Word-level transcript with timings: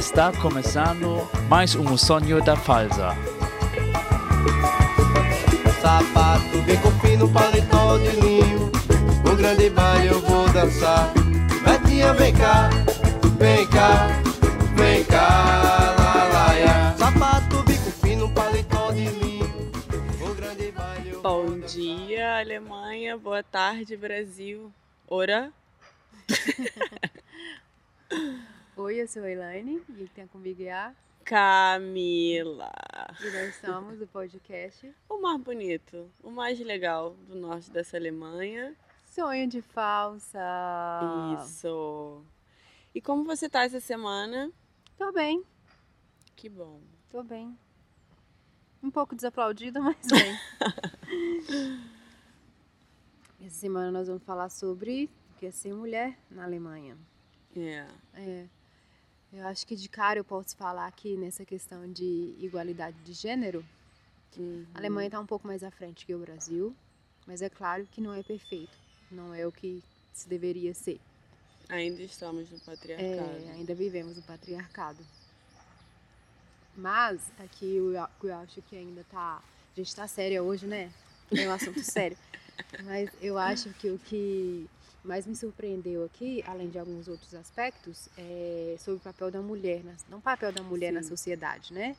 Está 0.00 0.32
começando 0.32 1.28
mais 1.46 1.74
um 1.74 1.94
sonho 1.94 2.42
da 2.42 2.56
Falsa. 2.56 3.14
Sapato 5.82 6.62
bem 6.64 6.80
com 6.80 6.90
fino, 7.00 7.30
paletó 7.30 7.98
de 7.98 8.08
linho 8.18 8.72
Um 9.30 9.36
grande 9.36 9.68
baile 9.68 10.06
eu 10.06 10.18
vou 10.22 10.48
dançar 10.48 11.12
Betinha, 11.62 12.14
vem 12.14 12.32
cá, 12.32 12.70
vem 13.38 13.68
cá, 13.68 14.06
vem 14.74 15.04
cá. 15.04 16.94
Sapato 16.96 17.62
bico 17.64 17.90
fino, 17.90 18.32
paletó 18.32 18.92
de 18.92 19.04
linho 19.04 19.70
Um 20.22 20.34
grande 20.34 20.72
baile 20.72 21.10
eu 21.10 21.20
vou 21.20 21.44
Bom 21.44 21.60
dia, 21.60 22.38
Alemanha. 22.38 23.18
Boa 23.18 23.42
tarde, 23.42 23.98
Brasil. 23.98 24.72
Ora? 25.06 25.52
Oi, 28.82 29.02
eu 29.02 29.06
sou 29.06 29.22
a 29.24 29.30
Elaine 29.30 29.82
e 29.90 30.08
tem 30.08 30.26
comigo 30.26 30.62
é 30.62 30.72
a 30.72 30.94
Camila. 31.22 32.72
e 33.20 33.30
nós 33.30 33.54
somos 33.56 33.98
do 33.98 34.06
podcast 34.06 34.90
O 35.06 35.20
mais 35.20 35.38
bonito, 35.38 36.10
o 36.22 36.30
mais 36.30 36.58
legal 36.58 37.14
do 37.28 37.36
norte 37.36 37.70
dessa 37.70 37.98
Alemanha. 37.98 38.74
Sonho 39.04 39.46
de 39.46 39.60
Falsa. 39.60 40.38
Isso. 41.42 42.24
E 42.94 43.02
como 43.02 43.22
você 43.22 43.50
tá 43.50 43.64
essa 43.64 43.80
semana? 43.80 44.50
Tô 44.96 45.12
bem, 45.12 45.44
Que 46.34 46.48
bom. 46.48 46.80
tô 47.10 47.22
bem. 47.22 47.54
Um 48.82 48.90
pouco 48.90 49.14
desaplaudida, 49.14 49.78
mas 49.84 49.98
bem. 50.06 50.38
Essa 53.44 53.56
semana 53.56 53.92
nós 53.92 54.08
vamos 54.08 54.22
falar 54.22 54.48
sobre 54.48 55.10
o 55.34 55.38
que 55.38 55.44
é 55.44 55.50
ser 55.50 55.74
mulher 55.74 56.18
na 56.30 56.44
Alemanha. 56.44 56.96
É. 57.54 57.86
É. 58.14 58.46
Eu 59.32 59.46
acho 59.46 59.66
que 59.66 59.76
de 59.76 59.88
cara 59.88 60.18
eu 60.18 60.24
posso 60.24 60.56
falar 60.56 60.86
aqui 60.86 61.16
nessa 61.16 61.44
questão 61.44 61.90
de 61.90 62.34
igualdade 62.40 62.96
de 63.04 63.12
gênero. 63.12 63.64
Uhum. 64.36 64.66
A 64.74 64.78
Alemanha 64.78 65.06
está 65.06 65.20
um 65.20 65.26
pouco 65.26 65.46
mais 65.46 65.62
à 65.62 65.70
frente 65.70 66.04
que 66.04 66.14
o 66.14 66.18
Brasil, 66.18 66.74
mas 67.26 67.40
é 67.40 67.48
claro 67.48 67.86
que 67.86 68.00
não 68.00 68.12
é 68.12 68.22
perfeito. 68.22 68.76
Não 69.10 69.32
é 69.32 69.46
o 69.46 69.52
que 69.52 69.82
se 70.12 70.28
deveria 70.28 70.74
ser. 70.74 71.00
Ainda 71.68 72.02
estamos 72.02 72.50
no 72.50 72.58
patriarcado. 72.60 73.46
É, 73.46 73.52
ainda 73.52 73.74
vivemos 73.74 74.18
o 74.18 74.22
patriarcado. 74.22 74.98
Mas 76.76 77.20
aqui 77.38 77.76
eu, 77.76 77.92
eu 77.92 78.36
acho 78.36 78.60
que 78.62 78.76
ainda 78.76 79.04
tá. 79.04 79.42
A 79.72 79.76
gente 79.76 79.94
tá 79.94 80.08
séria 80.08 80.42
hoje, 80.42 80.66
né? 80.66 80.92
É 81.30 81.48
um 81.48 81.52
assunto 81.52 81.82
sério. 81.84 82.16
Mas 82.84 83.10
eu 83.20 83.38
acho 83.38 83.70
que 83.74 83.90
o 83.90 83.98
que 83.98 84.68
mais 85.02 85.26
me 85.26 85.34
surpreendeu 85.34 86.04
aqui, 86.04 86.42
além 86.46 86.68
de 86.68 86.78
alguns 86.78 87.08
outros 87.08 87.34
aspectos, 87.34 88.08
é 88.16 88.76
sobre 88.78 88.98
o 89.00 89.02
papel 89.02 89.30
da 89.30 89.40
mulher, 89.40 89.82
na- 89.84 89.94
não 90.08 90.18
o 90.18 90.22
papel 90.22 90.52
da 90.52 90.62
mulher 90.62 90.92
na 90.92 91.02
Sim. 91.02 91.08
sociedade, 91.08 91.72
né? 91.72 91.96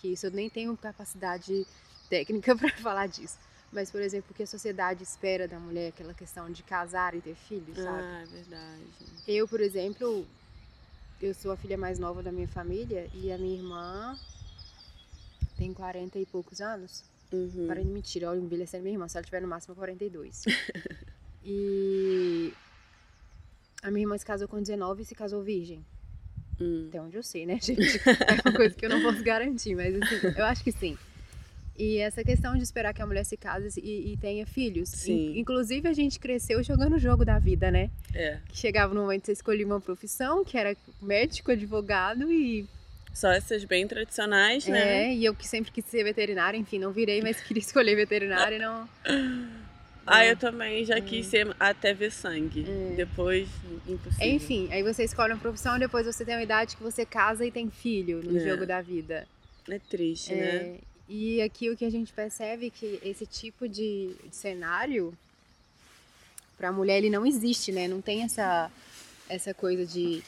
Que 0.00 0.08
isso 0.08 0.26
eu 0.26 0.30
nem 0.30 0.50
tenho 0.50 0.76
capacidade 0.76 1.66
técnica 2.10 2.54
para 2.56 2.68
falar 2.76 3.06
disso. 3.06 3.38
Mas, 3.72 3.90
por 3.90 4.02
exemplo, 4.02 4.32
o 4.32 4.34
que 4.34 4.42
a 4.42 4.46
sociedade 4.46 5.02
espera 5.02 5.48
da 5.48 5.58
mulher, 5.58 5.88
aquela 5.88 6.12
questão 6.12 6.50
de 6.50 6.62
casar 6.62 7.14
e 7.14 7.22
ter 7.22 7.34
filhos, 7.34 7.78
sabe? 7.78 8.02
Ah, 8.02 8.22
é 8.22 8.26
verdade. 8.26 8.82
Eu, 9.26 9.48
por 9.48 9.60
exemplo, 9.62 10.26
eu 11.22 11.32
sou 11.32 11.50
a 11.52 11.56
filha 11.56 11.78
mais 11.78 11.98
nova 11.98 12.22
da 12.22 12.30
minha 12.30 12.48
família 12.48 13.08
e 13.14 13.32
a 13.32 13.38
minha 13.38 13.56
irmã 13.56 14.18
tem 15.56 15.72
40 15.72 16.18
e 16.18 16.26
poucos 16.26 16.60
anos. 16.60 17.02
Uhum. 17.32 17.66
Para 17.66 17.80
de 17.82 17.88
mentira, 17.88 18.28
olha, 18.28 18.38
envelhecendo 18.40 18.82
minha 18.82 18.94
irmã, 18.94 19.08
se 19.08 19.16
ela 19.16 19.24
tiver 19.24 19.40
no 19.40 19.48
máximo 19.48 19.74
42. 19.74 20.42
e 21.44 22.52
a 23.82 23.90
minha 23.90 24.04
irmã 24.04 24.16
se 24.16 24.24
casou 24.24 24.46
com 24.48 24.60
19 24.60 25.02
e 25.02 25.04
se 25.04 25.14
casou 25.14 25.42
virgem. 25.42 25.84
Hum. 26.60 26.86
Até 26.88 27.00
onde 27.00 27.16
eu 27.16 27.22
sei, 27.22 27.46
né, 27.46 27.58
gente? 27.62 27.98
É 28.06 28.48
uma 28.48 28.54
coisa 28.56 28.74
que 28.74 28.84
eu 28.86 28.90
não 28.90 29.02
posso 29.02 29.22
garantir, 29.22 29.74
mas 29.74 29.94
assim, 30.00 30.20
eu 30.36 30.44
acho 30.44 30.62
que 30.62 30.70
sim. 30.72 30.96
E 31.76 31.96
essa 31.98 32.22
questão 32.22 32.54
de 32.54 32.62
esperar 32.62 32.92
que 32.92 33.00
a 33.02 33.06
mulher 33.06 33.24
se 33.24 33.36
case 33.36 33.80
e, 33.80 34.12
e 34.12 34.16
tenha 34.18 34.46
filhos. 34.46 34.90
Sim. 34.90 35.32
In- 35.32 35.38
inclusive, 35.40 35.88
a 35.88 35.92
gente 35.92 36.20
cresceu 36.20 36.62
jogando 36.62 36.96
o 36.96 36.98
jogo 36.98 37.24
da 37.24 37.38
vida, 37.38 37.70
né? 37.70 37.90
É. 38.14 38.38
que 38.48 38.56
chegava 38.58 38.92
no 38.94 39.00
momento 39.00 39.22
que 39.22 39.26
você 39.26 39.32
escolhia 39.32 39.64
uma 39.66 39.80
profissão, 39.80 40.44
que 40.44 40.56
era 40.58 40.76
médico, 41.00 41.50
advogado 41.50 42.30
e 42.30 42.66
Só 43.14 43.32
essas 43.32 43.64
bem 43.64 43.88
tradicionais, 43.88 44.66
né? 44.66 45.06
é, 45.06 45.14
e 45.14 45.24
eu 45.24 45.34
que 45.34 45.48
sempre 45.48 45.72
quis 45.72 45.84
ser 45.86 46.04
veterinária, 46.04 46.58
enfim, 46.58 46.78
não 46.78 46.92
virei, 46.92 47.22
mas 47.22 47.40
queria 47.40 47.62
escolher 47.62 47.96
veterinária 47.96 48.56
e 48.56 48.58
não. 48.58 48.88
Ah, 50.06 50.24
É. 50.24 50.32
eu 50.32 50.36
também 50.36 50.84
já 50.84 51.00
quis 51.00 51.26
ser 51.26 51.54
até 51.60 51.94
ver 51.94 52.10
sangue. 52.10 52.64
É. 52.68 52.94
Depois, 52.96 53.48
impossível. 53.86 54.26
Enfim, 54.26 54.68
aí 54.72 54.82
você 54.82 55.04
escolhe 55.04 55.32
uma 55.32 55.38
profissão, 55.40 55.78
depois 55.78 56.06
você 56.06 56.24
tem 56.24 56.34
uma 56.34 56.42
idade 56.42 56.76
que 56.76 56.82
você 56.82 57.06
casa 57.06 57.44
e 57.46 57.50
tem 57.52 57.70
filho 57.70 58.22
no 58.22 58.36
É. 58.36 58.40
jogo 58.40 58.66
da 58.66 58.80
vida. 58.80 59.26
É 59.70 59.78
triste, 59.78 60.34
né? 60.34 60.44
É, 60.56 60.78
e 61.08 61.40
aqui 61.40 61.70
o 61.70 61.76
que 61.76 61.84
a 61.84 61.90
gente 61.90 62.12
percebe 62.12 62.66
é 62.66 62.70
que 62.70 62.98
esse 63.04 63.24
tipo 63.26 63.68
de, 63.68 64.14
de 64.28 64.34
cenário 64.34 65.16
para 66.58 66.68
a 66.68 66.72
mulher 66.72 66.98
ele 66.98 67.10
não 67.10 67.24
existe, 67.24 67.70
né? 67.72 67.86
Não 67.88 68.00
tem 68.00 68.22
essa 68.22 68.70
essa 69.28 69.54
coisa 69.54 69.86
de 69.86 70.22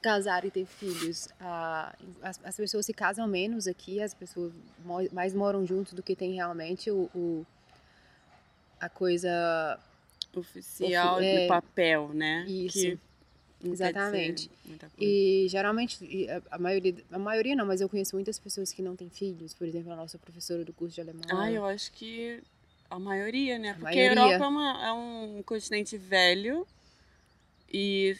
casar 0.00 0.44
e 0.44 0.50
ter 0.50 0.64
filhos. 0.66 1.28
Ah, 1.40 1.92
as, 2.22 2.40
as 2.44 2.56
pessoas 2.56 2.86
se 2.86 2.94
casam 2.94 3.26
menos 3.26 3.66
aqui, 3.66 4.00
as 4.00 4.14
pessoas 4.14 4.52
mais 5.12 5.34
moram 5.34 5.66
juntos 5.66 5.92
do 5.92 6.02
que 6.02 6.14
tem 6.14 6.34
realmente 6.34 6.90
o, 6.90 7.10
o- 7.14 7.44
a 8.80 8.88
coisa 8.88 9.78
Oficial 10.34 11.16
Ofi- 11.16 11.24
é. 11.24 11.42
de 11.42 11.48
papel, 11.48 12.08
né? 12.12 12.44
Isso. 12.46 12.78
Que 12.78 12.98
Exatamente. 13.64 14.50
E 15.00 15.46
geralmente, 15.48 16.28
a- 16.28 16.56
a 16.56 16.58
maioria, 16.58 16.94
a 17.10 17.18
maioria 17.18 17.56
não, 17.56 17.64
mas 17.64 17.80
eu 17.80 17.88
conheço 17.88 18.14
muitas 18.14 18.38
pessoas 18.38 18.70
que 18.70 18.82
não 18.82 18.94
têm 18.94 19.08
filhos, 19.08 19.54
por 19.54 19.66
exemplo, 19.66 19.90
a 19.92 19.96
nossa 19.96 20.18
professora 20.18 20.62
do 20.64 20.72
curso 20.74 20.94
de 20.94 21.00
alemão. 21.00 21.22
Ah, 21.30 21.50
eu 21.50 21.64
acho 21.64 21.90
que 21.92 22.42
a 22.90 22.98
maioria, 22.98 23.58
né? 23.58 23.70
A 23.70 23.74
Porque 23.74 23.84
maioria. 23.84 24.10
a 24.22 24.26
Europa 24.26 24.44
é, 24.44 24.48
uma- 24.48 24.86
é 24.88 24.92
um 24.92 25.42
continente 25.42 25.96
velho 25.96 26.66
e 27.72 28.16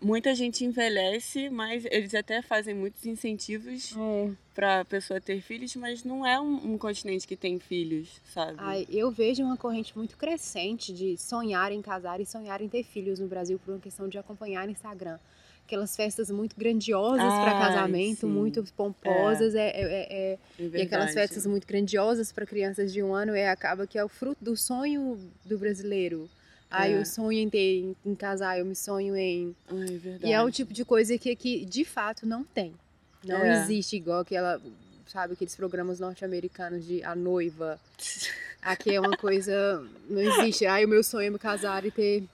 muita 0.00 0.34
gente 0.34 0.64
envelhece, 0.64 1.48
mas 1.48 1.84
eles 1.90 2.14
até 2.14 2.42
fazem 2.42 2.74
muitos 2.74 3.04
incentivos 3.06 3.94
É. 3.96 4.30
pra 4.54 4.84
pessoa 4.84 5.20
ter 5.20 5.40
filhos, 5.40 5.74
mas 5.76 6.04
não 6.04 6.26
é 6.26 6.40
um, 6.40 6.72
um 6.74 6.78
continente 6.78 7.26
que 7.26 7.36
tem 7.36 7.58
filhos, 7.58 8.20
sabe? 8.32 8.54
Ai, 8.58 8.86
eu 8.90 9.10
vejo 9.10 9.42
uma 9.42 9.56
corrente 9.56 9.96
muito 9.96 10.16
crescente 10.16 10.92
de 10.92 11.16
sonhar 11.16 11.72
em 11.72 11.80
casar 11.82 12.20
e 12.20 12.26
sonhar 12.26 12.60
em 12.60 12.68
ter 12.68 12.84
filhos 12.84 13.18
no 13.18 13.26
Brasil 13.26 13.58
por 13.58 13.72
uma 13.74 13.80
questão 13.80 14.08
de 14.08 14.18
acompanhar 14.18 14.66
no 14.66 14.72
Instagram. 14.72 15.18
Aquelas 15.66 15.96
festas 15.96 16.30
muito 16.30 16.54
grandiosas 16.56 17.18
para 17.18 17.50
Ai, 17.50 17.58
casamento, 17.58 18.20
sim. 18.20 18.26
muito 18.28 18.62
pomposas, 18.76 19.52
é, 19.56 19.66
é- 19.70 19.82
é- 19.82 20.12
é- 20.12 20.38
É 20.60 20.78
e 20.78 20.82
aquelas 20.82 21.12
festas 21.12 21.44
muito 21.44 21.66
grandiosas 21.66 22.30
para 22.30 22.46
crianças 22.46 22.92
de 22.92 23.02
um 23.02 23.12
ano, 23.12 23.34
é 23.34 23.48
acaba 23.48 23.84
que 23.84 23.98
é 23.98 24.04
o 24.04 24.08
fruto 24.08 24.44
do 24.44 24.56
sonho 24.56 25.18
do 25.44 25.58
brasileiro. 25.58 26.30
Ai, 26.78 26.92
É. 26.94 26.98
eu 26.98 27.04
sonho 27.06 27.38
em 27.38 27.48
ter, 27.48 27.78
em, 27.80 27.96
em 28.04 28.14
casar, 28.14 28.58
eu 28.58 28.64
me 28.64 28.74
sonho 28.76 29.16
em 29.16 29.54
Ai, 29.68 29.94
é 29.94 29.98
verdade. 29.98 30.26
e 30.26 30.32
é 30.32 30.42
o 30.42 30.50
tipo 30.50 30.72
de 30.72 30.84
coisa 30.84 31.16
que 31.18 31.30
aqui, 31.30 31.64
de 31.64 31.84
fato, 31.84 32.26
não 32.26 32.44
tem. 32.44 32.74
Não 33.24 33.44
É. 33.44 33.62
existe 33.62 33.96
igual 33.96 34.20
aquela, 34.20 34.60
sabe, 35.06 35.32
aqueles 35.34 35.56
programas 35.56 35.98
norte-americanos 36.00 36.84
de 36.86 37.02
a 37.02 37.14
noiva. 37.14 37.80
Aqui 38.62 38.92
é 38.94 39.00
uma 39.00 39.16
coisa, 39.16 39.84
não 40.10 40.20
existe. 40.20 40.66
Ai, 40.66 40.84
o 40.84 40.88
meu 40.88 41.02
sonho 41.04 41.26
é 41.28 41.30
me 41.30 41.38
casar 41.38 41.84
e 41.84 41.90
ter. 41.90 42.24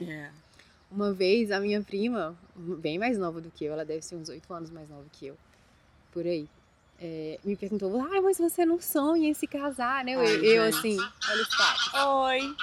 É. 0.00 0.28
Uma 0.90 1.12
vez, 1.12 1.50
a 1.52 1.60
minha 1.60 1.80
prima, 1.80 2.36
bem 2.56 2.98
mais 2.98 3.16
nova 3.16 3.40
do 3.40 3.50
que 3.50 3.64
eu, 3.64 3.72
ela 3.72 3.84
deve 3.84 4.02
ser 4.02 4.16
uns 4.16 4.28
oito 4.28 4.52
anos 4.52 4.70
mais 4.70 4.88
nova 4.90 5.04
que 5.12 5.26
eu, 5.28 5.36
por 6.12 6.26
aí, 6.26 6.46
é, 7.00 7.38
me 7.44 7.56
perguntou, 7.56 7.98
ai, 8.10 8.20
mas 8.20 8.38
você 8.38 8.66
não 8.66 8.80
sonha 8.80 9.28
em 9.28 9.34
se 9.34 9.46
casar, 9.46 10.04
né? 10.04 10.14
Eu, 10.16 10.20
Ai, 10.20 10.36
eu, 10.44 10.62
assim, 10.64 10.96
olha 10.98 11.42
o 11.42 11.46
status. 11.46 11.94
Oi! 11.94 12.56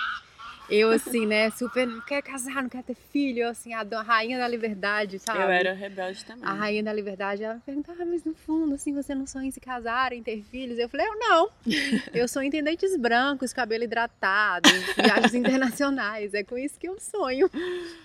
Eu, 0.69 0.91
assim, 0.91 1.25
né, 1.25 1.50
super, 1.50 1.88
não 1.88 2.00
quero 2.02 2.24
casar, 2.24 2.62
não 2.62 2.69
quero 2.69 2.84
ter 2.84 2.96
filho, 3.12 3.40
eu, 3.44 3.50
assim, 3.50 3.74
a, 3.74 3.81
a 3.81 4.02
rainha 4.03 4.38
da 4.38 4.47
liberdade, 4.47 5.18
sabe? 5.18 5.39
Eu 5.39 5.50
era 5.50 5.74
rebelde 5.74 6.24
também. 6.24 6.44
A 6.48 6.54
rainha 6.54 6.83
da 6.83 6.94
liberdade, 6.94 7.44
ela 7.44 7.56
me 7.56 7.62
perguntou, 7.62 7.95
ah, 8.00 8.06
mas 8.06 8.24
no 8.24 8.33
fundo, 8.36 8.75
assim, 8.75 8.94
você 8.94 9.16
não 9.16 9.25
sonha 9.25 9.48
em 9.48 9.51
se 9.51 9.60
casar, 9.60 10.13
em 10.13 10.21
ter 10.21 10.44
filhos? 10.44 10.77
Eu 10.77 10.88
falei, 10.88 11.07
eu 11.07 11.18
não. 11.18 11.50
Eu 12.13 12.27
sonho 12.27 12.48
em 12.54 12.63
dentes 12.63 12.95
brancos, 12.98 13.51
cabelo 13.54 13.83
hidratado, 13.83 14.68
viagens 14.95 15.33
internacionais. 15.33 16.33
É 16.33 16.44
com 16.44 16.57
isso 16.57 16.80
que 16.80 16.88
eu 16.88 17.00
sonho. 17.00 17.50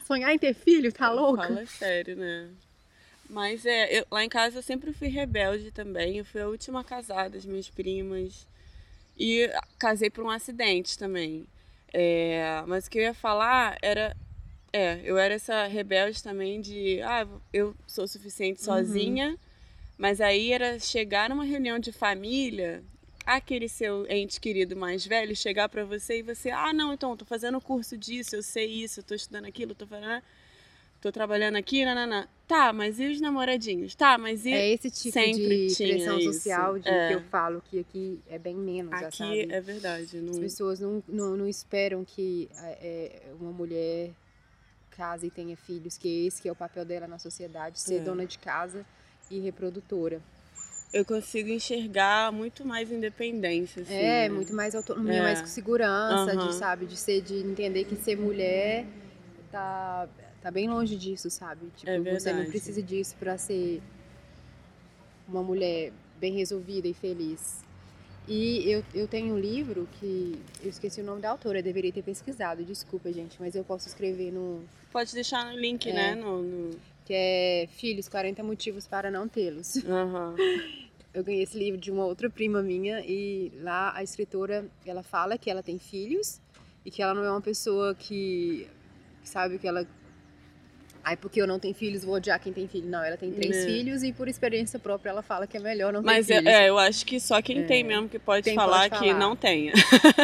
Sonhar 0.06 0.32
em 0.34 0.38
ter 0.38 0.54
filho, 0.54 0.92
tá 0.92 1.10
louca? 1.10 1.48
Fala 1.48 1.66
sério, 1.66 2.16
né? 2.16 2.48
Mas 3.28 3.64
é, 3.66 4.00
eu- 4.00 4.06
lá 4.10 4.22
em 4.24 4.28
casa 4.28 4.58
eu 4.58 4.62
sempre 4.62 4.92
fui 4.92 5.08
rebelde 5.08 5.70
também. 5.70 6.18
Eu 6.18 6.24
fui 6.24 6.40
a 6.40 6.48
última 6.48 6.80
a 6.80 6.84
casar 6.84 7.28
das 7.30 7.44
minhas 7.44 7.68
primas. 7.68 8.46
E 9.18 9.50
casei 9.78 10.10
por 10.10 10.24
um 10.24 10.30
acidente 10.30 10.98
também. 10.98 11.46
É, 11.96 12.64
mas 12.66 12.86
o 12.86 12.90
que 12.90 12.98
eu 12.98 13.02
ia 13.02 13.14
falar 13.14 13.78
era. 13.80 14.16
É, 14.72 15.00
eu 15.04 15.16
era 15.16 15.34
essa 15.34 15.66
rebelde 15.66 16.20
também 16.20 16.60
de. 16.60 17.00
Ah, 17.02 17.24
eu 17.52 17.74
sou 17.86 18.08
suficiente 18.08 18.58
Uhum. 18.58 18.64
sozinha. 18.64 19.38
Mas 19.96 20.20
aí 20.20 20.52
era 20.52 20.76
chegar 20.80 21.30
numa 21.30 21.44
reunião 21.44 21.78
de 21.78 21.92
família, 21.92 22.82
aquele 23.24 23.68
seu 23.68 24.04
ente 24.10 24.40
querido 24.40 24.74
mais 24.74 25.06
velho 25.06 25.36
chegar 25.36 25.68
pra 25.68 25.84
você 25.84 26.18
e 26.18 26.22
você, 26.22 26.50
ah, 26.50 26.72
não, 26.72 26.92
então, 26.92 27.16
tô 27.16 27.24
fazendo 27.24 27.60
curso 27.60 27.96
disso, 27.96 28.34
eu 28.34 28.42
sei 28.42 28.66
isso, 28.66 28.98
eu 28.98 29.04
tô 29.04 29.14
estudando 29.14 29.44
aquilo, 29.44 29.72
tô 29.72 29.86
fazendo, 29.86 30.20
tô 31.04 31.12
trabalhando 31.12 31.56
aqui, 31.56 31.84
nanana. 31.84 32.26
Tá, 32.48 32.72
mas 32.72 32.98
e 32.98 33.06
os 33.06 33.20
namoradinhos? 33.20 33.94
Tá, 33.94 34.16
mas 34.16 34.46
e. 34.46 34.52
É 34.52 34.72
esse 34.72 34.90
tipo 34.90 35.12
sempre 35.12 35.66
de 35.66 35.76
pressão 35.76 36.18
isso. 36.18 36.32
social 36.32 36.78
de, 36.78 36.88
É. 36.88 37.08
que 37.08 37.14
eu 37.14 37.20
falo 37.24 37.62
que 37.62 37.78
aqui 37.80 38.18
é 38.26 38.38
bem 38.38 38.56
menos, 38.56 38.98
já 38.98 39.08
Aqui 39.08 39.46
é 39.52 39.60
verdade. 39.60 40.16
Não... 40.18 40.30
As 40.32 40.38
pessoas 40.38 40.80
não, 40.80 41.02
não, 41.06 41.36
não 41.36 41.46
esperam 41.46 42.04
que 42.06 42.48
é, 42.56 42.78
é, 42.80 43.22
uma 43.38 43.52
mulher 43.52 44.12
case 44.90 45.26
e 45.26 45.30
tenha 45.30 45.56
filhos, 45.56 45.98
que 45.98 46.26
esse 46.26 46.40
que 46.40 46.48
é 46.48 46.52
o 46.52 46.56
papel 46.56 46.86
dela 46.86 47.06
na 47.06 47.18
sociedade, 47.18 47.78
ser 47.80 47.96
É. 47.96 48.00
dona 48.00 48.24
de 48.24 48.38
casa 48.38 48.86
e 49.30 49.38
reprodutora. 49.40 50.22
Eu 50.92 51.04
consigo 51.04 51.50
enxergar 51.50 52.32
muito 52.32 52.64
mais 52.64 52.90
independência. 52.90 53.82
Assim, 53.82 53.94
é, 53.94 54.28
né? 54.28 54.34
muito 54.34 54.54
mais 54.54 54.74
autonomia, 54.74 55.14
É. 55.14 55.22
mais 55.22 55.40
com 55.42 55.48
segurança, 55.48 56.34
de, 56.34 56.54
sabe, 56.54 56.86
de 56.86 56.96
ser, 56.96 57.20
de 57.20 57.34
entender 57.40 57.84
que 57.84 57.96
ser 57.96 58.16
mulher 58.16 58.86
tá, 59.50 60.08
tá 60.44 60.50
bem 60.50 60.68
longe 60.68 60.94
disso, 60.94 61.30
sabe? 61.30 61.68
Tipo, 61.74 61.90
É 61.90 61.98
você 62.20 62.30
não 62.34 62.44
precisa 62.44 62.82
disso 62.82 63.16
pra 63.18 63.38
ser 63.38 63.80
uma 65.26 65.42
mulher 65.42 65.90
bem 66.20 66.34
resolvida 66.34 66.86
e 66.86 66.92
feliz. 66.92 67.64
E 68.28 68.70
eu, 68.70 68.84
eu 68.94 69.08
tenho 69.08 69.34
um 69.34 69.38
livro 69.38 69.88
que 69.98 70.38
eu 70.62 70.68
esqueci 70.68 71.00
o 71.00 71.04
nome 71.04 71.22
da 71.22 71.30
autora, 71.30 71.60
eu 71.60 71.62
deveria 71.62 71.90
ter 71.92 72.02
pesquisado, 72.02 72.62
desculpa, 72.62 73.10
gente, 73.10 73.36
mas 73.40 73.54
eu 73.54 73.64
posso 73.64 73.88
escrever 73.88 74.30
no 74.32 74.62
Pode 74.92 75.12
deixar 75.14 75.50
no 75.50 75.58
link, 75.58 75.88
É. 75.88 75.92
né? 75.94 76.14
No, 76.14 76.42
no... 76.42 76.70
que 77.06 77.14
é 77.14 77.66
Filhos, 77.72 78.06
40 78.08 78.42
motivos 78.42 78.86
para 78.86 79.10
não 79.10 79.26
tê-los. 79.26 79.76
Aham. 79.86 80.34
Eu 81.14 81.22
ganhei 81.22 81.44
esse 81.44 81.56
livro 81.56 81.80
de 81.80 81.92
uma 81.92 82.04
outra 82.04 82.28
prima 82.28 82.60
minha 82.60 82.98
e 83.06 83.52
lá 83.62 83.92
a 83.96 84.02
escritora, 84.02 84.66
ela 84.84 85.02
fala 85.04 85.38
que 85.38 85.48
ela 85.48 85.62
tem 85.62 85.78
filhos 85.78 86.40
e 86.84 86.90
que 86.90 87.00
ela 87.00 87.14
não 87.14 87.22
é 87.22 87.30
uma 87.30 87.40
pessoa 87.40 87.94
que 87.94 88.66
sabe 89.22 89.56
que 89.60 89.68
ela 89.68 89.86
Ai, 91.06 91.18
porque 91.18 91.38
eu 91.40 91.46
não 91.46 91.58
tenho 91.58 91.74
filhos, 91.74 92.02
vou 92.02 92.14
odiar 92.14 92.40
quem 92.40 92.50
tem 92.50 92.66
filho. 92.66 92.88
Não, 92.88 93.04
ela 93.04 93.16
tem 93.18 93.30
três 93.30 93.56
É. 93.58 93.66
filhos 93.66 94.02
e 94.02 94.10
por 94.10 94.26
experiência 94.26 94.78
própria 94.78 95.10
ela 95.10 95.20
fala 95.22 95.46
que 95.46 95.54
é 95.56 95.60
melhor 95.60 95.92
não 95.92 96.02
Mas 96.02 96.26
ter 96.26 96.32
é, 96.34 96.38
filhos. 96.38 96.54
é, 96.54 96.68
eu 96.70 96.78
acho 96.78 97.04
que 97.04 97.20
só 97.20 97.42
quem 97.42 97.66
tem 97.66 97.84
mesmo 97.84 98.08
que 98.08 98.18
pode 98.18 98.54
falar 98.54 98.88
pode 98.88 99.02
que 99.02 99.08
falar. 99.12 99.18
não 99.20 99.36
tenha. 99.36 99.72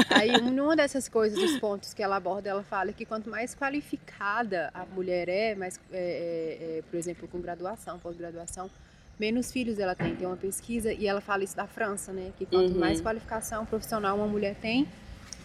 Aí, 0.09 0.31
uma 0.41 0.75
dessas 0.75 1.07
coisas, 1.07 1.39
dos 1.39 1.59
pontos 1.61 1.93
que 1.93 2.03
ela 2.03 2.17
aborda, 2.17 2.49
ela 2.49 2.63
fala 2.63 2.93
que 2.95 3.05
quanto 3.05 3.29
mais 3.29 3.55
qualificada 3.55 4.71
a 4.73 4.87
mulher 4.87 5.29
é, 5.29 5.55
mais, 5.55 5.79
é, 5.93 5.99
é, 5.99 6.79
é, 6.79 6.83
por 6.91 6.97
exemplo, 6.97 7.29
com 7.29 7.41
graduação, 7.41 7.99
pós-graduação, 7.99 8.71
menos 9.19 9.53
filhos 9.53 9.79
ela 9.79 9.95
tem. 9.95 10.15
Tem 10.17 10.27
uma 10.27 10.37
pesquisa, 10.37 10.93
e 10.95 11.07
ela 11.07 11.21
fala 11.21 11.45
isso 11.45 11.55
da 11.55 11.67
França, 11.67 12.11
né? 12.11 12.33
Que 12.39 12.47
quanto 12.47 12.73
Uhum. 12.73 12.81
mais 12.81 13.03
qualificação 13.03 13.67
profissional 13.67 14.17
uma 14.17 14.27
mulher 14.27 14.55
tem, 14.55 14.89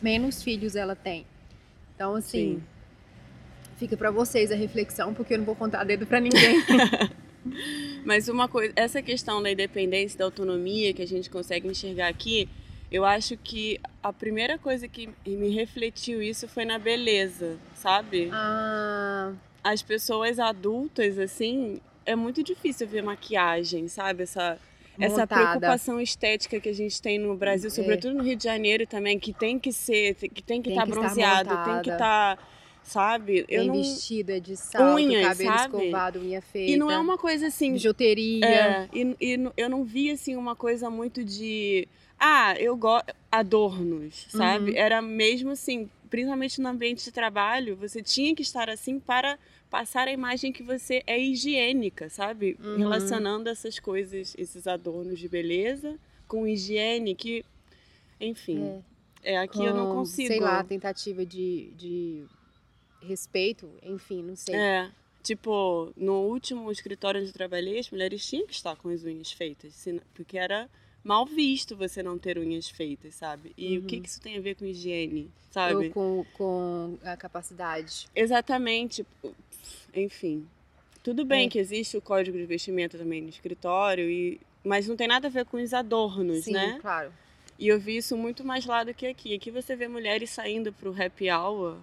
menos 0.02 0.42
filhos 0.42 0.78
ela 0.78 0.96
tem. 0.96 1.26
Então, 1.94 2.16
assim, 2.16 2.56
Sim. 2.56 2.64
Fica 3.77 3.95
pra 3.98 4.12
vocês 4.12 4.51
a 4.51 4.56
reflexão, 4.56 5.13
porque 5.13 5.33
eu 5.33 5.38
não 5.39 5.45
vou 5.45 5.56
contar 5.56 5.83
dedo 5.83 6.06
pra 6.06 6.19
ninguém. 6.19 6.62
Mas 8.04 8.27
uma 8.27 8.48
coisa, 8.48 8.74
essa 8.75 9.01
questão 9.01 9.42
da 9.42 9.51
independência, 9.51 10.18
da 10.18 10.25
autonomia 10.25 10.94
que 10.94 11.01
a 11.01 11.07
gente 11.07 11.30
consegue 11.30 11.68
enxergar 11.68 12.07
aqui, 12.07 12.50
eu 12.92 13.04
acho 13.06 13.36
que 13.38 13.80
a 14.01 14.12
primeira 14.13 14.57
coisa 14.57 14.88
que 14.88 15.10
me 15.25 15.50
refletiu 15.50 16.22
isso 16.22 16.48
foi 16.48 16.66
na 16.66 16.77
beleza, 16.80 17.57
sabe? 17.75 18.30
ah, 18.31 19.31
As 19.63 19.81
pessoas 19.81 20.39
adultas, 20.39 21.18
assim, 21.18 21.80
é 22.06 22.16
muito 22.16 22.44
difícil 22.44 22.88
ver 22.88 23.01
maquiagem, 23.01 23.88
sabe? 23.88 24.24
Essa, 24.24 24.57
essa 25.00 25.25
preocupação 25.27 26.00
estética 26.00 26.60
que 26.60 26.69
a 26.69 26.74
gente 26.74 27.01
tem 27.01 27.18
no 27.19 27.36
Brasil, 27.36 27.68
É. 27.68 27.72
sobretudo 27.72 28.16
no 28.16 28.24
Rio 28.24 28.36
de 28.36 28.44
Janeiro 28.44 28.86
também, 28.88 29.19
que 29.19 29.33
tem 29.33 29.60
que 29.60 29.72
ser, 29.72 30.13
que 30.16 30.42
tem 30.42 30.62
que 30.62 30.69
Tem 30.69 30.77
estar 30.77 30.86
que 30.86 30.89
estar 30.92 31.01
bronzeado, 31.01 31.50
tem 31.66 31.81
que 31.81 31.89
estar, 31.92 32.38
sabe? 32.86 33.46
Eu 33.50 33.62
Bem 33.62 33.68
não... 33.68 33.76
vestida 33.76 34.40
de 34.40 34.56
salto, 34.56 34.96
Unhas, 34.96 35.28
cabelo 35.28 35.58
sabe? 35.58 35.78
escovado, 35.78 36.20
unha 36.20 36.42
feita. 36.42 36.72
E 36.72 36.78
não 36.78 36.90
é 36.90 36.98
uma 36.98 37.18
coisa 37.18 37.48
assim, 37.48 37.74
bijuteria. 37.74 38.46
É, 38.46 38.90
e, 38.94 39.16
e 39.20 39.52
eu 39.58 39.70
não 39.70 39.84
vi 39.84 40.12
assim 40.12 40.36
uma 40.36 40.56
coisa 40.56 40.90
muito 40.90 41.24
de 41.24 41.88
ah, 42.18 42.54
eu 42.58 42.78
gosto 42.78 43.14
adornos, 43.32 44.28
sabe? 44.30 44.72
Uhum. 44.72 44.78
Era 44.78 45.02
mesmo 45.02 45.52
assim, 45.52 45.90
principalmente 46.10 46.62
no 46.62 46.70
ambiente 46.70 47.04
de 47.04 47.12
trabalho, 47.12 47.76
você 47.76 48.02
tinha 48.02 48.34
que 48.34 48.42
estar 48.42 48.70
assim 48.70 49.00
para 49.00 49.38
passar 49.70 50.08
a 50.08 50.12
imagem 50.12 50.54
que 50.54 50.64
você 50.64 51.04
é 51.06 51.20
higiênica, 51.20 52.10
sabe? 52.10 52.58
Uhum. 52.64 52.78
Relacionando 52.78 53.50
essas 53.50 53.80
coisas, 53.80 54.34
esses 54.38 54.68
adornos 54.68 55.20
de 55.20 55.28
beleza 55.28 55.98
com 56.28 56.48
higiene 56.48 57.14
que 57.14 57.44
enfim, 58.20 58.82
é, 59.22 59.38
aqui 59.38 59.64
eu 59.64 59.74
não 59.74 59.88
com, 59.88 59.96
consigo. 59.96 60.28
Sei 60.28 60.40
lá, 60.40 60.64
tentativa 60.64 61.26
de, 61.26 61.72
de 61.76 62.24
respeito, 63.06 63.69
enfim, 63.84 64.22
não 64.24 64.36
sei. 64.36 64.56
É, 64.56 64.92
tipo, 65.24 65.92
no 65.96 66.22
último 66.24 66.72
escritório 66.72 67.19
onde 67.22 67.30
eu 67.30 67.34
trabalhei, 67.34 67.80
as 67.80 67.90
mulheres 67.90 68.25
tinham 68.28 68.46
que 68.48 68.54
estar 68.54 68.75
com 68.75 68.90
as 68.90 69.04
unhas 69.04 69.31
feitas, 69.31 69.86
porque 70.13 70.38
era 70.38 70.69
mal 71.04 71.25
visto 71.25 71.75
você 71.75 72.02
não 72.02 72.18
ter 72.18 72.38
unhas 72.38 72.68
feitas, 72.69 73.16
sabe? 73.16 73.54
E 73.57 73.78
o 73.78 73.84
que, 73.84 73.96
Uhum. 73.98 74.02
que 74.02 74.10
isso 74.10 74.19
tem 74.22 74.38
a 74.38 74.42
ver 74.42 74.56
com 74.56 74.66
higiene, 74.66 75.30
sabe? 75.52 75.75
Ou 75.88 75.92
com, 75.92 76.25
com 76.34 76.98
a 77.04 77.16
capacidade. 77.16 78.07
Exatamente. 78.16 79.06
Enfim. 79.94 80.48
Tudo 81.04 81.24
bem 81.24 81.46
É. 81.46 81.50
que 81.50 81.60
existe 81.60 81.96
o 81.96 82.01
código 82.01 82.38
de 82.38 82.46
vestimenta 82.46 82.98
também 82.98 83.22
no 83.22 83.30
escritório, 83.30 84.10
e... 84.10 84.40
mas 84.63 84.88
não 84.88 84.96
tem 84.96 85.08
nada 85.08 85.28
a 85.28 85.31
ver 85.31 85.46
com 85.46 85.58
os 85.62 85.74
adornos, 85.74 86.46
Sim, 86.46 86.54
né? 86.54 86.80
claro. 86.81 87.13
E 87.58 87.68
eu 87.68 87.80
vi 87.80 87.98
isso 87.98 88.18
muito 88.18 88.44
mais 88.44 88.66
lá 88.66 88.84
do 88.84 88.94
que 88.94 89.06
aqui. 89.06 89.34
Aqui 89.36 89.50
você 89.50 89.75
vê 89.75 89.88
mulheres 89.88 90.30
saindo 90.31 90.74
pro 90.74 90.92
happy 91.00 91.30
hour 91.31 91.78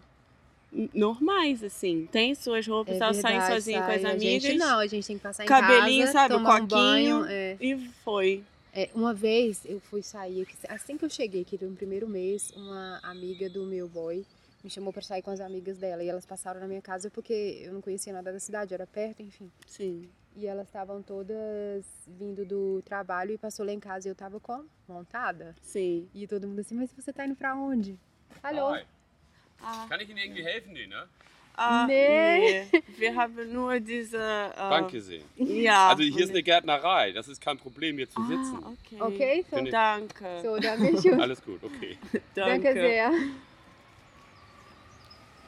normais, 0.94 1.62
assim. 1.62 2.08
Tem 2.10 2.34
suas 2.34 2.66
roupas, 2.66 2.94
É 2.94 2.98
elas 2.98 3.16
saem 3.18 3.38
verdade, 3.38 3.54
sozinhas 3.54 3.84
com 3.84 3.90
as 3.92 4.02
sai. 4.02 4.10
A 4.10 4.14
amigas. 4.14 4.42
gente 4.42 4.58
não, 4.58 4.78
a 4.78 4.86
gente 4.86 5.06
tem 5.06 5.16
que 5.16 5.22
passar 5.22 5.44
em 5.44 5.46
cabelinho, 5.46 6.06
casa, 6.06 6.12
sabe, 6.12 6.34
o 6.34 6.36
tomar 6.38 6.56
um 6.56 6.60
coquinho. 6.68 7.20
banho. 7.20 7.26
é. 7.28 7.56
E 7.60 7.78
foi. 8.04 8.42
É, 8.74 8.88
uma 8.94 9.12
vez 9.12 9.60
eu 9.66 9.78
fui 9.80 10.02
sair, 10.02 10.46
assim 10.68 10.96
que 10.96 11.04
eu 11.04 11.10
cheguei 11.10 11.42
aqui 11.42 11.62
no 11.62 11.76
primeiro 11.76 12.08
mês, 12.08 12.50
uma 12.56 12.98
amiga 13.02 13.50
do 13.50 13.64
meu 13.66 13.86
boy 13.86 14.24
me 14.64 14.70
chamou 14.70 14.92
para 14.92 15.02
sair 15.02 15.20
com 15.22 15.30
as 15.30 15.40
amigas 15.40 15.76
dela. 15.76 16.02
E 16.04 16.08
elas 16.08 16.24
passaram 16.24 16.60
na 16.60 16.66
minha 16.68 16.80
casa 16.80 17.10
porque 17.10 17.60
eu 17.64 17.72
não 17.72 17.80
conhecia 17.82 18.12
nada 18.12 18.32
da 18.32 18.38
cidade, 18.38 18.72
era 18.72 18.86
perto, 18.86 19.20
enfim. 19.20 19.50
Sim. 19.66 20.08
E 20.36 20.46
elas 20.46 20.68
estavam 20.68 21.02
todas 21.02 21.84
vindo 22.06 22.44
do 22.46 22.80
trabalho 22.82 23.32
e 23.32 23.38
passou 23.38 23.66
lá 23.66 23.72
em 23.72 23.80
casa 23.80 24.08
e 24.08 24.10
eu 24.10 24.14
tava 24.14 24.40
com 24.40 24.64
montada. 24.88 25.54
Sim. 25.60 26.08
E 26.14 26.26
todo 26.26 26.46
mundo 26.48 26.60
assim, 26.60 26.74
mas 26.76 26.90
você 26.96 27.12
tá 27.12 27.26
indo 27.26 27.34
pra 27.34 27.54
onde? 27.56 27.98
Alô? 28.42 28.74
Hi. 28.76 28.84
Ah, 29.62 29.86
Kann 29.88 30.00
ich 30.00 30.08
Ihnen 30.08 30.18
irgendwie 30.18 30.42
helfen? 30.44 30.72
Nee, 30.72 30.86
ne? 30.86 31.04
ah, 31.56 31.86
Nee. 31.86 32.64
nee. 32.72 32.82
Wir 32.98 33.14
haben 33.14 33.52
nur 33.52 33.78
diese. 33.80 34.18
Äh, 34.18 34.50
Danke 34.56 35.00
sehr. 35.00 35.20
Ja. 35.36 35.88
Also 35.90 36.02
hier 36.02 36.24
ist 36.24 36.30
eine 36.30 36.42
Gärtnerei. 36.42 37.12
Das 37.12 37.28
ist 37.28 37.40
kein 37.40 37.58
Problem, 37.58 37.96
hier 37.96 38.08
zu 38.10 38.20
sitzen. 38.26 38.58
Ah, 38.64 38.72
okay. 39.08 39.42
Ok? 39.42 39.46
So, 39.50 39.70
Danke. 39.70 40.40
so 40.42 40.56
danke 40.58 41.02
schön. 41.02 41.20
Alles 41.22 41.42
gut, 41.44 41.62
okay. 41.62 41.96
Danke 42.34 42.64
Danke. 42.64 42.72
sehr. 42.74 43.10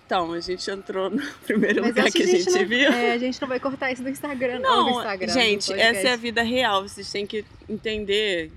Então, 0.06 0.32
a 0.32 0.40
gente 0.40 0.70
entrou 0.70 1.08
no 1.08 1.22
primeiro 1.46 1.80
Mas 1.80 1.90
lugar 1.96 2.10
que 2.12 2.22
a 2.22 2.26
gente 2.26 2.50
não, 2.50 2.66
viu. 2.66 2.92
é, 2.92 3.12
a 3.12 3.18
gente 3.18 3.40
não 3.40 3.48
vai 3.48 3.58
cortar 3.58 3.90
isso 3.90 4.02
do 4.02 4.08
Instagram, 4.10 4.58
não. 4.60 4.84
do 4.84 4.90
Não, 4.90 4.98
Instagram, 4.98 5.28
gente, 5.32 5.72
essa 5.72 6.08
é 6.08 6.12
a 6.12 6.16
vida 6.16 6.42
real. 6.42 6.82
Vocês 6.86 7.10
têm 7.10 7.26
que 7.26 7.42
entender 7.68 8.52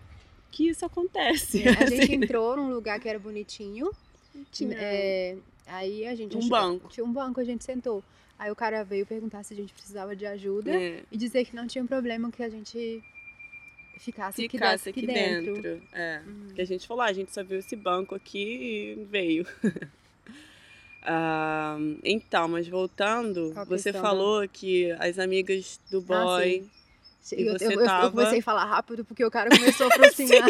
que 0.51 0.67
isso 0.67 0.85
acontece. 0.85 1.63
É, 1.65 1.69
A 1.69 1.85
gente 1.85 2.01
assim. 2.03 2.13
entrou 2.15 2.57
num 2.57 2.69
lugar 2.73 2.99
que 2.99 3.07
era 3.07 3.17
bonitinho. 3.17 3.89
Tinha- 4.51 4.77
é, 4.77 5.35
aí 5.67 6.05
a 6.07 6.15
gente 6.15 6.35
Um 6.35 6.39
achou- 6.39 6.49
banco. 6.49 6.89
Tinha 6.89 7.05
um 7.05 7.11
banco, 7.11 7.39
a 7.39 7.43
gente 7.43 7.63
sentou. 7.63 8.03
Aí 8.39 8.51
o 8.51 8.55
cara 8.55 8.83
veio 8.83 9.05
perguntar 9.05 9.43
se 9.43 9.53
a 9.53 9.57
gente 9.57 9.73
precisava 9.73 10.15
de 10.15 10.25
ajuda 10.25 10.71
É, 10.71 11.01
e 11.11 11.17
dizer 11.17 11.43
que 11.45 11.55
não 11.55 11.65
tinha 11.67 11.83
problema 11.85 12.31
que 12.31 12.43
a 12.43 12.49
gente 12.49 13.03
ficasse, 13.99 14.41
aqui, 14.45 14.49
ficasse 14.57 14.89
aqui 14.89 14.99
aqui 14.99 15.07
dentro. 15.07 15.53
dentro. 15.55 15.81
É. 15.91 16.21
Uhum. 16.25 16.49
Que 16.53 16.61
a 16.61 16.65
gente 16.65 16.87
falou, 16.87 17.01
ah, 17.01 17.07
a 17.07 17.13
gente 17.13 17.33
só 17.33 17.43
viu 17.43 17.57
esse 17.57 17.75
banco 17.75 18.13
aqui 18.13 18.95
e 18.99 19.05
veio. 19.05 19.45
Ah, 21.09 21.77
então, 22.03 22.49
mas 22.49 22.67
voltando, 22.67 23.51
Qual 23.53 23.65
você 23.65 23.91
questão, 23.91 24.01
falou 24.01 24.45
que 24.49 24.91
as 24.99 25.17
amigas 25.17 25.79
do 25.89 25.99
Ah, 25.99 26.01
boy. 26.25 26.69
E 27.31 27.43
eu, 27.45 27.53
você 27.57 27.67
eu, 27.67 27.71
eu- 27.71 27.79
eu 27.79 27.85
tava- 27.85 28.11
comecei 28.11 28.39
a 28.39 28.43
falar 28.43 28.65
rápido 28.65 29.05
porque 29.05 29.23
o 29.23 29.31
cara 29.31 29.49
começou 29.49 29.87
a 29.87 29.89
aproximar. 29.95 30.49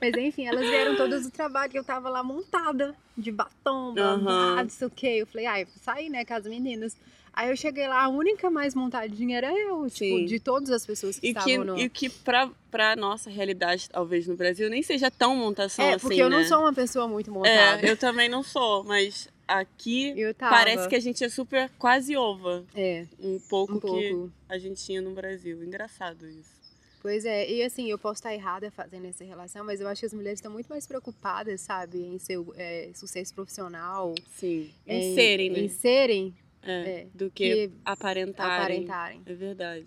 Mas 0.00 0.14
enfim, 0.16 0.46
elas 0.46 0.68
vieram 0.68 0.96
todas 0.96 1.22
do 1.24 1.30
trabalho 1.30 1.70
eu 1.74 1.84
tava 1.84 2.08
lá 2.08 2.22
montada, 2.22 2.94
de 3.16 3.30
batom, 3.30 3.92
blá, 3.94 4.16
blá, 4.16 4.32
Aham. 4.32 4.62
não 4.62 4.68
sei 4.70 4.86
o 4.86 4.90
quê. 4.90 5.06
Eu 5.20 5.26
falei, 5.26 5.46
ai, 5.46 5.66
saí, 5.82 6.08
né, 6.08 6.24
com 6.24 6.34
as 6.34 6.44
meninas. 6.46 6.96
Aí 7.32 7.48
eu 7.48 7.56
cheguei 7.56 7.86
lá, 7.86 8.02
a 8.04 8.08
única 8.08 8.50
mais 8.50 8.74
montadinha 8.74 9.38
era 9.38 9.52
eu, 9.52 9.88
tipo, 9.88 10.18
Sim. 10.18 10.24
de 10.24 10.40
todas 10.40 10.68
as 10.70 10.84
pessoas 10.84 11.18
que 11.18 11.28
E 11.28 11.32
que, 11.34 11.38
estavam 11.38 11.64
no... 11.64 11.78
e 11.78 11.88
que 11.88 12.08
pra, 12.10 12.50
pra 12.70 12.96
nossa 12.96 13.30
realidade, 13.30 13.88
talvez 13.88 14.26
no 14.26 14.34
Brasil, 14.36 14.68
nem 14.68 14.82
seja 14.82 15.10
tão 15.12 15.36
montação 15.36 15.84
É, 15.84 15.94
assim. 15.94 16.00
porque 16.08 16.20
eu 16.20 16.28
não 16.28 16.38
né? 16.40 16.44
sou 16.44 16.58
uma 16.58 16.72
pessoa 16.72 17.06
muito 17.06 17.30
montada. 17.30 17.86
É, 17.86 17.90
eu 17.90 17.96
também 17.96 18.28
não 18.28 18.42
sou, 18.42 18.82
mas 18.82 19.28
aqui 19.46 20.12
parece 20.38 20.88
que 20.88 20.96
a 20.96 21.00
gente 21.00 21.22
é 21.22 21.28
super 21.28 21.70
quase 21.78 22.16
ova. 22.16 22.64
É, 22.74 23.06
Um 23.20 23.38
pouco, 23.48 23.74
um 23.74 23.80
que 23.80 23.86
pouco. 24.10 24.32
a 24.48 24.58
gente 24.58 24.84
tinha 24.84 25.00
no 25.00 25.12
Brasil. 25.12 25.62
Engraçado 25.62 26.26
isso. 26.26 26.59
Pois 27.00 27.24
é, 27.24 27.50
e 27.50 27.62
assim, 27.62 27.90
eu 27.90 27.98
posso 27.98 28.18
estar 28.18 28.34
errada 28.34 28.70
fazendo 28.70 29.06
essa 29.06 29.24
relação, 29.24 29.64
mas 29.64 29.80
eu 29.80 29.88
acho 29.88 30.00
que 30.00 30.06
as 30.06 30.12
mulheres 30.12 30.38
estão 30.38 30.52
muito 30.52 30.68
mais 30.68 30.86
preocupadas, 30.86 31.62
sabe, 31.62 31.98
em 31.98 32.18
seu 32.18 32.52
é, 32.56 32.90
sucesso 32.94 33.32
profissional. 33.32 34.14
Sim. 34.32 34.70
em, 34.86 34.98
Em 35.12 35.14
serem, 35.14 35.50
né? 35.50 35.58
Em 35.60 35.68
serem, 35.68 36.34
É, 36.62 36.72
É, 36.90 37.06
do 37.14 37.30
que, 37.30 37.68
que 37.68 37.72
aparentarem. 37.86 38.54
aparentarem. 38.84 39.22
É 39.24 39.32
verdade. 39.34 39.86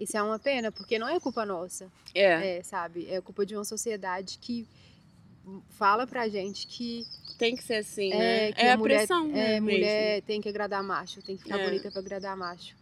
Isso 0.00 0.16
é 0.16 0.22
uma 0.22 0.38
pena, 0.40 0.72
porque 0.72 0.98
não 0.98 1.08
é 1.08 1.20
culpa 1.20 1.46
nossa, 1.46 1.90
É, 2.14 2.58
é, 2.58 2.62
sabe? 2.64 3.06
É 3.08 3.20
culpa 3.20 3.46
de 3.46 3.54
uma 3.54 3.64
sociedade 3.64 4.38
que 4.38 4.66
fala 5.70 6.04
pra 6.06 6.28
gente 6.28 6.66
que, 6.66 7.06
tem 7.38 7.54
que 7.56 7.62
ser 7.62 7.76
assim, 7.76 8.12
é, 8.12 8.18
né? 8.18 8.52
que 8.52 8.60
É 8.60 8.70
a, 8.70 8.74
a 8.74 8.76
mulher, 8.76 8.98
pressão, 8.98 9.28
né, 9.28 9.56
é, 9.56 9.60
mesmo. 9.60 9.70
mulher 9.70 10.22
tem 10.22 10.40
que 10.40 10.48
agradar 10.48 10.82
macho, 10.82 11.22
tem 11.22 11.36
que 11.36 11.44
ficar 11.44 11.60
É. 11.60 11.64
bonita 11.64 11.90
pra 11.92 12.00
agradar 12.00 12.36
macho. 12.36 12.76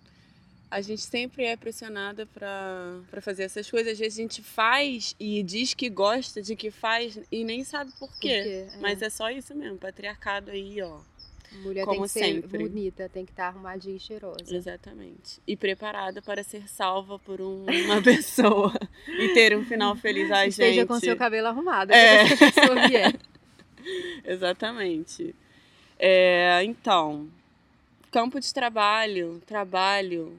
A 0.70 0.80
gente 0.80 1.02
sempre 1.02 1.44
é 1.44 1.56
pressionada 1.56 2.26
pra 2.26 2.99
pra 3.11 3.20
fazer 3.20 3.44
essas 3.44 3.70
coisas. 3.70 3.92
Às 3.92 3.99
vezes 3.99 4.18
a 4.18 4.23
gente 4.23 4.42
faz 4.42 5.14
e 5.18 5.42
diz 5.42 5.75
que 5.75 5.88
gosta 5.88 6.42
de 6.42 6.56
que 6.56 6.70
faz 6.70 7.18
e 7.30 7.44
nem 7.44 7.62
sabe 7.64 7.92
por 7.99 8.11
quê. 8.18 8.66
Porque, 8.68 8.76
é, 8.76 8.80
Mas 8.80 9.00
é 9.02 9.08
só 9.08 9.30
isso 9.30 9.54
mesmo, 9.54 9.78
patriarcado 9.78 10.50
aí, 10.50 10.82
ó. 10.82 10.99
mulher 11.62 11.85
como 11.85 12.00
tem 12.00 12.02
que 12.02 12.08
ser 12.08 12.25
sempre. 12.42 12.58
bonita, 12.58 13.08
tem 13.08 13.25
que 13.25 13.30
estar 13.30 13.46
arrumadinha 13.46 13.96
e 13.96 14.00
cheirosa. 14.00 14.54
Exatamente. 14.56 15.40
E 15.46 15.56
preparada 15.56 16.20
para 16.20 16.42
ser 16.42 16.68
salva 16.68 17.18
por 17.18 17.40
um- 17.40 17.64
uma 17.64 17.66
pessoa 18.02 18.75
e 19.08 19.28
ter 19.35 19.56
um 19.56 19.64
final 19.64 19.94
feliz. 19.96 20.30
Ai, 20.32 20.49
Esteja 20.49 20.80
gente. 20.80 20.88
com 20.88 20.99
seu 20.99 21.16
cabelo 21.16 21.46
arrumado 21.46 21.92
É. 21.92 22.25
Exatamente. 24.25 25.35
É, 25.99 26.62
então, 26.64 27.28
campo 28.11 28.40
de 28.40 28.52
trabalho, 28.52 29.40
trabalho. 29.46 30.37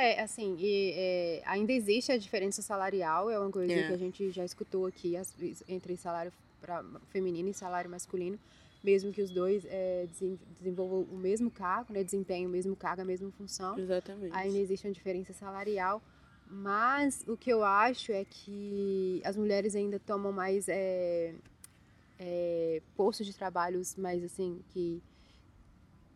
É, 0.00 0.20
assim, 0.22 0.56
e, 0.60 0.92
é, 0.96 1.42
ainda 1.44 1.72
existe 1.72 2.12
a 2.12 2.16
diferença 2.16 2.62
salarial, 2.62 3.28
é 3.28 3.38
uma 3.38 3.50
coisa 3.50 3.72
É. 3.72 3.86
que 3.88 3.92
a 3.92 3.96
gente 3.98 4.30
já 4.30 4.44
escutou 4.44 4.86
aqui 4.86 5.16
as- 5.16 5.34
entre 5.68 5.96
salário 5.96 6.32
pra, 6.60 6.84
feminino 7.08 7.48
e 7.48 7.54
salário 7.54 7.90
masculino, 7.90 8.38
mesmo 8.82 9.12
que 9.12 9.20
os 9.20 9.30
dois 9.30 9.64
é, 9.68 10.06
desen- 10.06 10.38
desenvolvam 10.58 11.00
o 11.02 11.16
mesmo 11.16 11.50
cargo, 11.50 11.92
né, 11.92 12.04
desempenhem 12.04 12.46
o 12.46 12.50
mesmo 12.50 12.76
cargo, 12.76 13.02
a 13.02 13.04
mesma 13.04 13.28
função, 13.32 13.76
Exatamente. 13.76 14.32
ainda 14.36 14.58
existe 14.58 14.86
uma 14.86 14.92
diferença 14.94 15.32
salarial, 15.32 16.00
mas 16.46 17.24
o 17.26 17.36
que 17.36 17.50
eu 17.50 17.64
acho 17.64 18.12
é 18.12 18.24
que 18.24 19.20
as 19.24 19.36
mulheres 19.36 19.74
ainda 19.74 19.98
tomam 19.98 20.30
mais 20.30 20.68
é, 20.68 21.34
é, 22.20 22.80
postos 22.96 23.26
de 23.26 23.34
trabalhos 23.34 23.96
mais 23.96 24.22
assim, 24.22 24.60
que, 24.72 25.02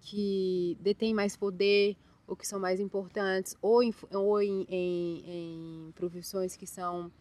que 0.03 0.77
detêm 0.81 1.12
mais 1.12 1.37
poder, 1.37 1.97
ou 2.33 2.37
que 2.37 2.49
são 2.49 2.59
mais 2.59 2.81
importantes, 2.81 3.55
ou 3.61 3.83
em, 3.83 3.95
ou 4.11 4.41
em, 4.41 4.67
em, 4.71 5.23
em 5.27 5.93
profissões 5.93 6.57
que 6.57 6.67
são 6.67 7.12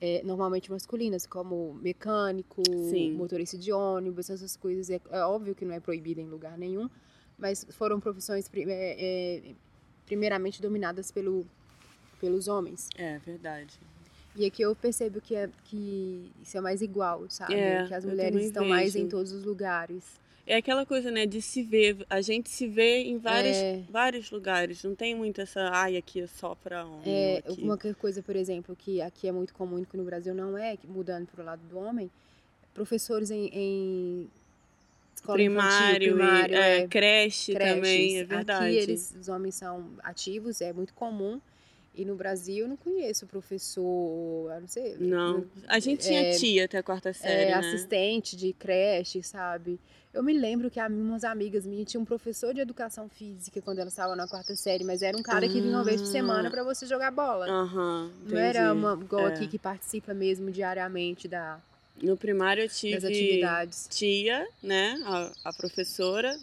é, 0.00 0.20
normalmente 0.24 0.68
masculinas, 0.68 1.24
como 1.26 1.74
mecânico, 1.74 2.60
Sim. 2.90 3.12
motorista 3.12 3.56
de 3.56 3.72
ônibus, 3.72 4.28
essas 4.28 4.56
coisas. 4.56 4.90
É, 4.90 5.00
é 5.10 5.24
óbvio 5.24 5.54
que 5.54 5.64
não 5.64 5.72
é 5.72 5.78
proibido 5.78 6.20
em 6.20 6.26
lugar 6.26 6.58
nenhum, 6.58 6.90
mas 7.38 7.64
foram 7.70 8.00
profissões 8.00 8.50
é, 8.52 9.46
é, 9.46 9.54
primeiramente 10.06 10.60
dominadas 10.60 11.12
pelo, 11.12 11.46
pelos 12.20 12.48
homens. 12.48 12.88
É 12.96 13.18
verdade. 13.20 13.78
E 14.34 14.44
aqui 14.44 14.62
eu 14.62 14.74
percebo 14.74 15.20
que, 15.20 15.36
é, 15.36 15.48
que 15.66 16.32
isso 16.42 16.58
é 16.58 16.60
mais 16.60 16.82
igual, 16.82 17.30
sabe? 17.30 17.54
É, 17.54 17.86
que 17.86 17.94
as 17.94 18.04
mulheres 18.04 18.46
estão 18.46 18.64
mais 18.64 18.94
vejo. 18.94 19.04
em 19.04 19.08
todos 19.08 19.30
os 19.30 19.44
lugares. 19.44 20.20
É 20.46 20.56
aquela 20.56 20.84
coisa, 20.84 21.10
né, 21.10 21.24
de 21.24 21.40
se 21.40 21.62
ver. 21.62 22.04
A 22.10 22.20
gente 22.20 22.50
se 22.50 22.66
vê 22.66 23.02
em 23.04 23.16
vários, 23.16 23.56
É. 23.56 23.80
vários 23.88 24.30
lugares. 24.30 24.82
Não 24.82 24.94
tem 24.94 25.14
muito 25.14 25.40
essa, 25.40 25.70
ai, 25.72 25.96
aqui 25.96 26.20
é 26.22 26.26
só 26.26 26.54
pra 26.56 26.84
homem. 26.84 27.02
É, 27.06 27.38
aqui. 27.38 27.62
uma 27.62 27.78
coisa, 27.78 28.22
por 28.22 28.34
exemplo, 28.34 28.74
que 28.74 29.00
aqui 29.00 29.28
é 29.28 29.32
muito 29.32 29.54
comum 29.54 29.84
que 29.84 29.96
no 29.96 30.04
Brasil 30.04 30.34
não 30.34 30.58
é, 30.58 30.76
mudando 30.84 31.26
para 31.28 31.42
o 31.42 31.44
lado 31.46 31.62
do 31.68 31.78
homem, 31.78 32.10
professores 32.74 33.30
em, 33.30 33.46
em 33.52 34.30
escola 35.14 35.36
primário, 35.38 36.08
infantil, 36.08 36.16
primário 36.16 36.54
e, 36.54 36.58
é, 36.58 36.78
é, 36.78 36.88
creche 36.88 37.52
creches. 37.54 37.74
também, 37.76 38.18
é 38.18 38.24
verdade. 38.24 38.66
Aqui 38.66 38.76
eles, 38.76 39.14
os 39.20 39.28
homens 39.28 39.54
são 39.54 39.90
ativos, 40.02 40.60
é 40.60 40.72
muito 40.72 40.92
comum. 40.92 41.40
E 41.94 42.04
no 42.06 42.14
Brasil 42.14 42.64
eu 42.64 42.68
não 42.68 42.76
conheço 42.76 43.26
professor, 43.26 44.50
eu 44.54 44.60
não 44.62 44.68
sei. 44.68 44.96
Não. 44.98 45.44
A 45.68 45.78
gente 45.78 46.06
tinha 46.06 46.22
É, 46.22 46.30
tia 46.38 46.64
até 46.64 46.78
a 46.78 46.82
quarta 46.82 47.12
série, 47.12 47.42
é, 47.42 47.46
né? 47.46 47.54
assistente 47.54 48.34
de 48.34 48.52
creche, 48.54 49.22
sabe? 49.22 49.78
Eu 50.12 50.22
me 50.22 50.32
lembro 50.32 50.70
que 50.70 50.80
umas 50.80 51.22
amigas 51.24 51.66
minhas 51.66 51.90
tinham 51.90 52.02
um 52.02 52.06
professor 52.06 52.52
de 52.54 52.60
educação 52.60 53.08
física 53.08 53.60
quando 53.60 53.78
elas 53.78 53.92
estavam 53.92 54.16
na 54.16 54.26
quarta 54.26 54.54
série, 54.56 54.84
mas 54.84 55.02
era 55.02 55.16
um 55.16 55.22
cara 55.22 55.46
que 55.48 55.60
vinha 55.60 55.74
uma 55.74 55.84
vez 55.84 56.00
por 56.00 56.06
semana 56.06 56.48
Ah. 56.48 56.50
para 56.50 56.64
você 56.64 56.86
jogar 56.86 57.10
bola. 57.10 57.46
Aham, 57.48 58.10
Não 58.24 58.38
era 58.38 58.72
uma 58.72 58.94
igual 58.94 59.26
É. 59.28 59.34
aqui 59.34 59.46
que 59.46 59.58
participa 59.58 60.12
mesmo 60.14 60.50
diariamente 60.50 61.28
da, 61.28 61.60
No 62.02 62.16
primário 62.16 62.64
eu 62.64 62.68
tive 62.70 63.06
atividades. 63.06 63.86
tia, 63.90 64.46
né, 64.62 64.98
a, 65.04 65.30
a 65.44 65.52
professora. 65.52 66.38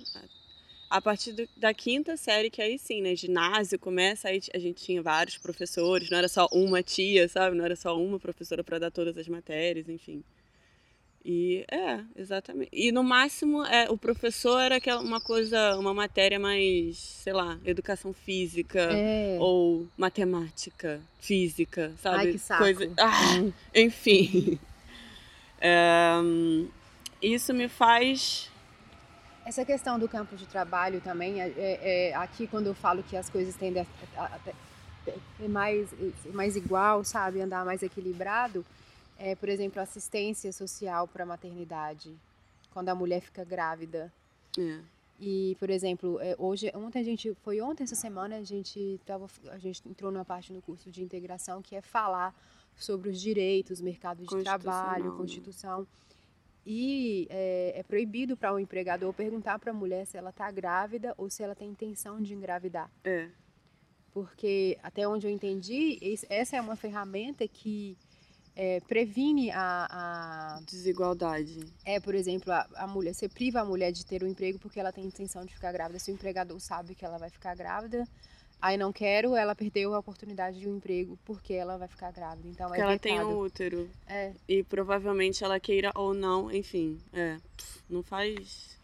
A 0.89 1.00
partir 1.00 1.34
do- 1.34 1.48
da 1.55 1.72
quinta 1.74 2.17
série, 2.17 2.50
que 2.50 2.62
aí 2.62 2.79
sim, 2.79 3.01
né, 3.01 3.15
ginásio 3.15 3.77
começa, 3.77 4.27
aí 4.27 4.41
a 4.53 4.58
gente 4.58 4.84
tinha 4.84 5.01
vários 5.03 5.38
professores, 5.38 6.10
não 6.10 6.17
era 6.17 6.27
só 6.27 6.48
uma 6.51 6.81
tia, 6.81 7.27
sabe? 7.29 7.55
Não 7.55 7.63
era 7.63 7.75
só 7.75 7.96
uma 7.96 8.19
professora 8.19 8.63
para 8.63 8.79
dar 8.79 8.89
todas 8.91 9.15
as 9.17 9.27
matérias, 9.27 9.88
enfim. 9.88 10.24
E 11.24 11.63
é, 11.69 12.00
exatamente. 12.15 12.69
E 12.74 12.91
no 12.91 13.03
máximo, 13.03 13.63
é, 13.65 13.88
o 13.91 13.98
professor 13.98 14.58
era 14.60 14.77
aquela, 14.77 15.01
uma 15.01 15.22
coisa, 15.22 15.77
uma 15.77 15.93
matéria 15.93 16.39
mais, 16.39 16.98
sei 16.98 17.34
lá, 17.34 17.60
educação 17.65 18.12
física 18.12 18.79
É. 18.79 19.38
ou 19.39 19.86
matemática, 19.98 21.01
física, 21.19 21.91
sabe? 22.01 22.17
Ai, 22.17 22.31
que 22.31 22.39
saco. 22.39 22.63
Coisa, 22.63 22.91
ah, 22.98 23.12
enfim. 23.75 24.58
É, 25.62 26.13
isso 27.22 27.53
me 27.53 27.67
faz. 27.67 28.50
Essa 29.50 29.65
questão 29.65 29.98
do 29.98 30.08
campo 30.08 30.36
de 30.36 30.46
trabalho 30.46 31.01
também, 31.01 31.41
é, 31.41 31.48
é- 31.58 32.10
é- 32.10 32.13
aqui 32.15 32.46
quando 32.46 32.68
eu 32.68 32.75
falo 32.75 33.01
que 33.01 33.18
as 33.18 33.32
coisas 33.32 33.56
tendem 33.56 33.82
a, 34.15 34.22
a- 34.22 34.36
a 34.36 34.39
ter 34.39 34.53
mais, 35.50 35.89
mais 36.32 36.56
igual, 36.56 37.03
sabe, 37.03 37.41
andar 37.41 37.65
mais 37.65 37.82
equilibrado, 37.82 38.63
é, 39.18 39.34
por 39.36 39.50
exemplo, 39.50 39.82
assistência 39.82 40.53
social 40.53 41.08
para 41.08 41.25
maternidade, 41.25 42.15
quando 42.72 42.89
a 42.89 42.96
mulher 42.96 43.22
fica 43.22 43.44
grávida. 43.44 44.13
É, 44.56 44.79
E, 45.20 45.58
por 45.60 45.70
exemplo, 45.72 46.20
é, 46.22 46.36
hoje, 46.38 46.72
ontem 46.75 47.00
a 47.00 47.03
gente, 47.03 47.34
foi 47.44 47.60
ontem 47.60 47.84
essa 47.84 47.96
semana, 47.96 48.38
a 48.38 48.44
gente 48.44 49.01
tava, 49.03 49.27
a 49.51 49.58
gente 49.58 49.82
entrou 49.89 50.12
numa 50.12 50.24
parte 50.24 50.53
no 50.53 50.62
curso 50.62 50.91
de 50.91 51.01
integração 51.01 51.60
que 51.60 51.75
é 51.75 51.82
falar 51.82 52.34
sobre 52.77 53.10
os 53.10 53.20
direitos, 53.20 53.82
mercado 53.82 54.20
de 54.22 54.27
trabalho, 54.44 55.06
né? 55.06 55.18
constituição. 55.18 55.88
E 56.66 57.28
é, 57.30 57.74
é 57.80 57.84
proibido 57.84 58.38
para 58.38 58.51
o 58.54 58.56
um 58.56 58.60
empregador 58.60 59.13
perguntar 59.13 59.58
para 59.60 59.72
a 59.72 59.74
mulher 59.74 60.06
se 60.06 60.18
ela 60.18 60.30
está 60.30 60.51
grávida 60.51 61.13
ou 61.18 61.30
se 61.30 61.42
ela 61.42 61.56
tem 61.56 61.70
intenção 61.70 62.22
de 62.22 62.34
engravidar. 62.34 62.89
é, 63.04 63.30
Porque, 64.12 64.78
até 64.84 65.08
onde 65.08 65.28
eu 65.28 65.32
entendi, 65.32 65.98
essa 66.30 66.58
é 66.58 66.62
uma 66.62 66.75
ferramenta 66.75 67.48
que 67.48 67.98
é, 68.56 68.82
previne 68.82 69.51
a- 69.51 69.88
a, 70.58 70.62
desigualdade. 70.66 71.60
é, 71.86 72.00
por 72.00 72.13
exemplo, 72.13 72.51
a, 72.51 72.68
a 72.75 72.88
mulher, 72.88 73.13
você 73.13 73.30
priva 73.30 73.62
a 73.62 73.66
mulher 73.66 73.92
de 73.92 74.06
ter 74.06 74.24
um 74.24 74.28
emprego 74.28 74.60
porque 74.60 74.80
ela 74.80 74.92
tem 74.92 75.06
intenção 75.06 75.46
de 75.46 75.54
ficar 75.54 75.72
grávida. 75.72 76.00
Se 76.00 76.12
o 76.12 76.13
empregador 76.13 76.60
sabe 76.60 76.94
que 76.96 77.06
ela 77.06 77.18
vai 77.18 77.30
ficar 77.30 77.56
grávida, 77.56 78.06
aí 78.62 78.78
não 78.78 78.92
quero, 78.92 79.36
ela 79.36 79.56
perdeu 79.56 79.94
a 79.94 80.00
oportunidade 80.00 80.60
de 80.60 80.68
um 80.68 80.78
emprego 80.78 81.18
porque 81.25 81.54
ela 81.54 81.78
vai 81.78 81.88
ficar 81.88 82.12
grávida. 82.12 82.48
Então 82.48 82.68
Porque 82.68 82.82
é 82.82 82.84
ela 82.84 83.00
tem 83.00 83.20
o 83.22 83.39
útero. 83.39 83.89
É, 84.08 84.34
E 84.48 84.63
provavelmente 84.63 85.44
ela 85.44 85.60
queira 85.60 85.92
ou 85.96 86.13
não, 86.13 86.51
enfim. 86.51 87.00
É, 87.13 87.38
não 87.89 88.04
faz 88.04 88.78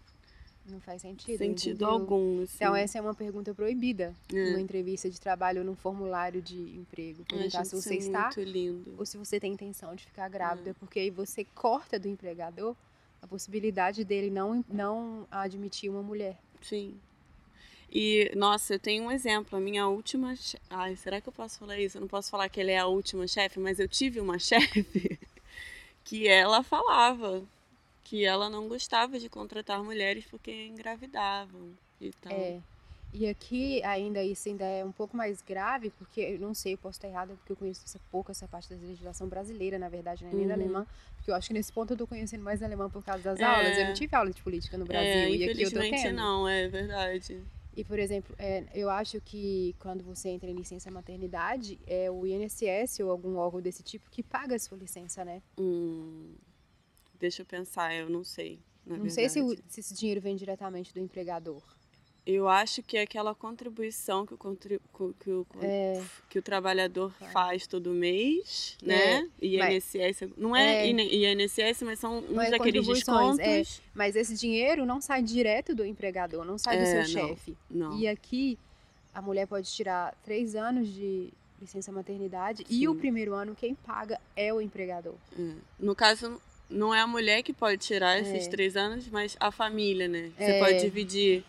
não 0.67 0.79
faz 0.79 1.03
sentido. 1.03 1.37
sentido 1.37 1.75
entendeu? 1.75 1.89
algum. 1.89 2.41
Assim. 2.41 2.53
Então 2.55 2.75
essa 2.75 2.97
é 2.97 3.01
uma 3.01 3.13
pergunta 3.13 3.53
proibida 3.53 4.15
É. 4.33 4.49
numa 4.49 4.59
entrevista 4.61 5.09
de 5.11 5.21
trabalho 5.21 5.59
ou 5.59 5.65
num 5.65 5.75
formulário 5.75 6.41
de 6.41 6.57
emprego. 6.75 7.23
Perguntar 7.25 7.65
se 7.65 7.75
você 7.75 7.93
é 7.93 7.97
está 7.97 8.23
muito 8.23 8.41
lindo. 8.41 8.95
ou 8.97 9.05
se 9.05 9.15
você 9.15 9.39
tem 9.39 9.53
intenção 9.53 9.93
de 9.93 10.03
ficar 10.05 10.27
grávida, 10.27 10.71
É. 10.71 10.73
porque 10.73 10.99
aí 10.99 11.11
você 11.11 11.43
corta 11.53 11.99
do 11.99 12.07
empregador 12.07 12.75
a 13.21 13.27
possibilidade 13.27 14.03
dele 14.03 14.29
não, 14.29 14.63
não 14.67 15.27
admitir 15.31 15.89
uma 15.89 16.01
mulher. 16.03 16.37
Sim. 16.61 16.95
E, 17.97 18.29
nossa, 18.35 18.73
eu 18.75 18.79
tenho 18.79 19.05
um 19.05 19.11
exemplo. 19.11 19.57
A 19.57 19.61
minha 19.61 19.87
última. 19.87 20.33
Ai, 20.69 20.97
será 20.97 21.21
que 21.21 21.29
eu 21.29 21.33
posso 21.33 21.57
falar 21.59 21.79
isso? 21.79 21.95
Eu 21.97 22.01
não 22.01 22.09
posso 22.09 22.29
falar 22.29 22.49
que 22.49 22.59
ele 22.59 22.71
é 22.71 22.77
a 22.79 22.87
última 22.87 23.25
chefe, 23.25 23.57
mas 23.57 23.79
eu 23.79 23.87
tive 23.87 24.19
uma 24.19 24.37
chefe 24.39 24.85
que 26.03 26.27
ela 26.27 26.61
falava 26.61 27.41
que 28.03 28.25
ela 28.25 28.49
não 28.49 28.67
gostava 28.67 29.17
de 29.17 29.29
contratar 29.29 29.81
mulheres 29.83 30.25
porque 30.25 30.67
engravidavam 30.67 31.71
e 32.01 32.11
tal. 32.11 32.33
É. 32.33 32.59
E 33.13 33.27
aqui 33.29 33.81
ainda 33.83 34.21
isso 34.21 34.49
ainda 34.49 34.65
é 34.65 34.83
um 34.83 34.91
pouco 34.91 35.15
mais 35.15 35.41
grave, 35.41 35.89
porque 35.91 36.19
eu 36.19 36.39
não 36.39 36.53
sei, 36.53 36.73
eu 36.73 36.77
posso 36.77 36.97
estar 36.97 37.07
errada, 37.07 37.33
porque 37.35 37.53
eu 37.53 37.55
conheço 37.55 37.97
pouco 38.11 38.29
essa 38.29 38.45
parte 38.45 38.73
da 38.73 38.75
legislação 38.75 39.25
brasileira, 39.29 39.79
na 39.79 39.87
verdade, 39.87 40.21
não 40.25 40.31
é 40.31 40.33
nem 40.35 40.45
da 40.45 40.53
Uhum. 40.53 40.61
alemã, 40.61 40.87
porque 41.15 41.31
eu 41.31 41.35
acho 41.35 41.47
que 41.47 41.53
nesse 41.53 41.71
ponto 41.71 41.93
eu 41.93 41.97
tô 41.97 42.05
conhecendo 42.05 42.43
mais 42.43 42.61
alemã 42.61 42.89
por 42.89 43.01
causa 43.05 43.23
das 43.23 43.39
É. 43.39 43.45
aulas. 43.45 43.77
Eu 43.77 43.85
não 43.85 43.93
tive 43.93 44.13
aula 44.17 44.31
de 44.31 44.41
política 44.41 44.77
no 44.77 44.83
Brasil 44.83 45.07
É, 45.07 45.29
e 45.29 45.43
aqui 45.45 45.61
eu 45.61 45.71
tô 45.71 45.79
tendo. 45.79 46.15
não, 46.17 46.45
é 46.45 46.67
verdade. 46.67 47.41
E, 47.75 47.83
por 47.83 47.99
exemplo, 47.99 48.33
é, 48.37 48.65
eu 48.73 48.89
acho 48.89 49.19
que 49.19 49.75
quando 49.79 50.03
você 50.03 50.29
entra 50.29 50.49
em 50.49 50.53
licença 50.53 50.89
maternidade, 50.89 51.77
é 51.85 52.09
o 52.09 52.25
INSS 52.25 53.01
ou 53.03 53.11
algum 53.11 53.35
órgão 53.35 53.61
desse 53.61 53.83
tipo 53.83 54.09
que 54.09 54.23
paga 54.23 54.55
a 54.55 54.59
sua 54.59 54.77
licença, 54.77 55.25
né? 55.25 55.41
Hum, 55.59 56.35
deixa 57.19 57.41
eu 57.41 57.45
pensar, 57.45 57.93
eu 57.93 58.09
não 58.09 58.23
sei. 58.23 58.59
não 58.85 59.09
sei 59.09 59.27
se, 59.27 59.41
o- 59.41 59.47
verdade. 59.47 59.63
se 59.67 59.79
esse 59.81 59.93
dinheiro 59.93 60.21
vem 60.21 60.35
diretamente 60.37 60.93
do 60.93 60.99
empregador. 61.01 61.61
Eu 62.25 62.49
acho 62.49 62.81
que 62.81 62.97
é 62.97 63.01
aquela 63.01 63.35
contribuição 63.35 64.25
que 64.25 64.33
o, 64.33 64.37
que 65.19 65.29
o, 65.29 65.45
É. 65.61 66.01
que 66.27 66.39
o 66.39 66.41
trabalhar 66.41 66.89
faz 67.31 67.67
todo 67.67 67.91
mês, 67.91 68.75
É, 68.81 68.87
né? 68.87 69.29
E 69.39 69.57
INSS, 69.59 70.29
não 70.35 70.55
é, 70.55 70.87
É. 70.87 70.87
IN- 70.87 70.99
INSS, 71.43 71.83
mas 71.83 71.99
são 71.99 72.17
uns 72.19 72.29
Mas 72.31 72.49
daqueles 72.49 72.87
é. 72.89 72.93
descontos. 72.93 73.81
Mas 73.93 74.15
esse 74.15 74.33
dinheiro 74.35 74.85
não 74.87 74.99
sai 74.99 75.21
direto 75.21 75.75
do 75.75 75.85
empregador, 75.85 76.43
não 76.43 76.57
sai 76.57 76.77
do 76.77 76.83
É, 76.83 77.05
seu 77.05 77.21
não. 77.21 77.27
chefe. 77.29 77.55
Não. 77.69 77.99
E 77.99 78.07
aqui 78.07 78.57
a 79.13 79.21
mulher 79.21 79.45
pode 79.45 79.71
tirar 79.71 80.15
três 80.23 80.55
anos 80.55 80.87
de 80.91 81.29
licença 81.61 81.91
maternidade 81.91 82.65
e 82.69 82.87
o 82.87 82.93
Sim. 82.93 82.99
primeiro 82.99 83.33
ano 83.33 83.55
quem 83.55 83.75
paga 83.75 84.19
é 84.35 84.51
o 84.51 84.59
empregador. 84.59 85.13
É. 85.39 85.51
No 85.79 85.95
caso, 85.95 86.41
não 86.69 86.93
é 86.93 86.99
a 87.01 87.07
mulher 87.07 87.43
que 87.43 87.53
pode 87.53 87.77
tirar 87.77 88.19
esses 88.19 88.47
É. 88.47 88.49
três 88.49 88.75
anos, 88.75 89.07
mas 89.09 89.37
a 89.39 89.51
família, 89.51 90.07
né? 90.07 90.31
Você 90.37 90.43
É. 90.43 90.59
pode 90.59 90.79
dividir 90.81 91.43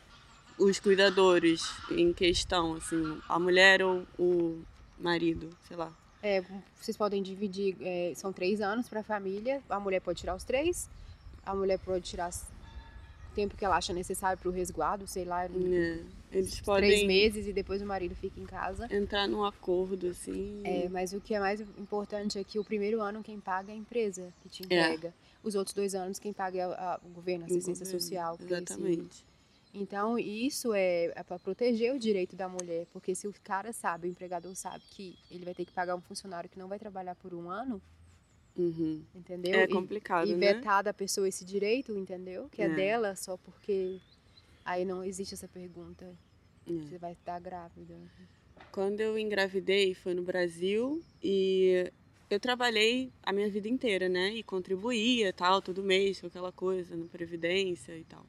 os 0.59 0.79
cuidadores 0.81 1.63
em 1.91 2.13
questão, 2.13 2.75
assim, 2.75 3.21
a 3.29 3.39
mulher 3.39 3.83
ou 3.83 4.07
o 4.19 4.63
marido, 4.99 5.51
sei 5.69 5.77
lá. 5.77 5.93
É, 6.23 6.43
vocês 6.81 6.97
podem 6.97 7.23
dividir, 7.23 7.77
é, 7.81 8.13
são 8.17 8.33
três 8.33 8.61
anos 8.61 8.89
para 8.89 9.01
a 9.01 9.05
família, 9.05 9.63
a 9.69 9.79
mulher 9.79 10.01
pode 10.01 10.19
tirar 10.21 10.35
os 10.35 10.45
três, 10.45 10.89
a 11.45 11.55
mulher 11.55 11.79
pode 11.79 12.05
tirar 12.05 12.31
o 12.31 13.35
tempo 13.35 13.55
que 13.57 13.65
ela 13.65 13.77
acha 13.77 13.93
necessário 13.93 14.39
para 14.39 14.49
o 14.49 14.53
resguardo, 14.53 15.07
sei 15.07 15.25
lá, 15.25 15.45
É. 15.45 15.49
Eles 16.33 16.51
três 16.51 16.61
podem 16.63 17.07
meses 17.07 17.47
e 17.47 17.53
depois 17.53 17.81
o 17.81 17.87
marido 17.87 18.15
fica 18.17 18.41
em 18.41 18.45
casa. 18.45 18.89
entrar 18.91 19.29
num 19.29 19.45
acordo, 19.45 20.09
assim. 20.09 20.61
É, 20.65 20.89
mas 20.89 21.13
o 21.13 21.21
que 21.21 21.35
é 21.35 21.39
mais 21.39 21.61
importante 21.61 22.39
é 22.39 22.43
que 22.45 22.59
o 22.59 22.65
primeiro 22.65 23.01
ano 23.01 23.23
quem 23.23 23.39
paga 23.39 23.71
é 23.71 23.75
a 23.75 23.79
empresa 23.79 24.33
que 24.43 24.49
te 24.49 24.63
É. 24.63 24.65
entrega. 24.65 25.15
Os 25.45 25.55
outros 25.55 25.75
dois 25.75 25.95
anos 25.95 26.19
quem 26.19 26.33
paga 26.33 26.59
é 26.59 26.63
a- 26.63 26.69
a- 26.95 27.01
o 27.05 27.09
governo, 27.11 27.45
a 27.45 27.47
assistência 27.47 27.85
governo. 27.85 28.01
social. 28.01 28.39
coisa 28.39 28.65
assim. 28.69 29.09
Então, 29.79 30.19
isso 30.19 30.73
é, 30.73 31.13
para 31.27 31.39
proteger 31.39 31.95
o 31.95 31.99
direito 31.99 32.35
da 32.35 32.49
mulher, 32.49 32.87
porque 32.93 33.15
se 33.15 33.29
o 33.29 33.35
cara 33.45 33.73
sabe, 33.75 34.09
o 34.09 34.11
empregador 34.11 34.55
sabe 34.57 34.83
que 34.91 35.15
ele 35.31 35.45
vai 35.45 35.55
ter 35.55 35.67
que 35.67 35.73
pagar 35.73 35.95
um 35.95 36.01
funcionário 36.01 36.49
que 36.49 36.59
não 36.59 36.67
vai 36.67 36.79
trabalhar 36.79 37.15
por 37.15 37.35
um 37.35 37.51
ano, 37.51 37.81
Uhum. 38.57 39.05
entendeu? 39.15 39.55
É 39.55 39.65
E- 39.65 39.69
complicado, 39.69 40.29
e, 40.31 40.35
né? 40.35 40.55
vetar 40.55 40.83
da 40.83 40.95
pessoa 40.95 41.29
esse 41.29 41.45
direito, 41.45 41.95
entendeu? 41.97 42.49
Que 42.51 42.63
é, 42.63 42.65
É. 42.65 42.75
dela 42.75 43.15
só 43.15 43.37
porque 43.37 43.99
aí 44.65 44.83
não 44.85 45.05
existe 45.05 45.35
essa 45.35 45.47
pergunta. 45.47 46.07
É. 46.67 46.73
Você 46.73 46.97
vai 46.97 47.13
estar 47.13 47.39
grávida. 47.39 47.95
Quando 48.73 49.01
eu 49.01 49.19
engravidei 49.19 49.93
foi 49.95 50.15
no 50.15 50.23
Brasil 50.23 51.03
e 51.23 51.93
eu 52.31 52.41
trabalhei 52.41 53.13
a 53.23 53.31
minha 53.33 53.49
vida 53.51 53.69
inteira, 53.69 54.09
né? 54.09 54.31
E 54.33 54.43
contribuía, 54.43 55.33
tal, 55.35 55.61
todo 55.61 55.83
mês 55.83 56.19
com 56.21 56.27
aquela 56.29 56.51
coisa, 56.51 56.97
na 56.97 57.05
previdência 57.07 57.97
e 57.97 58.05
tal. 58.05 58.25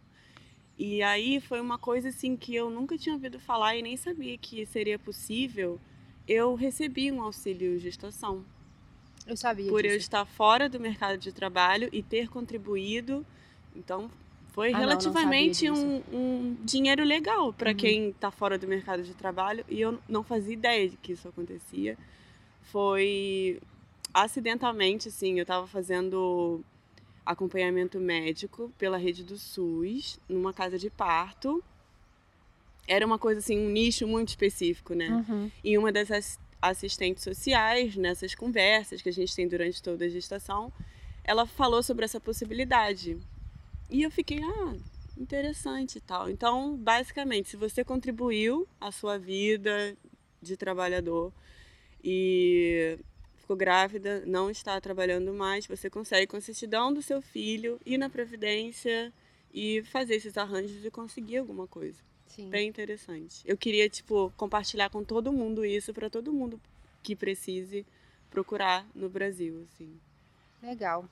E 0.78 1.02
aí 1.02 1.40
foi 1.40 1.60
uma 1.60 1.78
coisa 1.78 2.10
assim 2.10 2.36
que 2.38 2.54
eu 2.56 2.70
nunca 2.70 2.98
tinha 2.98 3.16
ouvido 3.16 3.40
falar 3.40 3.76
e 3.76 3.82
nem 3.82 3.98
sabia 3.98 4.38
que 4.38 4.66
seria 4.66 5.00
possível. 5.00 5.80
Eu 6.28 6.54
recebi 6.56 7.12
um 7.12 7.22
auxílio 7.22 7.80
gestação 7.80 8.44
Eu 9.26 9.36
sabia 9.36 9.70
por 9.70 9.80
eu 9.84 9.88
disso. 9.94 9.98
estar 9.98 10.26
fora 10.26 10.70
do 10.70 10.80
mercado 10.80 11.18
de 11.18 11.32
trabalho 11.32 11.90
e 11.92 12.04
ter 12.04 12.30
contribuído. 12.30 13.26
Então, 13.76 14.10
foi 14.54 14.68
Ah, 14.70 14.74
não, 14.74 14.80
não 14.80 14.88
relativamente 14.88 15.66
sabia 15.68 15.74
um, 15.74 16.04
um 16.14 16.58
dinheiro 16.64 17.04
legal 17.04 17.52
para 17.54 17.72
Uhum. 17.72 17.78
quem 17.78 18.10
está 18.10 18.30
fora 18.30 18.58
do 18.58 18.68
mercado 18.68 19.02
de 19.04 19.14
trabalho 19.16 19.66
e 19.68 19.82
eu 19.82 20.00
não 20.08 20.24
fazia 20.24 20.54
ideia 20.54 20.88
de 20.90 20.98
que 20.98 21.14
isso 21.14 21.28
acontecia. 21.28 21.98
Foi 22.62 23.60
acidentalmente, 24.14 25.08
assim, 25.08 25.38
eu 25.40 25.44
estava 25.44 25.66
fazendo 25.68 26.62
acompanhamento 27.28 28.00
médico 28.00 28.72
pela 28.78 28.98
rede 28.98 29.24
do 29.24 29.38
SUS 29.38 30.20
numa 30.28 30.54
casa 30.54 30.78
de 30.78 30.90
parto. 30.90 31.64
Era 32.88 33.06
uma 33.06 33.20
coisa 33.20 33.40
assim, 33.40 33.60
um 33.60 33.70
nicho 33.70 34.08
muito 34.08 34.30
específico, 34.30 34.94
né? 34.94 35.10
Uhum. 35.10 35.52
E 35.64 35.78
uma 35.78 35.92
das 35.92 36.10
ass- 36.10 36.40
assistentes 36.62 37.24
sociais, 37.24 37.96
nessas 37.98 38.34
conversas 38.34 39.02
que 39.02 39.10
a 39.10 39.14
gente 39.14 39.36
tem 39.36 39.48
durante 39.48 39.84
toda 39.84 40.06
a 40.06 40.10
gestação, 40.10 40.72
ela 41.24 41.46
falou 41.46 41.84
sobre 41.84 42.06
essa 42.06 42.20
possibilidade. 42.20 43.18
E 43.90 44.04
eu 44.04 44.10
fiquei, 44.10 44.42
ah, 44.42 44.76
interessante 45.18 45.98
e 45.98 46.02
tal. 46.02 46.30
Então, 46.30 46.78
basicamente, 46.78 47.50
se 47.50 47.58
você 47.58 47.84
contribuiu 47.84 48.66
à 48.80 48.92
sua 48.92 49.18
vida 49.20 49.98
de 50.42 50.56
trabalhador 50.56 51.34
e 52.02 52.98
ficou 53.48 53.56
grávida, 53.56 54.22
não 54.26 54.50
está 54.50 54.80
trabalhando 54.82 55.34
mais, 55.34 55.66
você 55.66 55.90
consegue 55.90 56.28
com 56.28 56.36
a 56.36 56.42
certidão 56.42 56.94
do 56.94 57.02
seu 57.02 57.22
filho 57.22 57.80
ir 57.86 57.98
na 57.98 58.10
previdência 58.10 59.14
e 59.54 59.82
fazer 59.84 60.16
esses 60.16 60.38
arranjos 60.38 60.84
e 60.84 60.92
conseguir 60.92 61.38
alguma 61.38 61.66
coisa 61.66 61.98
Sim. 62.28 62.50
bem 62.50 62.68
interessante. 62.68 63.42
Eu 63.46 63.56
queria, 63.56 63.88
tipo, 63.88 64.34
compartilhar 64.36 64.90
com 64.90 65.02
todo 65.02 65.32
mundo 65.32 65.64
isso, 65.64 65.94
para 65.94 66.10
todo 66.10 66.34
mundo 66.34 66.60
que 67.02 67.16
precise 67.16 67.86
procurar 68.30 68.86
no 68.94 69.08
Brasil, 69.08 69.64
assim. 69.64 69.98
Legal. 70.62 71.08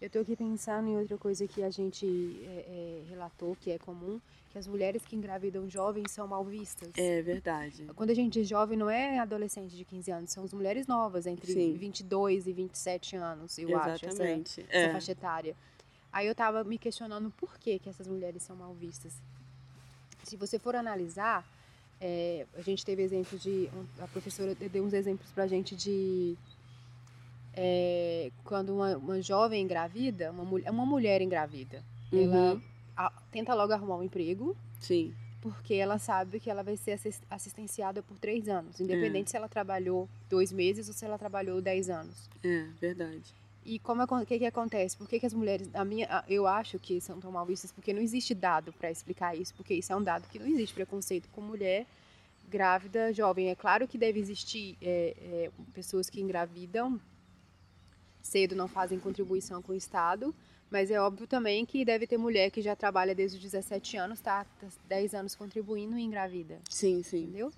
Eu 0.00 0.08
tô 0.08 0.20
aqui 0.20 0.34
pensando 0.34 0.88
em 0.88 0.96
outra 0.96 1.18
coisa 1.18 1.46
que 1.46 1.62
a 1.62 1.70
gente 1.70 2.06
é, 2.44 2.48
é, 2.48 3.02
relatou, 3.10 3.54
que 3.60 3.70
é 3.70 3.78
comum, 3.78 4.18
que 4.50 4.58
as 4.58 4.66
mulheres 4.66 5.02
que 5.04 5.14
engravidam 5.14 5.68
jovens 5.68 6.10
são 6.10 6.26
mal 6.26 6.42
vistas. 6.42 6.90
É 6.96 7.20
verdade. 7.20 7.86
Quando 7.94 8.10
a 8.10 8.14
gente 8.14 8.32
diz 8.40 8.48
jovem, 8.48 8.78
não 8.78 8.88
é 8.88 9.18
adolescente 9.18 9.76
de 9.76 9.84
15 9.84 10.10
anos, 10.10 10.30
são 10.30 10.42
as 10.42 10.54
mulheres 10.54 10.86
novas, 10.86 11.26
entre 11.26 11.52
Sim. 11.52 11.74
22 11.74 12.46
e 12.46 12.52
27 12.52 13.16
anos, 13.16 13.58
eu 13.58 13.76
acho, 13.76 14.06
essa, 14.06 14.22
Exatamente. 14.22 14.64
essa 14.70 14.88
é. 14.88 14.92
faixa 14.92 15.12
etária. 15.12 15.56
Aí 16.12 16.26
eu 16.26 16.34
tava 16.34 16.64
me 16.64 16.78
questionando 16.78 17.30
por 17.36 17.58
que, 17.58 17.78
que 17.78 17.88
essas 17.88 18.06
mulheres 18.06 18.42
são 18.42 18.56
mal 18.56 18.72
vistas. 18.74 19.12
Se 20.24 20.36
você 20.36 20.58
for 20.58 20.74
analisar, 20.74 21.46
é, 22.00 22.46
a 22.56 22.62
gente 22.62 22.84
teve 22.84 23.02
exemplos 23.02 23.42
de. 23.42 23.68
A 24.00 24.08
professora 24.08 24.54
deu 24.54 24.84
uns 24.84 24.92
exemplos 24.92 25.30
pra 25.32 25.46
gente 25.46 25.76
de. 25.76 26.36
É, 27.54 28.30
quando 28.44 28.74
uma, 28.74 28.96
uma 28.96 29.22
jovem 29.22 29.62
engravida, 29.62 30.30
uma, 30.30 30.44
mul- 30.44 30.62
uma 30.68 30.86
mulher 30.86 31.20
engravida, 31.20 31.82
ela 32.12 32.54
Uhum. 32.54 32.62
a- 32.96 33.12
tenta 33.30 33.54
logo 33.54 33.72
arrumar 33.72 33.96
um 33.96 34.02
emprego, 34.02 34.56
Sim. 34.78 35.14
porque 35.40 35.74
ela 35.74 35.98
sabe 35.98 36.38
que 36.40 36.50
ela 36.50 36.62
vai 36.62 36.76
ser 36.76 36.92
assis- 36.92 37.22
assistenciada 37.30 38.02
por 38.02 38.16
três 38.18 38.48
anos, 38.48 38.80
É. 38.80 38.84
independente 38.84 39.30
se 39.30 39.36
ela 39.36 39.48
trabalhou 39.48 40.08
dois 40.28 40.52
meses 40.52 40.88
ou 40.88 40.94
se 40.94 41.04
ela 41.04 41.18
trabalhou 41.18 41.60
dez 41.60 41.88
anos. 41.90 42.28
É, 42.44 42.66
verdade. 42.80 43.34
E 43.64 43.78
como 43.78 44.02
o 44.02 44.26
que, 44.26 44.38
que 44.38 44.46
acontece? 44.46 44.96
Por 44.96 45.06
que, 45.06 45.20
que 45.20 45.26
as 45.26 45.34
mulheres, 45.34 45.68
a 45.74 45.84
minha, 45.84 46.06
a- 46.08 46.24
eu 46.28 46.46
acho 46.46 46.78
que 46.78 47.00
são 47.00 47.20
tão 47.20 47.30
mal 47.30 47.44
vistas 47.44 47.70
porque 47.70 47.92
não 47.92 48.00
existe 48.00 48.34
dado 48.34 48.72
para 48.72 48.90
explicar 48.90 49.36
isso, 49.36 49.52
porque 49.54 49.74
isso 49.74 49.92
é 49.92 49.96
um 49.96 50.02
dado 50.02 50.26
que 50.28 50.38
não 50.38 50.46
existe 50.46 50.74
preconceito 50.74 51.28
com 51.30 51.40
mulher 51.42 51.86
grávida 52.48 53.12
jovem. 53.12 53.48
É 53.48 53.54
claro 53.54 53.86
que 53.86 53.96
deve 53.98 54.18
existir 54.18 54.76
é, 54.82 55.14
é, 55.20 55.50
pessoas 55.74 56.08
que 56.10 56.20
engravidam 56.20 56.98
cedo 58.22 58.54
não 58.54 58.68
fazem 58.68 58.98
contribuição 58.98 59.62
com 59.62 59.72
o 59.72 59.76
Estado, 59.76 60.34
mas 60.70 60.90
é 60.90 61.00
óbvio 61.00 61.26
também 61.26 61.66
que 61.66 61.84
deve 61.84 62.06
ter 62.06 62.16
mulher 62.16 62.50
que 62.50 62.62
já 62.62 62.76
trabalha 62.76 63.14
desde 63.14 63.36
os 63.36 63.42
17 63.42 63.96
anos, 63.96 64.20
tá, 64.20 64.44
tá 64.60 64.66
10 64.88 65.14
anos 65.14 65.34
contribuindo 65.34 65.98
e 65.98 66.02
engravida, 66.02 66.60
Sim, 66.68 67.02
sim. 67.02 67.24
entendeu? 67.24 67.52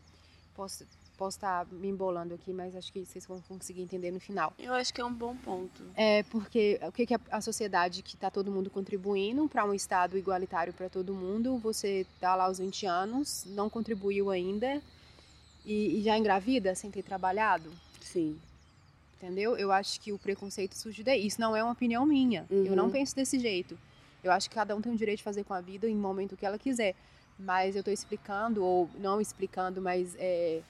Posso 0.54 0.86
posso 1.22 1.36
estar 1.36 1.66
me 1.66 1.86
embolando 1.86 2.34
aqui, 2.34 2.52
mas 2.52 2.74
acho 2.74 2.92
que 2.92 3.04
vocês 3.04 3.24
vão 3.26 3.40
conseguir 3.42 3.82
entender 3.82 4.10
no 4.10 4.18
final. 4.18 4.52
Eu 4.58 4.74
acho 4.74 4.92
que 4.92 5.00
é 5.00 5.04
um 5.04 5.12
bom 5.12 5.36
ponto. 5.36 5.84
É 5.94 6.24
porque 6.24 6.80
o 6.82 6.90
que, 6.90 7.06
que 7.06 7.14
a, 7.14 7.20
a 7.30 7.40
sociedade 7.40 8.02
que 8.02 8.16
está 8.16 8.28
todo 8.28 8.50
mundo 8.50 8.68
contribuindo 8.68 9.48
para 9.48 9.64
um 9.64 9.72
Estado 9.72 10.18
igualitário 10.18 10.72
para 10.72 10.88
todo 10.88 11.14
mundo, 11.14 11.58
você 11.58 12.04
tá 12.20 12.34
lá 12.34 12.44
aos 12.46 12.58
20 12.58 12.86
anos, 12.86 13.44
não 13.46 13.70
contribuiu 13.70 14.30
ainda 14.30 14.82
e, 15.64 16.00
e 16.00 16.02
já 16.02 16.18
engravida 16.18 16.74
sem 16.74 16.90
ter 16.90 17.04
trabalhado, 17.04 17.70
Sim. 18.00 18.36
Entendeu? 19.22 19.56
Eu 19.56 19.70
acho 19.70 20.00
que 20.00 20.12
o 20.12 20.18
preconceito 20.18 20.74
surge 20.74 21.02
daí. 21.02 21.26
Isso 21.26 21.40
não 21.40 21.54
é 21.54 21.62
uma 21.62 21.72
opinião 21.72 22.04
minha. 22.04 22.44
Eu 22.50 22.74
não 22.74 22.86
Uhum. 22.86 22.90
penso 22.90 23.14
desse 23.14 23.38
jeito. 23.38 23.78
Eu 24.22 24.32
acho 24.32 24.48
que 24.48 24.54
cada 24.56 24.74
um 24.74 24.80
tem 24.80 24.92
o 24.92 24.96
direito 24.96 25.18
de 25.18 25.22
fazer 25.24 25.44
com 25.44 25.54
a 25.54 25.60
vida 25.60 25.88
em 25.88 25.94
momento 25.94 26.36
que 26.36 26.44
ela 26.44 26.58
quiser. 26.58 26.94
Mas 27.38 27.74
eu 27.74 27.80
estou 27.80 27.92
explicando, 27.94 28.64
ou 28.64 28.90
não 28.98 29.20
explicando, 29.20 29.80
mas 29.80 30.14
é, 30.18 30.60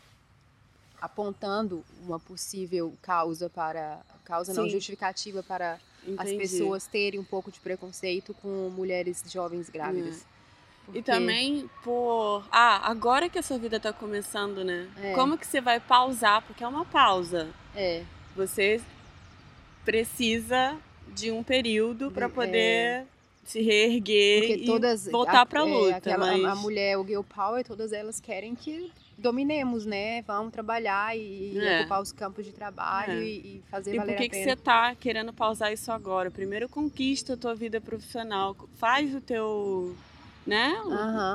apontando 1.01 1.85
uma 2.05 2.19
possível 2.21 2.93
causa 3.03 3.49
para. 3.51 4.01
Causa 4.25 4.55
não, 4.55 4.65
Sim. 4.65 4.71
justificativa 4.71 5.43
para 5.43 5.75
as 6.17 6.29
Entendi. 6.31 6.39
pessoas 6.39 6.87
terem 6.87 7.19
um 7.19 7.25
pouco 7.25 7.51
de 7.51 7.59
preconceito 7.59 8.33
com 8.35 8.71
mulheres 8.71 9.23
jovens 9.29 9.69
grávidas. 9.69 10.21
E 10.21 10.85
Porque- 10.87 11.03
também 11.03 11.69
por. 11.83 12.47
Ah, 12.51 12.89
agora 12.89 13.29
que 13.29 13.39
a 13.39 13.43
sua 13.43 13.59
vida 13.59 13.79
tá 13.81 13.93
começando, 13.93 14.65
né? 14.65 14.89
É. 15.03 15.13
Como 15.15 15.37
que 15.37 15.47
você 15.47 15.61
vai 15.61 15.81
pausar? 15.81 16.43
Porque 16.43 16.63
é 16.63 16.69
uma 16.69 16.85
pausa. 16.85 17.51
É, 17.75 18.05
Você 18.37 18.81
precisa 19.85 20.77
de 21.15 21.31
um 21.31 21.43
período 21.43 22.11
para 22.11 22.27
É. 22.27 22.29
poder 22.29 23.05
se 23.45 23.61
reerguer 23.61 24.59
e 24.63 24.65
todas. 24.67 25.07
voltar 25.07 25.41
a- 25.41 25.47
pra 25.47 25.61
é, 25.61 25.65
luta. 25.65 25.97
aquela- 25.97 26.31
a- 26.31 26.39
mas... 26.39 26.45
a, 26.45 26.55
mulher, 26.55 26.97
o 26.97 27.05
girl 27.05 27.23
power, 27.23 27.65
todas 27.65 27.93
elas 27.93 28.21
querem 28.21 28.55
que 28.55 28.91
dominemos, 29.19 29.85
né? 29.85 30.23
Vamos 30.23 30.53
trabalhar 30.53 31.17
e, 31.17 31.53
e 31.55 31.59
É. 31.59 31.81
ocupar 31.81 32.01
os 32.01 32.13
campos 32.13 32.45
de 32.45 32.53
trabalho 32.53 33.21
É. 33.21 33.25
e, 33.25 33.37
e 33.39 33.63
fazer 33.71 33.95
E 33.95 33.99
valer 33.99 34.13
por 34.15 34.19
que, 34.19 34.25
a 34.27 34.29
que 34.29 34.37
pena. 34.37 34.51
você 34.51 34.57
tá 34.57 34.95
querendo 34.95 35.33
pausar 35.33 35.73
isso 35.73 35.91
agora? 35.93 36.31
Primeiro 36.31 36.69
conquista 36.69 37.35
a 37.35 37.37
tua 37.37 37.55
vida 37.55 37.81
profissional, 37.81 38.57
faz 38.79 39.15
o 39.15 39.21
teu 39.21 39.95
né? 40.47 40.73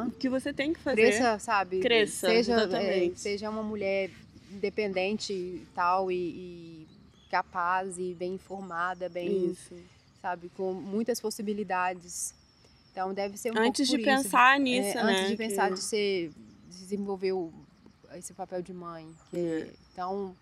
O 0.05 0.11
que 0.11 0.27
você 0.27 0.51
tem 0.51 0.73
que 0.73 0.79
fazer. 0.81 0.97
Cresça, 1.01 1.39
sabe? 1.39 1.79
Cresça, 1.79 2.27
seja, 2.27 2.53
é, 2.77 3.09
seja 3.15 3.49
uma 3.49 3.63
mulher 3.63 4.09
independente 4.51 5.31
e 5.31 5.65
tal, 5.73 6.11
e, 6.11 6.15
e 6.15 6.76
capaz 7.29 7.97
e 7.97 8.13
bem 8.13 8.33
informada, 8.35 9.07
bem, 9.09 9.51
Isso. 9.51 9.73
sabe, 10.21 10.49
com 10.55 10.73
muitas 10.73 11.19
possibilidades. 11.19 12.33
Então 12.91 13.13
deve 13.13 13.37
ser 13.37 13.51
um 13.51 13.59
Antes 13.59 13.87
de 13.87 13.97
por 13.97 13.99
isso. 13.99 14.23
pensar 14.23 14.55
É, 14.57 14.59
nisso, 14.59 14.95
né? 14.95 15.01
Antes 15.03 15.27
de 15.29 15.37
pensar 15.37 15.67
que- 15.69 15.73
de 15.75 15.81
ser, 15.81 16.29
de 16.69 16.77
desenvolver 16.79 17.33
esse 18.15 18.33
papel 18.33 18.61
de 18.61 18.73
mãe. 18.73 19.07
Que 19.29 19.37
É. 19.37 19.73
Então, 19.93 20.35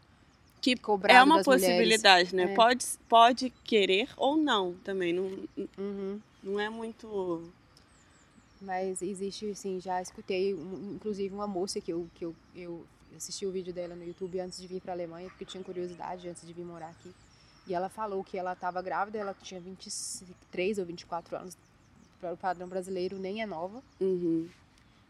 Que 0.62 0.76
cobrado 0.76 1.18
é 1.20 1.24
uma 1.24 1.38
das 1.38 1.46
mulheres. 1.48 1.66
possibilidade, 1.68 2.36
né? 2.36 2.44
É. 2.44 2.56
Pode, 2.56 2.86
pode 3.10 3.50
querer 3.64 4.10
ou 4.18 4.36
não 4.38 4.74
também. 4.84 5.12
Não, 5.14 5.26
Uhum. 5.78 6.20
não 6.44 6.60
é 6.60 6.70
muito. 6.70 7.44
Mas 8.62 9.02
existe, 9.02 9.50
assim, 9.52 9.80
já 9.82 10.02
escutei, 10.02 10.52
inclusive 10.52 11.34
uma 11.36 11.46
moça 11.46 11.80
que 11.82 11.92
eu, 11.92 12.08
que 12.16 12.26
eu, 12.26 12.36
eu 12.56 12.86
assisti 13.18 13.46
o 13.46 13.52
vídeo 13.52 13.74
dela 13.74 13.96
no 13.96 14.04
YouTube 14.06 14.40
antes 14.40 14.60
de 14.60 14.68
vir 14.68 14.82
para 14.82 14.92
a 14.94 14.96
Alemanha, 14.96 15.30
porque 15.30 15.46
tinha 15.46 15.64
curiosidade 15.64 16.28
antes 16.28 16.46
de 16.46 16.54
vir 16.54 16.66
morar 16.66 16.90
aqui. 16.90 17.12
E 17.68 17.74
ela 17.74 17.90
falou 17.90 18.24
que 18.24 18.38
ela 18.38 18.54
estava 18.54 18.82
grávida, 18.82 19.18
ela 19.18 19.36
tinha 19.42 19.60
23 19.60 20.78
ou 20.80 20.86
24 20.86 21.36
anos, 21.38 21.58
para 22.20 22.34
o 22.34 22.38
padrão 22.38 22.68
brasileiro 22.68 23.18
nem 23.18 23.42
é 23.42 23.46
nova, 23.46 23.82
Uhum. 24.00 24.48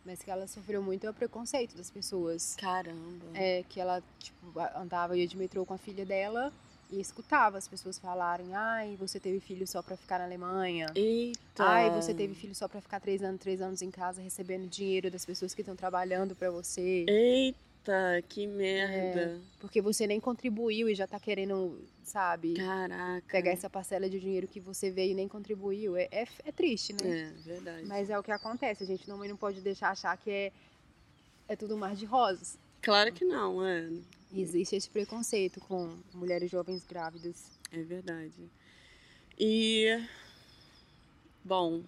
mas 0.05 0.21
que 0.23 0.31
ela 0.31 0.47
sofreu 0.47 0.81
muito 0.81 1.11
preconceito 1.13 1.75
das 1.75 1.89
pessoas. 1.89 2.55
Caramba. 2.57 3.25
É, 3.33 3.63
que 3.69 3.79
ela, 3.79 4.01
tipo, 4.19 4.37
andava 4.75 5.17
ia 5.17 5.27
de 5.27 5.37
metrô 5.37 5.65
com 5.65 5.73
a 5.73 5.77
filha 5.77 6.05
dela 6.05 6.51
e 6.91 6.99
escutava 7.01 7.57
as 7.57 7.67
pessoas 7.67 7.97
falarem, 7.97 8.53
ai, 8.55 8.95
você 8.99 9.19
teve 9.19 9.39
filho 9.39 9.67
só 9.67 9.81
para 9.81 9.97
ficar 9.97 10.19
na 10.19 10.25
Alemanha. 10.25 10.87
Eita. 10.95 11.63
Ai, 11.63 11.89
você 11.89 12.13
teve 12.13 12.35
filho 12.35 12.53
só 12.55 12.67
pra 12.67 12.79
ficar 12.79 12.99
três 12.99 13.21
anos, 13.23 13.41
três 13.41 13.59
anos 13.61 13.81
em 13.81 13.89
casa 13.91 14.21
recebendo 14.21 14.67
dinheiro 14.69 15.09
das 15.11 15.25
pessoas 15.25 15.53
que 15.53 15.61
estão 15.61 15.75
trabalhando 15.75 16.35
pra 16.35 16.51
você. 16.51 17.05
Eita, 17.07 17.57
que 18.27 18.47
merda. 18.47 19.39
Porque 19.59 19.81
você 19.81 20.07
nem 20.07 20.19
contribuiu 20.19 20.89
e 20.89 20.95
já 20.95 21.07
tá 21.07 21.19
querendo, 21.19 21.79
sabe, 22.03 22.53
Caraca. 22.53 23.25
pegar 23.27 23.51
essa 23.51 23.69
parcela 23.69 24.09
de 24.09 24.19
dinheiro 24.19 24.47
que 24.47 24.59
você 24.59 24.89
veio 24.89 25.11
e 25.11 25.15
nem 25.15 25.27
contribuiu. 25.27 25.95
É, 25.97 26.07
é, 26.11 26.27
é 26.45 26.51
triste, 26.51 26.93
né? 26.93 27.33
É, 27.35 27.41
verdade. 27.41 27.85
Mas 27.87 28.09
é 28.09 28.17
o 28.17 28.23
que 28.23 28.31
acontece. 28.31 28.83
A 28.83 28.87
gente 28.87 29.05
também 29.05 29.29
não 29.29 29.37
pode 29.37 29.61
deixar 29.61 29.89
achar 29.89 30.15
que 30.17 30.29
é, 30.29 30.51
é 31.47 31.55
tudo 31.55 31.77
mar 31.77 31.95
de 31.95 32.05
rosas. 32.05 32.57
Claro 32.81 33.11
que 33.11 33.25
não, 33.25 33.65
é. 33.65 33.89
Existe 34.33 34.75
esse 34.75 34.89
preconceito 34.89 35.59
com 35.61 35.97
mulheres 36.13 36.51
jovens 36.51 36.85
grávidas. 36.85 37.57
É 37.71 37.81
verdade. 37.81 38.33
E. 39.37 40.03
Bom, 41.43 41.83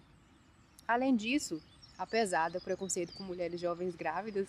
Além 0.87 1.17
disso, 1.17 1.61
apesar 1.97 2.49
do 2.49 2.61
preconceito 2.61 3.11
com 3.13 3.23
mulheres 3.23 3.59
jovens 3.59 3.93
grávidas, 3.93 4.47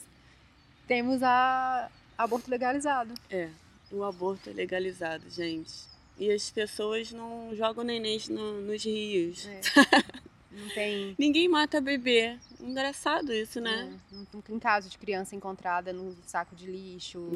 temos 0.89 1.23
a 1.23 1.89
aborto 2.17 2.51
legalizado. 2.51 3.15
é. 3.31 3.49
O 3.91 4.03
aborto 4.05 4.51
é 4.51 4.53
legalizado, 4.53 5.31
gente. 5.31 5.73
E 6.19 6.31
as 6.31 6.51
pessoas 6.51 7.11
não 7.13 7.55
jogam 7.57 7.83
nenéns 7.85 8.29
no- 8.29 8.61
nos 8.61 8.85
rios. 8.85 9.47
É. 9.47 9.61
Não 10.51 10.69
tem 10.71 11.15
Ninguém 11.19 11.47
mata 11.49 11.81
bebê. 11.81 12.37
Engraçado 12.59 13.33
isso, 13.33 13.61
né? 13.61 13.97
É, 14.11 14.15
não, 14.15 14.27
não 14.33 14.41
tem 14.41 14.59
caso 14.59 14.89
de 14.89 14.99
criança 14.99 15.37
encontrada 15.37 15.93
no 15.93 16.17
saco 16.27 16.57
de 16.57 16.67
lixo, 16.67 17.31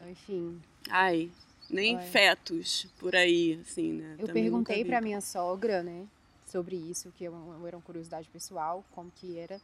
É. 0.00 0.10
enfim. 0.10 0.60
Ai, 0.90 1.30
nem 1.70 1.96
Ai. 1.96 2.06
fetos 2.08 2.86
por 2.98 3.14
aí, 3.14 3.60
assim, 3.62 3.92
né? 3.92 4.16
Eu 4.18 4.26
Também 4.26 4.42
perguntei 4.44 4.84
pra 4.84 5.00
minha 5.00 5.20
sogra, 5.20 5.82
né, 5.82 6.06
sobre 6.46 6.74
isso, 6.76 7.12
que 7.16 7.28
uma- 7.28 7.68
era 7.68 7.76
uma 7.76 7.82
curiosidade 7.82 8.28
pessoal, 8.30 8.84
como 8.90 9.12
que 9.14 9.38
era, 9.38 9.60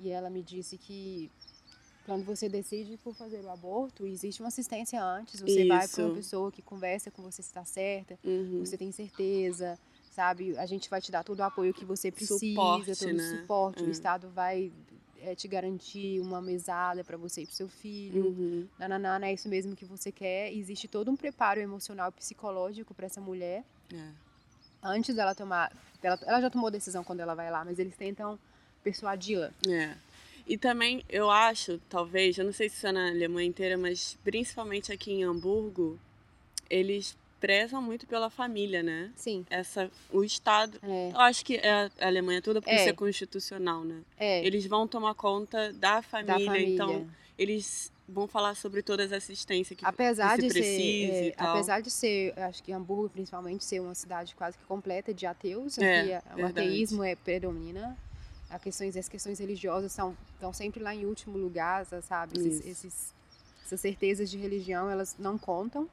e 0.00 0.08
ela 0.08 0.30
me 0.30 0.40
disse 0.42 0.78
que 0.78 1.30
quando 2.06 2.24
você 2.24 2.48
decide 2.48 2.96
por 2.98 3.14
fazer 3.14 3.40
o 3.44 3.50
aborto, 3.50 4.06
existe 4.06 4.40
uma 4.42 4.48
assistência 4.48 5.02
antes, 5.02 5.40
você 5.40 5.66
vai 5.66 5.86
para 5.88 6.02
uma 6.02 6.08
Isso. 6.08 6.16
pessoa 6.16 6.52
que 6.52 6.62
conversa 6.62 7.10
com 7.10 7.22
você 7.22 7.42
se 7.42 7.48
está 7.48 7.64
certa, 7.64 8.18
Uhum. 8.24 8.60
você 8.64 8.76
tem 8.76 8.90
certeza, 8.92 9.78
sabe? 10.10 10.56
A 10.58 10.66
gente 10.66 10.90
vai 10.90 11.00
te 11.00 11.10
dar 11.12 11.22
todo 11.24 11.40
o 11.40 11.44
apoio 11.44 11.72
que 11.72 11.84
você 11.84 12.10
precisa, 12.10 12.38
Suporte, 12.38 12.96
todo 12.96 13.12
né? 13.14 13.22
o 13.24 13.40
suporte, 13.40 13.82
É. 13.82 13.86
o 13.86 13.90
Estado 13.90 14.28
vai 14.30 14.72
eh, 15.24 15.36
te 15.36 15.46
garantir 15.46 16.18
uma 16.20 16.40
mesada 16.42 17.04
para 17.04 17.16
você 17.16 17.42
e 17.42 17.46
para 17.46 17.54
seu 17.54 17.68
filho. 17.68 18.26
Uhum. 18.26 18.68
Nananana, 18.76 19.28
é 19.28 19.32
isso 19.32 19.48
mesmo 19.48 19.76
que 19.76 19.84
você 19.84 20.10
quer. 20.10 20.52
Existe 20.52 20.88
todo 20.88 21.12
um 21.12 21.16
preparo 21.16 21.60
emocional 21.60 22.08
e 22.08 22.12
psicológico 22.12 22.92
para 22.92 23.06
essa 23.06 23.20
mulher 23.20 23.62
É. 23.94 24.08
antes 24.82 25.14
dela 25.14 25.32
tomar. 25.32 25.70
Ela, 26.02 26.18
ela 26.26 26.40
já 26.40 26.50
tomou 26.50 26.68
decisão 26.72 27.04
quando 27.04 27.20
ela 27.20 27.36
vai 27.36 27.48
lá, 27.52 27.64
mas 27.64 27.78
eles 27.78 27.94
tentam 27.96 28.36
persuadi-la. 28.82 29.52
É. 29.68 29.94
E 30.46 30.56
também 30.58 31.04
eu 31.08 31.30
acho, 31.30 31.78
talvez, 31.88 32.36
eu 32.38 32.44
não 32.44 32.52
sei 32.52 32.68
se 32.68 32.76
isso 32.76 32.86
é 32.86 32.92
na 32.92 33.08
Alemanha 33.08 33.48
inteira, 33.48 33.76
mas 33.78 34.18
principalmente 34.24 34.92
aqui 34.92 35.12
em 35.12 35.24
Hamburgo, 35.24 35.98
eles 36.68 37.16
prezam 37.40 37.82
muito 37.82 38.06
pela 38.06 38.30
família, 38.30 38.82
né? 38.82 39.10
Sim. 39.16 39.44
Essa, 39.50 39.90
o 40.12 40.22
Estado. 40.22 40.78
É, 40.82 41.10
Eu 41.12 41.20
acho 41.20 41.44
que 41.44 41.56
é 41.56 41.70
a 42.00 42.06
Alemanha 42.06 42.40
toda 42.40 42.60
porque 42.60 42.74
É. 42.74 42.88
é 42.88 42.92
constitucional, 42.92 43.82
né? 43.84 44.00
é 44.16 44.44
Eles 44.46 44.64
vão 44.66 44.86
tomar 44.86 45.14
conta 45.14 45.72
da 45.72 45.96
da 45.96 46.02
família, 46.02 46.44
família. 46.44 46.74
então 46.74 47.06
eles 47.38 47.90
vão 48.08 48.28
falar 48.28 48.54
sobre 48.54 48.82
todas 48.82 49.10
as 49.10 49.24
assistências 49.24 49.76
que, 49.76 49.84
apesar 49.84 50.36
que 50.36 50.42
se 50.42 50.48
de 50.48 50.64
ser, 50.64 51.28
é, 51.30 51.34
apesar 51.36 51.80
de 51.80 51.90
ser, 51.90 52.38
acho 52.38 52.62
que 52.62 52.72
Hamburgo 52.72 53.08
principalmente 53.10 53.64
ser 53.64 53.80
uma 53.80 53.94
cidade 53.94 54.34
quase 54.36 54.56
que 54.58 54.64
completa 54.64 55.12
de 55.14 55.24
ateus, 55.26 55.78
É, 55.78 56.00
aqui 56.00 56.12
a- 56.12 56.22
o 56.32 56.36
verdade. 56.36 56.60
ateísmo 56.68 57.02
é 57.02 57.16
predomina. 57.16 57.96
As 58.52 58.60
questões, 58.62 58.96
as 58.96 59.08
questões 59.08 59.38
religiosas 59.38 59.92
são 59.92 60.16
estão 60.34 60.52
sempre 60.52 60.82
lá 60.82 60.94
em 60.94 61.06
último 61.06 61.38
lugar, 61.38 61.86
sabe? 62.02 62.38
Esses, 62.38 62.66
esses- 62.66 63.14
essas 63.64 63.80
certezas 63.80 64.30
de 64.30 64.36
religião 64.38 64.90
elas 64.90 65.16
não 65.18 65.38
contam. 65.38 65.88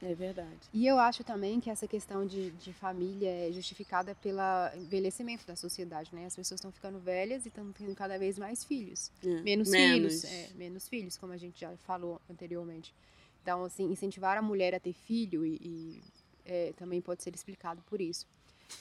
É 0.00 0.14
verdade. 0.14 0.60
E 0.72 0.86
eu 0.86 0.96
acho 0.98 1.24
também 1.24 1.58
que 1.60 1.68
essa 1.70 1.86
questão 1.88 2.24
de, 2.24 2.50
de 2.52 2.72
família 2.72 3.48
é 3.48 3.52
justificada 3.52 4.14
pelo 4.16 4.38
envelhecimento 4.76 5.44
da 5.46 5.56
sociedade, 5.56 6.14
né? 6.14 6.26
As 6.26 6.36
pessoas 6.36 6.58
estão 6.60 6.70
ficando 6.70 6.98
velhas 7.00 7.44
e 7.44 7.48
estão 7.48 7.72
tendo 7.72 7.94
cada 7.96 8.16
vez 8.16 8.38
mais 8.38 8.64
filhos. 8.64 9.10
É. 9.24 9.40
Menos, 9.42 9.68
Menos. 9.68 10.20
filhos. 10.20 10.24
É, 10.24 10.50
menos 10.54 10.88
filhos, 10.88 11.16
como 11.16 11.32
a 11.32 11.36
gente 11.36 11.60
já 11.60 11.76
falou 11.78 12.20
anteriormente. 12.30 12.94
Então, 13.42 13.64
assim, 13.64 13.90
incentivar 13.90 14.36
a 14.38 14.42
mulher 14.42 14.72
a 14.74 14.78
ter 14.80 14.92
filho 14.92 15.44
e, 15.44 15.56
e, 15.60 16.02
é, 16.44 16.72
também 16.76 17.00
pode 17.00 17.22
ser 17.24 17.34
explicado 17.34 17.82
por 17.82 18.00
isso. 18.00 18.24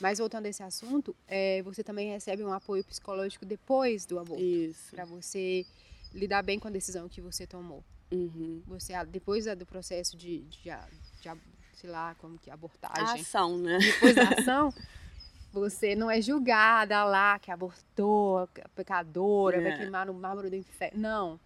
Mas 0.01 0.19
voltando 0.19 0.45
a 0.45 0.49
esse 0.49 0.61
assunto, 0.61 1.15
é, 1.27 1.61
você 1.63 1.83
também 1.83 2.09
recebe 2.11 2.43
um 2.43 2.51
apoio 2.53 2.83
psicológico 2.83 3.45
depois 3.45 4.05
do 4.05 4.19
aborto, 4.19 4.43
Isso. 4.43 4.91
para 4.91 5.05
você 5.05 5.65
lidar 6.13 6.43
bem 6.43 6.59
com 6.59 6.67
a 6.67 6.71
decisão 6.71 7.07
que 7.09 7.21
você 7.21 7.47
tomou. 7.47 7.83
Uhum. 8.11 8.61
Você, 8.67 8.93
depois 9.05 9.45
do 9.45 9.65
processo 9.65 10.15
de, 10.15 10.39
de, 10.41 10.69
a- 10.69 10.87
de 11.21 11.29
a- 11.29 11.37
sei 11.75 11.89
lá, 11.89 12.15
como 12.15 12.37
que 12.37 12.49
A 12.49 12.53
abortagem, 12.53 13.21
ação, 13.21 13.57
né? 13.57 13.77
depois 13.79 14.15
da 14.15 14.23
ação, 14.37 14.73
você 15.51 15.95
não 15.95 16.09
é 16.11 16.21
julgada 16.21 17.03
lá, 17.03 17.39
que 17.39 17.49
abortou, 17.51 18.47
que 18.53 18.61
é 18.61 18.65
pecadora, 18.75 19.61
vai 19.61 19.71
É. 19.71 19.77
queimar 19.77 20.05
no 20.05 20.13
mármore 20.13 20.49
do 20.49 20.55
inferno. 20.55 20.99
Não. 20.99 21.39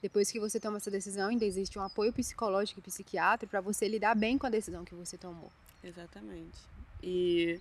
Depois 0.00 0.30
que 0.30 0.38
você 0.38 0.60
toma 0.60 0.76
essa 0.76 0.90
decisão, 0.90 1.28
ainda 1.30 1.44
existe 1.44 1.78
um 1.78 1.82
apoio 1.82 2.12
psicológico 2.12 2.78
e 2.80 2.82
psiquiátrico 2.82 3.50
para 3.50 3.60
você 3.60 3.88
lidar 3.88 4.14
bem 4.14 4.38
com 4.38 4.46
a 4.46 4.50
decisão 4.50 4.84
que 4.84 4.94
você 4.94 5.16
tomou. 5.18 5.50
Exatamente. 5.82 6.58
E, 7.02 7.60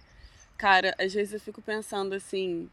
cara, 0.58 0.96
às 1.00 1.14
vezes 1.14 1.34
eu 1.34 1.40
fico 1.40 1.62
pensando 1.62 2.14
assim. 2.14 2.70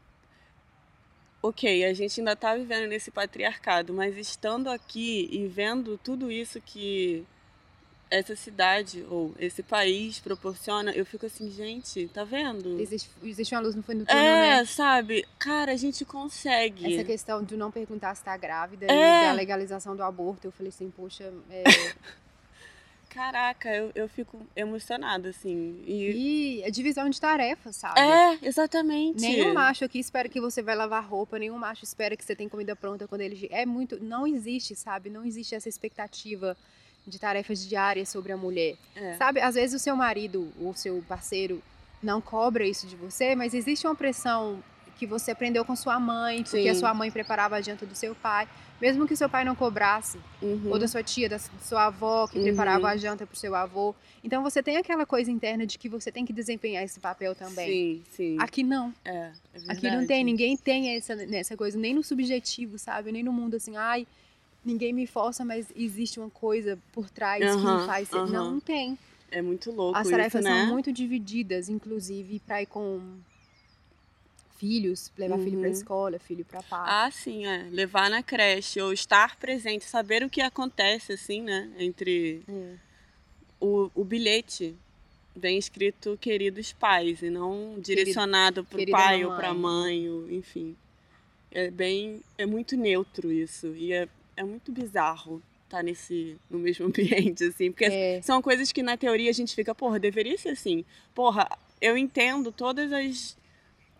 Ok, 1.42 1.84
a 1.84 1.92
gente 1.92 2.20
ainda 2.20 2.36
tá 2.36 2.54
vivendo 2.54 2.88
nesse 2.88 3.10
patriarcado, 3.10 3.92
mas 3.92 4.16
estando 4.16 4.68
aqui 4.70 5.28
e 5.32 5.46
vendo 5.48 5.98
tudo 5.98 6.30
isso 6.30 6.60
que 6.60 7.24
essa 8.08 8.36
cidade 8.36 9.04
ou 9.10 9.34
esse 9.38 9.62
país 9.62 10.20
proporciona, 10.20 10.92
eu 10.92 11.04
fico 11.04 11.26
assim, 11.26 11.50
gente, 11.50 12.06
tá 12.08 12.22
vendo? 12.22 12.78
Existe, 12.78 13.10
existe 13.24 13.54
uma 13.54 13.62
luz 13.62 13.74
no 13.74 13.82
fundo 13.82 14.00
do 14.00 14.06
túnel, 14.06 14.22
É, 14.22 14.58
né? 14.58 14.64
sabe? 14.66 15.26
Cara, 15.38 15.72
a 15.72 15.76
gente 15.76 16.04
consegue. 16.04 16.94
Essa 16.94 17.04
questão 17.04 17.42
de 17.42 17.56
não 17.56 17.72
perguntar 17.72 18.14
se 18.14 18.22
tá 18.22 18.36
grávida 18.36 18.86
É. 18.86 19.22
e 19.24 19.26
da 19.26 19.32
legalização 19.32 19.96
do 19.96 20.02
aborto, 20.04 20.46
eu 20.46 20.52
falei 20.52 20.68
assim, 20.68 20.90
poxa, 20.90 21.32
é, 21.50 21.64
Caraca, 23.12 23.68
eu, 23.68 23.92
eu 23.94 24.08
fico 24.08 24.40
emocionada, 24.56 25.28
assim. 25.28 25.82
E... 25.86 26.60
e 26.60 26.64
a 26.64 26.70
divisão 26.70 27.10
de 27.10 27.20
tarefas, 27.20 27.76
sabe? 27.76 28.00
É, 28.00 28.38
exatamente. 28.40 29.20
Nenhum 29.20 29.52
macho 29.52 29.84
aqui 29.84 29.98
espera 29.98 30.30
que 30.30 30.40
você 30.40 30.62
vai 30.62 30.74
lavar 30.74 31.04
roupa, 31.04 31.38
nenhum 31.38 31.58
macho 31.58 31.84
espera 31.84 32.16
que 32.16 32.24
você 32.24 32.34
tem 32.34 32.48
comida 32.48 32.74
pronta 32.74 33.06
quando 33.06 33.20
ele. 33.20 33.48
É 33.52 33.66
muito. 33.66 34.02
Não 34.02 34.26
existe, 34.26 34.74
sabe? 34.74 35.10
Não 35.10 35.26
existe 35.26 35.54
essa 35.54 35.68
expectativa 35.68 36.56
de 37.06 37.18
tarefas 37.18 37.66
diárias 37.66 38.08
sobre 38.08 38.32
a 38.32 38.36
mulher. 38.36 38.76
É. 38.96 39.14
Sabe? 39.16 39.40
Às 39.40 39.56
vezes 39.56 39.78
o 39.78 39.82
seu 39.82 39.94
marido 39.94 40.50
ou 40.58 40.74
seu 40.74 41.04
parceiro 41.06 41.62
não 42.02 42.20
cobra 42.20 42.64
isso 42.66 42.86
de 42.86 42.96
você, 42.96 43.34
mas 43.34 43.52
existe 43.52 43.86
uma 43.86 43.94
pressão 43.94 44.62
que 44.98 45.06
você 45.06 45.30
aprendeu 45.30 45.64
com 45.64 45.74
sua 45.74 45.98
mãe, 45.98 46.42
porque 46.44 46.68
a 46.68 46.74
sua 46.74 46.92
mãe 46.94 47.10
preparava 47.10 47.56
a 47.56 47.60
janta 47.60 47.84
do 47.86 47.94
seu 47.94 48.14
pai. 48.14 48.48
Mesmo 48.80 49.06
que 49.06 49.14
seu 49.14 49.28
pai 49.28 49.44
não 49.44 49.54
cobrasse, 49.54 50.18
Uhum. 50.40 50.70
ou 50.70 50.78
da 50.78 50.88
sua 50.88 51.02
tia, 51.04 51.28
da, 51.28 51.38
sua 51.38 51.86
avó, 51.86 52.26
que 52.26 52.36
Uhum. 52.38 52.44
preparava 52.44 52.88
a 52.88 52.96
janta 52.96 53.24
pro 53.26 53.36
seu 53.36 53.54
avô. 53.54 53.94
Então 54.24 54.42
você 54.42 54.62
tem 54.62 54.76
aquela 54.76 55.06
coisa 55.06 55.30
interna 55.30 55.64
de 55.64 55.78
que 55.78 55.88
você 55.88 56.10
tem 56.10 56.24
que 56.24 56.32
desempenhar 56.32 56.82
esse 56.82 56.98
papel 56.98 57.34
também. 57.34 57.70
Sim, 57.70 58.02
sim. 58.10 58.36
Aqui 58.40 58.62
não. 58.64 58.92
É, 59.04 59.10
é 59.10 59.32
Aqui 59.68 59.88
não 59.90 60.04
tem, 60.04 60.24
ninguém 60.24 60.56
tem 60.56 60.96
essa, 60.96 61.14
nessa 61.14 61.56
coisa, 61.56 61.78
nem 61.78 61.94
no 61.94 62.02
subjetivo, 62.02 62.76
sabe? 62.78 63.12
Nem 63.12 63.22
no 63.22 63.32
mundo 63.32 63.54
assim, 63.54 63.76
ai, 63.76 64.06
ninguém 64.64 64.92
me 64.92 65.06
força, 65.06 65.44
mas 65.44 65.66
existe 65.76 66.18
uma 66.18 66.30
coisa 66.30 66.78
por 66.92 67.08
trás 67.08 67.44
que 67.44 67.62
Aham, 67.62 67.78
me 67.78 67.86
faz. 67.86 68.10
Não, 68.10 68.52
não 68.52 68.60
tem. 68.60 68.98
É 69.30 69.40
muito 69.40 69.70
louco 69.70 69.96
As 69.98 70.06
isso, 70.06 70.10
tarefas 70.10 70.44
né? 70.44 70.50
são 70.50 70.66
muito 70.66 70.92
divididas, 70.92 71.68
inclusive 71.68 72.40
para 72.40 72.62
ir 72.62 72.66
com 72.66 73.00
filhos, 74.66 75.10
levar 75.18 75.38
filho 75.40 75.58
para 75.58 75.66
Uhum. 75.68 75.72
escola, 75.74 76.18
filho 76.20 76.44
para 76.44 76.62
parque. 76.62 76.88
Ah, 76.88 77.10
sim, 77.10 77.46
é. 77.46 77.64
Levar 77.68 78.08
na 78.08 78.22
creche 78.22 78.80
ou 78.80 78.92
estar 78.92 79.34
presente, 79.36 79.84
saber 79.84 80.22
o 80.22 80.30
que 80.30 80.40
acontece, 80.40 81.12
assim, 81.14 81.42
né? 81.42 81.68
Entre 81.80 82.42
É. 82.48 82.74
o, 83.60 83.90
o 83.92 84.04
bilhete 84.04 84.76
vem 85.34 85.58
escrito 85.58 86.16
queridos 86.20 86.72
pais 86.72 87.22
e 87.22 87.28
não 87.30 87.74
direcionado 87.80 88.64
para 88.64 88.80
o 88.80 88.86
pai 88.90 89.24
ou 89.24 89.32
para 89.32 89.48
a 89.48 89.54
mãe, 89.54 90.08
ou, 90.08 90.30
enfim. 90.30 90.76
É 91.50 91.68
bem, 91.68 92.20
é 92.38 92.46
muito 92.46 92.76
neutro 92.76 93.32
isso 93.32 93.74
e 93.74 93.92
é, 93.92 94.08
é 94.36 94.44
muito 94.44 94.70
bizarro 94.70 95.42
estar 95.64 95.82
nesse 95.82 96.36
no 96.48 96.58
mesmo 96.60 96.86
ambiente 96.86 97.44
assim, 97.44 97.72
porque 97.72 97.86
É. 97.86 98.22
são 98.22 98.40
coisas 98.40 98.70
que 98.70 98.80
na 98.82 98.96
teoria 98.96 99.28
a 99.28 99.34
gente 99.34 99.54
fica, 99.56 99.74
porra, 99.74 99.98
deveria 99.98 100.38
ser 100.38 100.50
assim. 100.50 100.84
Porra, 101.14 101.48
eu 101.80 101.96
entendo 101.96 102.52
todas 102.52 102.92
as 102.92 103.36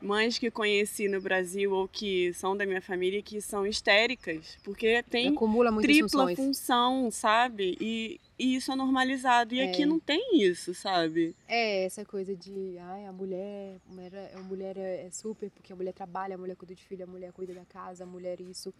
mães 0.03 0.37
que 0.39 0.51
conheci 0.51 1.09
no 1.09 1.21
Brasil 1.21 1.73
ou 1.73 1.87
que 1.89 2.33
são 2.35 2.57
da 2.57 2.67
minha 2.67 2.83
família 2.83 3.23
que 3.23 3.41
são 3.41 3.67
histéricas, 3.67 4.59
porque 4.65 5.03
tem 5.05 5.35
tripla 5.81 6.09
funções. 6.09 6.37
função, 6.37 7.11
sabe? 7.11 7.77
E, 7.81 8.21
e 8.39 8.57
isso 8.57 8.73
é 8.73 8.77
normalizado. 8.77 9.55
E 9.55 9.61
É. 9.61 9.65
aqui 9.71 9.87
não 9.87 9.99
tem 10.01 10.43
isso, 10.43 10.75
sabe? 10.75 11.35
É, 11.49 11.85
essa 11.85 12.05
coisa 12.05 12.35
de, 12.35 12.77
ai, 12.79 13.07
a 13.07 13.13
mulher, 13.13 13.77
a 13.89 13.93
mulher, 13.95 14.13
é- 14.15 14.33
a 14.35 14.41
mulher 14.41 14.77
é, 14.77 15.07
é 15.07 15.11
super, 15.11 15.49
porque 15.51 15.73
a 15.73 15.77
mulher 15.77 15.93
trabalha, 15.93 16.35
a 16.35 16.39
mulher 16.39 16.57
cuida 16.57 16.75
de 16.75 16.83
filho, 16.85 17.05
a 17.05 17.07
mulher 17.07 17.33
cuida 17.33 17.55
da 17.55 17.65
casa, 17.65 18.05
a 18.05 18.07
mulher 18.07 18.41
isso. 18.41 18.75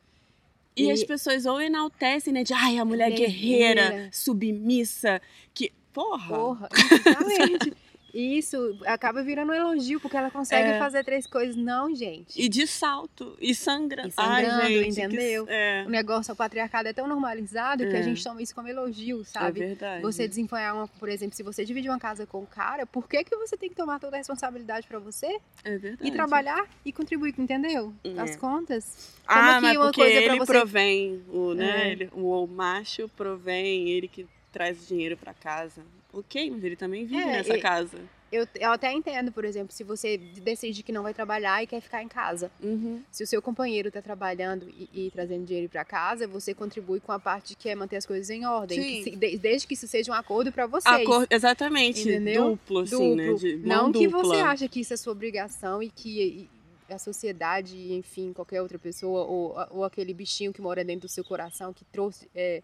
E, 0.75 0.85
E- 0.87 0.91
as 0.91 1.05
pessoas 1.05 1.47
ou 1.47 1.61
enaltecem, 1.61 2.33
né? 2.33 2.43
De 2.43 2.53
ai, 2.55 2.79
a 2.79 2.85
mulher 2.85 3.11
Guerreira. 3.13 3.91
guerreira, 3.91 4.09
submissa, 4.13 5.21
que. 5.55 5.71
Porra! 5.93 6.29
Porra, 6.29 6.69
exatamente. 6.91 7.73
Isso 8.15 8.79
acaba 8.85 9.23
virando 9.23 9.53
um 9.53 9.55
elogio, 9.55 9.99
porque 9.99 10.17
ela 10.17 10.31
consegue 10.31 10.69
É. 10.71 10.79
fazer 10.79 11.03
três 11.05 11.27
coisas. 11.27 11.57
Não, 11.57 11.95
gente. 11.95 12.41
E 12.41 12.49
de 12.49 12.67
salto, 12.67 13.37
e 13.41 13.55
sangra. 13.55 14.07
E 14.07 14.11
sangrando, 14.11 14.63
ai, 14.63 14.75
gente, 14.75 14.95
que- 14.95 15.01
entendeu? 15.03 15.47
é, 15.49 15.85
O 15.87 15.91
negócio, 15.91 16.33
o 16.33 16.37
patriarcado 16.37 16.89
é 16.89 16.93
tão 16.93 17.07
normalizado 17.09 17.85
que 17.89 17.95
a 17.97 18.01
É. 18.01 18.03
gente 18.03 18.23
toma 18.23 18.43
isso 18.43 18.55
como 18.55 18.69
elogio, 18.69 19.23
é 19.23 19.25
sabe? 19.25 19.61
verdade. 19.61 20.03
Você 20.03 20.29
desempenhar 20.29 20.75
uma, 20.75 20.87
por 20.89 21.09
exemplo, 21.09 21.35
se 21.35 21.43
você 21.43 21.65
divide 21.65 21.89
uma 21.89 21.99
casa 21.99 22.27
com 22.27 22.43
o 22.43 22.47
cara, 22.47 22.85
por 22.87 23.09
que, 23.09 23.25
que 23.25 23.35
você 23.37 23.57
tem 23.57 23.69
que 23.71 23.75
tomar 23.75 23.99
toda 23.99 24.17
a 24.17 24.19
responsabilidade 24.19 24.87
pra 24.87 24.99
você 24.99 25.39
É 25.65 25.79
verdade. 25.79 26.07
e 26.09 26.13
trabalhar 26.13 26.67
e 26.85 26.93
contribuir, 26.93 27.35
entendeu? 27.39 27.95
É. 28.05 28.21
As 28.21 28.37
contas. 28.37 29.15
Ah, 29.27 29.35
Toma 29.37 29.53
aqui 29.53 29.63
mas 29.63 29.77
uma 29.77 29.85
porque 29.87 30.01
coisa 30.03 30.17
pra 30.23 30.31
ele 30.33 30.39
você. 30.39 30.53
provém, 30.53 31.23
o, 31.29 31.55
né? 31.55 31.89
É. 31.89 31.93
ele- 31.93 32.11
o, 32.13 32.47
macho 32.47 33.09
provém, 33.17 33.89
ele 33.89 34.07
que 34.09 34.27
traz 34.53 34.87
dinheiro 34.87 35.17
pra 35.17 35.33
casa. 35.35 35.83
Ok, 36.13 36.51
mas 36.51 36.63
ele 36.63 36.77
também 36.77 37.05
vive 37.07 37.23
É, 37.23 37.27
nessa 37.27 37.57
e- 37.57 37.61
casa. 37.61 37.99
Eu, 38.31 38.47
eu 38.59 38.71
até 38.73 38.91
entendo, 38.91 39.31
por 39.31 39.45
exemplo, 39.45 39.75
se 39.75 39.85
você 39.85 40.17
decide 40.17 40.83
que 40.83 40.91
não 40.91 41.03
vai 41.03 41.13
trabalhar 41.13 41.63
e 41.63 41.67
quer 41.67 41.83
ficar 41.83 42.03
em 42.03 42.09
casa. 42.09 42.51
Uhum. 42.63 43.03
Se 43.11 43.23
o 43.23 43.27
seu 43.27 43.43
companheiro 43.43 43.89
está 43.89 44.01
trabalhando 44.01 44.67
e, 44.71 44.89
e 45.07 45.11
trazendo 45.11 45.45
dinheiro 45.45 45.69
para 45.69 45.85
casa, 45.85 46.27
você 46.27 46.55
contribui 46.55 46.99
com 46.99 47.13
a 47.13 47.19
parte 47.19 47.55
que 47.55 47.69
é 47.69 47.75
manter 47.75 47.97
as 47.97 48.07
coisas 48.07 48.31
em 48.31 48.47
ordem. 48.47 48.81
Que 48.81 49.05
se- 49.05 49.17
de- 49.17 49.37
desde 49.37 49.67
que 49.67 49.75
isso 49.75 49.87
seja 49.87 50.11
um 50.11 50.15
acordo 50.15 50.51
para 50.51 50.67
vocês. 50.67 51.03
Acor- 51.03 51.27
exatamente, 51.29 52.01
Entendeu? 52.09 52.51
duplo, 52.53 52.79
assim, 52.81 53.15
né? 53.15 53.35
De 53.35 53.57
não 53.57 53.93
que 53.93 54.07
dupla. 54.09 54.25
você 54.25 54.37
acha 54.41 54.67
que 54.67 54.81
isso 54.81 54.95
é 54.95 54.97
sua 54.97 55.13
obrigação 55.13 55.83
e 55.83 55.91
que 55.91 56.49
e 56.89 56.93
a 56.95 56.99
sociedade, 56.99 57.93
enfim, 57.93 58.33
qualquer 58.33 58.63
outra 58.63 58.79
pessoa, 58.79 59.25
ou, 59.25 59.55
ou 59.71 59.85
aquele 59.85 60.15
bichinho 60.15 60.53
que 60.55 60.61
mora 60.63 60.83
dentro 60.83 61.07
do 61.07 61.11
seu 61.11 61.23
coração, 61.25 61.73
que 61.73 61.85
trouxe 61.87 62.27
é, 62.35 62.63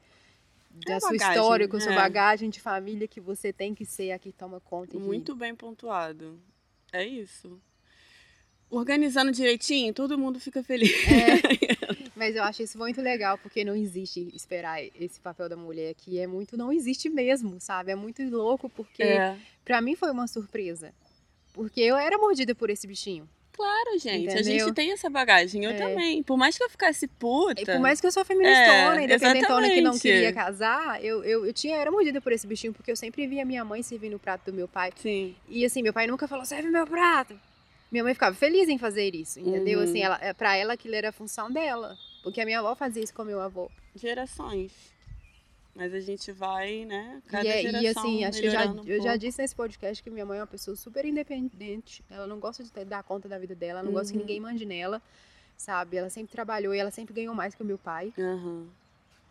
da 0.87 0.95
É 0.95 1.01
sua 1.01 1.11
bagagem, 1.11 1.33
história, 1.41 1.69
com 1.69 1.81
sua 1.81 1.93
é. 1.93 1.97
bagagem 1.97 2.51
de 2.51 2.61
família, 2.61 3.07
que 3.09 3.21
você 3.21 3.53
tem 3.53 3.75
que 3.75 3.85
ser 3.85 4.13
a 4.13 4.19
que 4.19 4.33
toma 4.33 4.61
conta. 4.61 4.97
e 4.97 5.01
Muito 5.01 5.35
bem 5.35 5.55
pontuado. 5.55 6.39
É 6.93 7.05
isso. 7.07 7.61
Organizando 8.71 9.33
direitinho, 9.33 9.95
todo 9.95 10.19
mundo 10.19 10.39
fica 10.39 10.63
feliz. 10.63 10.93
Mas 12.15 12.35
eu 12.37 12.43
acho 12.43 12.63
isso 12.63 12.77
muito 12.77 13.01
legal, 13.01 13.39
porque 13.39 13.65
não 13.65 13.75
existe 13.77 14.29
esperar 14.35 14.83
esse 15.01 15.21
papel 15.21 15.49
da 15.49 15.57
mulher, 15.57 15.95
que 15.95 16.19
é 16.19 16.27
muito, 16.27 16.57
não 16.57 16.73
existe 16.73 17.09
mesmo, 17.09 17.61
sabe? 17.61 17.93
É 17.93 17.95
muito 17.95 18.23
louco, 18.29 18.69
porque 18.69 19.03
É. 19.05 19.37
pra 19.65 19.81
mim 19.81 19.95
foi 19.95 20.11
uma 20.11 20.27
surpresa. 20.27 20.93
Porque 21.55 21.81
eu 21.81 21.97
era 21.97 22.19
mordida 22.19 22.55
por 22.55 22.69
esse 22.71 22.87
bichinho. 22.87 23.29
Claro, 23.59 23.99
gente. 23.99 24.29
A 24.29 24.35
Entendeu? 24.35 24.67
gente 24.67 24.73
tem 24.73 24.93
essa 24.93 25.11
bagagem. 25.11 25.65
Eu 25.65 25.73
É. 25.73 25.75
também. 25.77 26.23
Por 26.23 26.37
mais 26.37 26.57
que 26.57 26.63
eu 26.63 26.71
ficasse 26.71 27.09
puta. 27.09 27.61
E 27.61 27.65
por 27.67 27.81
mais 27.81 28.01
que 28.01 28.07
eu 28.07 28.13
sou 28.13 28.25
feministona, 28.25 29.01
É, 29.01 29.05
independentona, 29.05 29.69
que 29.69 29.81
não 29.81 29.99
queria 29.99 30.33
casar, 30.33 31.05
eu, 31.05 31.25
eu, 31.25 31.45
eu 31.45 31.53
tinha, 31.53 31.77
era 31.77 31.91
mordida 31.91 32.21
por 32.21 32.31
esse 32.31 32.47
bichinho, 32.47 32.73
porque 32.73 32.89
eu 32.89 32.95
sempre 32.95 33.27
via 33.27 33.45
minha 33.45 33.65
mãe 33.65 33.83
servindo 33.83 34.15
o 34.15 34.19
prato 34.21 34.53
do 34.53 34.53
meu 34.53 34.69
pai. 34.69 34.93
Sim. 34.95 35.35
E 35.49 35.65
assim, 35.65 35.83
meu 35.83 35.93
pai 35.93 36.07
nunca 36.07 36.29
falou, 36.29 36.45
serve 36.45 36.71
meu 36.71 36.87
prato. 36.87 37.37
Minha 37.91 38.05
mãe 38.05 38.15
ficava 38.15 38.37
feliz 38.37 38.69
em 38.69 38.79
fazer 38.79 39.13
isso, 39.13 39.41
entendeu? 39.41 39.79
Uhum. 39.81 39.85
Assim, 39.85 40.01
ela, 40.03 40.19
é, 40.23 40.33
pra 40.33 40.57
ela 40.57 40.75
aquilo 40.75 40.95
era 40.95 41.09
a 41.09 41.13
função 41.13 41.51
dela. 41.51 41.97
Porque 42.23 42.41
a 42.41 42.45
minha 42.45 42.61
avó 42.61 42.77
fazia 42.77 43.03
isso 43.03 43.13
com 43.13 43.25
meu 43.25 43.41
avô. 43.41 43.69
Gerações. 43.97 44.71
Mas 45.79 45.95
a 45.95 46.01
gente 46.01 46.33
vai, 46.33 46.85
né? 46.85 47.23
E, 47.25 47.31
Cada 47.31 47.49
é- 47.49 47.63
geração 47.63 47.83
e 47.83 47.87
assim, 47.87 48.25
acho 48.25 48.41
que 48.41 48.47
eu 48.47 48.51
já, 48.51 48.67
um 48.67 48.85
eu 48.85 49.01
já 49.01 49.17
disse 49.17 49.41
nesse 49.41 49.55
podcast 49.55 50.03
que 50.03 50.11
minha 50.11 50.27
mãe 50.27 50.39
é 50.39 50.41
uma 50.41 50.47
pessoa 50.47 50.77
super 50.77 51.05
independente. 51.05 52.03
Ela 52.11 52.27
não 52.27 52.41
gosta 52.41 52.65
de 52.65 52.71
ter- 52.73 52.85
dar 52.85 53.03
conta 53.05 53.29
da 53.29 53.39
vida 53.39 53.55
dela, 53.55 53.79
ela 53.79 53.83
não 53.85 53.93
gosta 53.93 54.13
que 54.13 54.19
Uhum. 54.19 54.23
ninguém 54.25 54.41
mande 54.41 54.67
nela, 54.67 55.01
sabe? 55.57 55.97
Ela 55.97 56.11
sempre 56.11 56.33
trabalhou 56.33 56.75
e 56.75 56.79
ela 56.79 56.91
sempre 56.91 57.15
ganhou 57.15 57.33
mais 57.35 57.55
que 57.55 57.63
o 57.63 57.65
meu 57.67 57.79
pai. 57.79 58.13
Aham. 58.19 58.67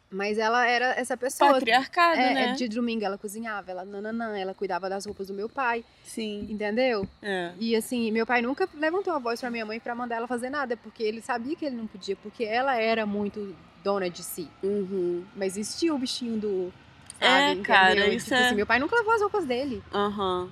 Mas 0.09 0.37
ela 0.37 0.65
era 0.65 0.93
essa 0.97 1.17
pessoa. 1.17 1.51
Patriarcado, 1.53 2.19
é, 2.19 2.33
né? 2.33 2.43
é, 2.45 2.53
de 2.53 2.67
domingo 2.69 3.03
ela 3.03 3.17
cozinhava, 3.17 3.69
ela 3.71 3.83
nananã, 3.83 4.37
ela 4.37 4.53
cuidava 4.53 4.89
das 4.89 5.05
roupas 5.05 5.27
do 5.27 5.33
meu 5.33 5.49
pai, 5.49 5.83
Sim. 6.03 6.47
entendeu? 6.49 7.05
É. 7.21 7.51
E 7.59 7.75
assim, 7.75 8.09
meu 8.11 8.25
pai 8.25 8.41
nunca 8.41 8.69
levantou 8.75 9.13
a 9.13 9.19
voz 9.19 9.39
pra 9.41 9.51
minha 9.51 9.65
mãe 9.65 9.79
pra 9.81 9.93
mandar 9.93 10.15
ela 10.15 10.27
fazer 10.27 10.49
nada, 10.49 10.77
porque 10.77 11.03
ele 11.03 11.21
sabia 11.21 11.55
que 11.57 11.65
ele 11.65 11.75
não 11.75 11.87
podia, 11.87 12.15
porque 12.15 12.45
ela 12.45 12.75
era 12.75 13.05
muito 13.05 13.53
dona 13.83 14.09
de 14.09 14.23
si. 14.23 14.47
Uhum. 14.63 15.25
Mas 15.35 15.57
existia 15.57 15.93
o 15.93 15.97
bichinho 15.99 16.39
do. 16.39 16.73
É, 17.19 17.25
Sabe, 17.27 17.43
entendeu? 17.51 17.63
cara, 17.65 18.07
E, 18.07 18.15
isso 18.15 18.25
tipo 18.27 18.35
é- 18.37 18.45
assim, 18.45 18.55
meu 18.55 18.65
pai 18.65 18.79
nunca 18.79 18.95
lavou 18.95 19.13
as 19.13 19.21
roupas 19.21 19.45
dele. 19.45 19.83
Aham. 19.93 20.49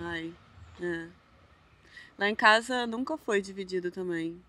Ai. 0.00 0.32
É. 0.82 1.06
Lá 2.18 2.28
em 2.28 2.34
casa 2.34 2.86
nunca 2.88 3.16
foi 3.18 3.40
dividido 3.40 3.90
também. 3.92 4.40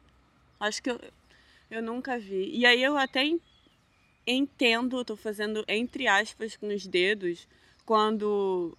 Acho 0.59 0.81
que 0.81 0.89
eu, 0.89 0.99
eu 1.69 1.83
nunca 1.83 2.17
vi. 2.17 2.49
E 2.57 2.65
aí 2.65 2.81
eu 2.81 2.97
até 2.97 3.23
entendo, 4.27 5.03
tô 5.05 5.15
fazendo 5.15 5.63
entre 5.67 6.07
aspas 6.07 6.55
com 6.55 6.67
os 6.67 6.85
dedos, 6.87 7.47
quando 7.85 8.77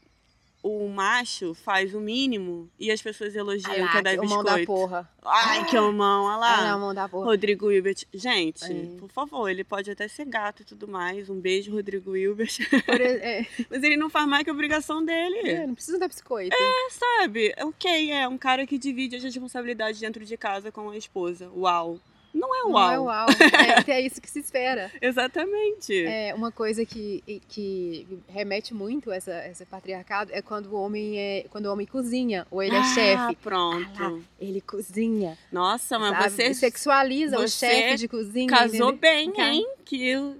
o 0.63 0.89
macho 0.89 1.55
faz 1.55 1.95
o 1.95 2.01
mínimo 2.01 2.69
e 2.77 2.91
as 2.91 3.01
pessoas 3.01 3.37
elogiam 3.37 3.73
Ah 3.73 3.81
lá, 3.83 3.89
que 3.93 3.99
é 3.99 4.03
dar 4.03 4.19
que 4.19 4.27
mão 4.27 4.43
da 4.43 4.59
porra. 4.65 5.09
Ai, 5.25 5.65
que 5.67 5.77
homão, 5.79 6.25
olha 6.25 6.37
lá. 6.39 6.59
Ah, 6.59 6.73
não, 6.73 6.81
mão 6.81 6.95
da 6.95 7.09
porra. 7.09 7.27
Rodrigo 7.27 7.71
Hilbert. 7.71 8.05
Gente, 8.13 8.65
É. 8.65 8.99
por 8.99 9.09
favor, 9.09 9.49
ele 9.49 9.63
pode 9.63 9.89
até 9.93 10.09
ser 10.09 10.25
gato 10.25 10.63
e 10.63 10.65
tudo 10.65 10.89
mais. 10.89 11.31
Um 11.31 11.39
beijo, 11.39 11.71
Rodrigo 11.71 12.17
Hilbert. 12.17 12.57
É, 12.89 13.47
Mas 13.71 13.85
ele 13.85 13.97
não 13.97 14.11
faz 14.11 14.27
mais 14.27 14.43
que 14.43 14.51
a 14.51 14.53
obrigação 14.53 15.05
dele. 15.05 15.51
é, 15.51 15.67
não 15.69 15.75
precisa 15.77 16.01
dar 16.01 16.09
biscoito. 16.09 16.57
Sabe? 16.91 17.55
Ok, 17.63 18.11
é 18.11 18.27
um 18.27 18.37
cara 18.39 18.67
que 18.67 18.77
divide 18.77 19.15
as 19.15 19.23
responsabilidades 19.23 20.01
dentro 20.01 20.25
de 20.25 20.37
casa 20.37 20.73
com 20.73 20.91
a 20.91 20.97
esposa. 20.97 21.49
Uau. 21.55 22.01
Não 22.37 22.55
é 22.55 22.59
Não 22.65 22.71
uau. 22.73 22.93
é 22.93 22.99
uau. 22.99 23.27
É, 23.89 23.91
é 23.93 24.01
isso 24.03 24.21
que 24.21 24.29
se 24.31 24.41
espera. 24.41 24.91
Exatamente. 25.01 26.05
É, 26.05 26.35
uma 26.35 26.53
coisa 26.53 26.85
que, 26.85 27.23
que 27.49 28.07
remete 28.29 28.75
muito 28.75 29.11
a 29.11 29.17
essa, 29.17 29.49
esse 29.49 29.65
patriarcado 29.65 30.31
é 30.35 30.43
quando 30.43 30.67
o 30.67 30.75
homem 30.75 31.19
é 31.19 31.47
quando 31.51 31.67
o 31.67 31.73
homem 31.73 31.87
cozinha 31.87 32.47
ou 32.51 32.63
ele 32.63 32.75
é 32.77 32.81
ah, 32.81 32.95
chefe. 32.95 33.37
Pronto. 33.37 33.91
Ah 33.99 34.09
lá, 34.11 34.21
ele 34.41 34.61
cozinha. 34.61 35.39
Nossa, 35.51 35.99
mas 35.99 36.11
sabe? 36.17 36.31
você 36.31 36.55
sexualiza 36.55 37.39
o 37.39 37.43
você 37.49 37.67
chefe 37.67 37.97
de 37.97 38.09
cozinha. 38.09 38.49
casou 38.49 38.91
entendeu? 38.91 38.93
bem, 38.99 39.33
Ca- 39.33 39.49
hein? 39.53 39.69
Que 39.85 40.17
o- 40.17 40.37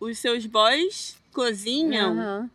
o- 0.00 0.06
os 0.06 0.18
seus 0.18 0.46
boys 0.46 1.16
cozinham. 1.32 2.12
Aham. 2.12 2.50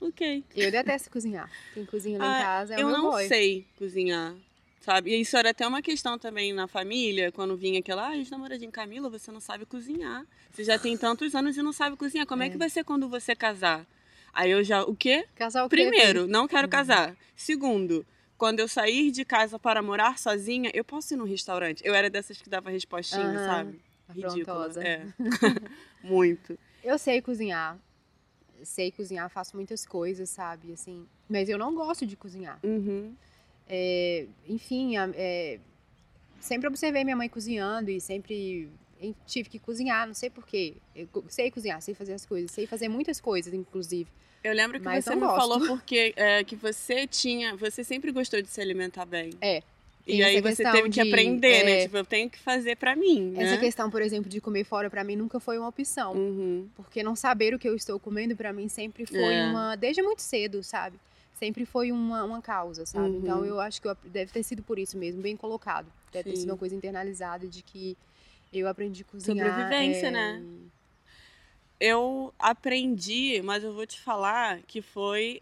Ok. 0.00 0.44
Eu 0.54 0.70
detesto 0.70 1.10
cozinhar. 1.10 1.50
Quem 1.74 1.84
cozinha 1.84 2.18
lá 2.18 2.24
em 2.24 2.40
Ah, 2.40 2.44
casa 2.44 2.74
é 2.74 2.80
eu 2.80 2.86
o 2.86 2.90
meu 2.90 2.98
não 2.98 3.10
boy. 3.10 3.26
sei 3.26 3.66
cozinhar. 3.76 4.32
Sabe? 4.80 5.10
E 5.10 5.20
isso 5.20 5.36
era 5.36 5.50
até 5.50 5.66
uma 5.66 5.82
questão 5.82 6.18
também 6.18 6.52
na 6.52 6.66
família, 6.68 7.32
quando 7.32 7.56
vinha 7.56 7.80
aquela, 7.80 8.08
ah, 8.08 8.16
ex-namoradinho 8.16 8.70
Camila, 8.70 9.10
você 9.10 9.30
não 9.30 9.40
sabe 9.40 9.66
cozinhar. 9.66 10.24
Você 10.50 10.64
já 10.64 10.78
tem 10.78 10.96
tantos 10.96 11.34
anos 11.34 11.56
e 11.56 11.62
não 11.62 11.72
sabe 11.72 11.96
cozinhar. 11.96 12.26
Como 12.26 12.42
é, 12.42 12.46
É. 12.46 12.50
que 12.50 12.56
vai 12.56 12.70
ser 12.70 12.84
quando 12.84 13.08
você 13.08 13.34
casar? 13.34 13.84
Aí 14.32 14.50
eu 14.50 14.62
já, 14.62 14.82
o 14.84 14.94
quê? 14.94 15.26
Casar 15.34 15.64
o 15.64 15.68
quê, 15.68 15.76
Primeiro, 15.76 16.26
não 16.26 16.46
quero 16.46 16.68
casar. 16.68 17.16
Segundo, 17.34 18.06
quando 18.36 18.60
eu 18.60 18.68
sair 18.68 19.10
de 19.10 19.24
casa 19.24 19.58
para 19.58 19.82
morar 19.82 20.16
sozinha, 20.18 20.70
eu 20.72 20.84
posso 20.84 21.12
ir 21.12 21.16
num 21.16 21.24
restaurante. 21.24 21.82
Eu 21.84 21.94
era 21.94 22.08
dessas 22.08 22.40
que 22.40 22.48
dava 22.48 22.70
respostinha, 22.70 23.20
Aham, 23.22 23.44
sabe? 23.44 23.80
Ridícula. 24.14 24.72
É. 24.76 25.06
Muito. 26.02 26.58
Eu 26.84 26.98
sei 26.98 27.20
cozinhar. 27.20 27.76
Sei 28.62 28.90
cozinhar, 28.90 29.28
faço 29.28 29.56
muitas 29.56 29.84
coisas, 29.84 30.30
sabe? 30.30 30.72
Assim, 30.72 31.06
mas 31.28 31.48
eu 31.48 31.58
não 31.58 31.74
gosto 31.74 32.06
de 32.06 32.16
cozinhar. 32.16 32.58
Uhum. 32.62 33.14
É, 33.68 34.26
enfim, 34.48 34.94
é, 35.14 35.58
sempre 36.40 36.66
observei 36.68 37.04
minha 37.04 37.16
mãe 37.16 37.28
cozinhando 37.28 37.90
e 37.90 38.00
sempre 38.00 38.68
em- 39.00 39.14
tive 39.26 39.48
que 39.48 39.58
cozinhar, 39.58 40.06
não 40.06 40.14
sei 40.14 40.30
porquê. 40.30 40.74
Eu 40.96 41.08
sei 41.28 41.50
cozinhar, 41.50 41.80
sei 41.82 41.94
fazer 41.94 42.14
as 42.14 42.24
coisas, 42.24 42.50
sei 42.50 42.66
fazer 42.66 42.88
muitas 42.88 43.20
coisas, 43.20 43.52
inclusive. 43.52 44.08
Eu 44.42 44.54
lembro 44.54 44.78
que 44.78 44.84
Mas 44.84 45.04
você 45.04 45.14
me 45.14 45.20
gosto. 45.20 45.36
falou 45.36 45.60
porque 45.66 46.12
é, 46.16 46.42
que 46.44 46.56
você 46.56 47.06
tinha, 47.06 47.56
você 47.56 47.82
sempre 47.84 48.10
gostou 48.12 48.40
de 48.40 48.48
se 48.48 48.60
alimentar 48.60 49.04
bem. 49.04 49.30
É, 49.40 49.62
E 50.06 50.22
aí 50.22 50.40
você 50.40 50.62
teve 50.62 50.84
que 50.84 50.88
de, 50.90 51.00
aprender, 51.02 51.64
né? 51.64 51.70
é, 51.80 51.82
Tipo, 51.82 51.98
eu 51.98 52.04
tenho 52.04 52.30
que 52.30 52.38
fazer 52.38 52.76
pra 52.76 52.96
mim, 52.96 53.32
né? 53.32 53.42
Essa 53.42 53.58
questão, 53.58 53.90
por 53.90 54.00
exemplo, 54.00 54.30
de 54.30 54.40
comer 54.40 54.64
fora 54.64 54.88
pra 54.88 55.04
mim 55.04 55.16
nunca 55.16 55.38
foi 55.38 55.58
uma 55.58 55.68
opção. 55.68 56.14
Uhum. 56.14 56.66
Porque 56.76 57.02
não 57.02 57.14
saber 57.14 57.52
o 57.54 57.58
que 57.58 57.68
eu 57.68 57.74
estou 57.76 57.98
comendo 58.00 58.34
pra 58.34 58.50
mim 58.52 58.68
sempre 58.68 59.04
foi 59.04 59.18
É. 59.34 59.44
uma. 59.50 59.76
Desde 59.76 60.00
muito 60.00 60.22
cedo, 60.22 60.62
sabe? 60.62 60.96
Sempre 61.38 61.64
foi 61.64 61.92
uma, 61.92 62.24
uma 62.24 62.42
causa, 62.42 62.84
sabe? 62.84 63.10
Uhum. 63.10 63.18
Então 63.22 63.44
eu 63.44 63.60
acho 63.60 63.80
que 63.80 63.86
eu 63.88 63.96
deve 64.04 64.32
ter 64.32 64.42
sido 64.42 64.62
por 64.62 64.78
isso 64.78 64.98
mesmo, 64.98 65.22
bem 65.22 65.36
colocado. 65.36 65.86
Deve 66.12 66.24
ter 66.24 66.36
Sim. 66.36 66.42
sido 66.42 66.50
uma 66.50 66.58
coisa 66.58 66.74
internalizada 66.74 67.46
de 67.46 67.62
que 67.62 67.96
eu 68.52 68.66
aprendi 68.66 69.02
a 69.02 69.04
cozinhar. 69.04 69.46
Sobrevivência, 69.46 70.08
é, 70.08 70.10
né? 70.10 70.44
Eu 71.80 72.34
aprendi, 72.38 73.40
mas 73.42 73.62
eu 73.62 73.72
vou 73.72 73.86
te 73.86 74.00
falar 74.00 74.60
que 74.62 74.82
foi 74.82 75.40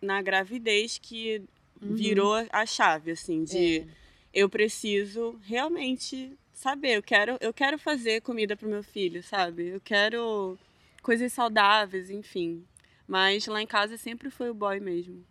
na 0.00 0.20
gravidez 0.20 0.98
que 0.98 1.42
Uhum. 1.80 1.94
virou 1.94 2.34
a 2.50 2.66
chave, 2.66 3.12
assim, 3.12 3.44
de 3.44 3.80
É. 3.80 3.86
eu 4.34 4.48
preciso 4.48 5.38
realmente 5.44 6.36
saber, 6.52 6.96
eu 6.96 7.02
quero, 7.02 7.36
eu 7.40 7.52
quero 7.52 7.78
fazer 7.78 8.22
comida 8.22 8.56
pro 8.56 8.68
meu 8.68 8.82
filho, 8.82 9.22
sabe? 9.22 9.68
Eu 9.68 9.80
quero 9.80 10.58
coisas 11.02 11.32
saudáveis, 11.32 12.10
enfim. 12.10 12.64
Mas 13.12 13.46
lá 13.46 13.60
em 13.60 13.66
casa 13.66 13.98
sempre 13.98 14.30
foi 14.30 14.48
o 14.48 14.54
boy 14.54 14.80
mesmo. 14.80 15.22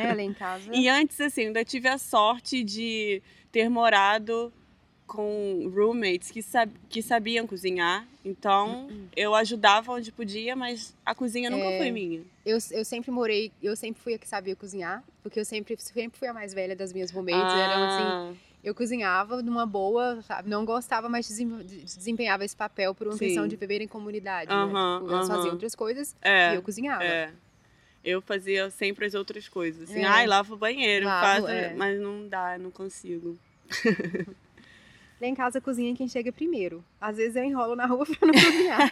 É, 0.00 0.14
lá 0.14 0.22
em 0.22 0.32
casa. 0.32 0.70
E 0.72 0.88
antes, 0.88 1.20
assim, 1.20 1.46
ainda 1.46 1.64
tive 1.64 1.88
a 1.88 1.98
sorte 1.98 2.62
de 2.62 3.20
ter 3.50 3.68
morado 3.68 4.52
com 5.04 5.68
roommates 5.74 6.30
que, 6.30 6.40
sab 6.40 6.70
que 6.88 7.02
sabiam 7.02 7.44
cozinhar. 7.44 8.06
Então, 8.24 8.88
eu 9.16 9.34
ajudava 9.34 9.90
onde 9.90 10.12
podia, 10.12 10.54
mas 10.54 10.94
a 11.04 11.12
cozinha 11.12 11.50
nunca 11.50 11.66
É. 11.66 11.76
foi 11.78 11.90
minha. 11.90 12.22
Eu, 12.46 12.56
eu 12.70 12.84
sempre 12.84 13.10
morei, 13.10 13.50
eu 13.60 13.74
sempre 13.74 14.00
fui 14.00 14.14
a 14.14 14.18
que 14.18 14.28
sabia 14.28 14.54
cozinhar, 14.54 15.02
porque 15.20 15.40
eu 15.40 15.44
sempre, 15.44 15.76
sempre 15.80 16.16
fui 16.16 16.28
a 16.28 16.32
mais 16.32 16.54
velha 16.54 16.76
das 16.76 16.92
minhas 16.92 17.10
roommates. 17.10 17.52
Eram 17.52 17.82
assim, 17.82 18.02
Ah, 18.02 18.32
eu 18.64 18.74
cozinhava 18.74 19.42
numa 19.42 19.64
boa, 19.66 20.20
sabe? 20.22 20.48
Não 20.48 20.64
gostava, 20.64 21.08
mas 21.08 21.28
desem- 21.28 21.58
desempenhava 21.84 22.44
esse 22.44 22.56
papel 22.56 22.94
por 22.94 23.06
uma 23.06 23.12
Sim. 23.16 23.26
questão 23.26 23.46
de 23.46 23.54
viver 23.56 23.80
em 23.82 23.86
comunidade. 23.88 24.50
Aham, 24.50 24.94
né? 24.94 25.00
Tipo, 25.00 25.12
elas 25.12 25.26
faziam 25.28 25.44
aham. 25.44 25.52
outras 25.52 25.74
coisas 25.74 26.16
é, 26.22 26.52
e 26.52 26.54
eu 26.56 26.62
cozinhava. 26.62 27.04
é. 27.04 27.30
Eu 28.02 28.20
fazia 28.20 28.68
sempre 28.70 29.06
as 29.06 29.14
outras 29.14 29.48
coisas. 29.48 29.88
Assim, 29.90 30.00
É. 30.00 30.04
ai, 30.04 30.26
lava 30.26 30.52
o 30.52 30.56
banheiro, 30.58 31.06
Lavo, 31.06 31.24
faço, 31.42 31.48
é. 31.48 31.72
mas 31.74 31.98
não 32.00 32.28
dá, 32.28 32.58
não 32.58 32.70
consigo. 32.70 33.38
Lá 35.20 35.26
em 35.28 35.34
casa 35.34 35.58
cozinha 35.60 35.94
quem 35.94 36.06
chega 36.08 36.30
primeiro. 36.32 36.84
Às 37.00 37.16
vezes 37.16 37.34
eu 37.36 37.44
enrolo 37.44 37.74
na 37.76 37.86
rua 37.86 38.04
pra 38.04 38.26
não 38.26 38.34
cozinhar. 38.34 38.90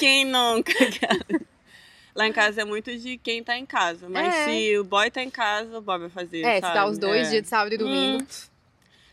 Quem 0.00 0.24
nunca? 0.24 0.72
Lá 2.14 2.26
em 2.28 2.32
casa 2.32 2.60
é 2.60 2.64
muito 2.64 2.94
de 2.96 3.16
quem 3.16 3.42
tá 3.42 3.56
em 3.56 3.64
casa. 3.64 4.08
Mas 4.08 4.34
É. 4.34 4.44
se 4.44 4.78
o 4.78 4.84
boy 4.84 5.10
tá 5.10 5.22
em 5.22 5.30
casa, 5.30 5.78
o 5.78 5.80
boy 5.80 5.98
vai 5.98 6.08
fazer. 6.10 6.42
é, 6.42 6.56
se 6.56 6.60
sabe? 6.60 6.74
dá 6.74 6.86
os 6.86 6.98
dois 6.98 7.26
É. 7.28 7.30
dias 7.30 7.42
de 7.42 7.48
sábado 7.48 7.74
e 7.74 7.78
domingo. 7.78 8.22
Hum. 8.22 8.26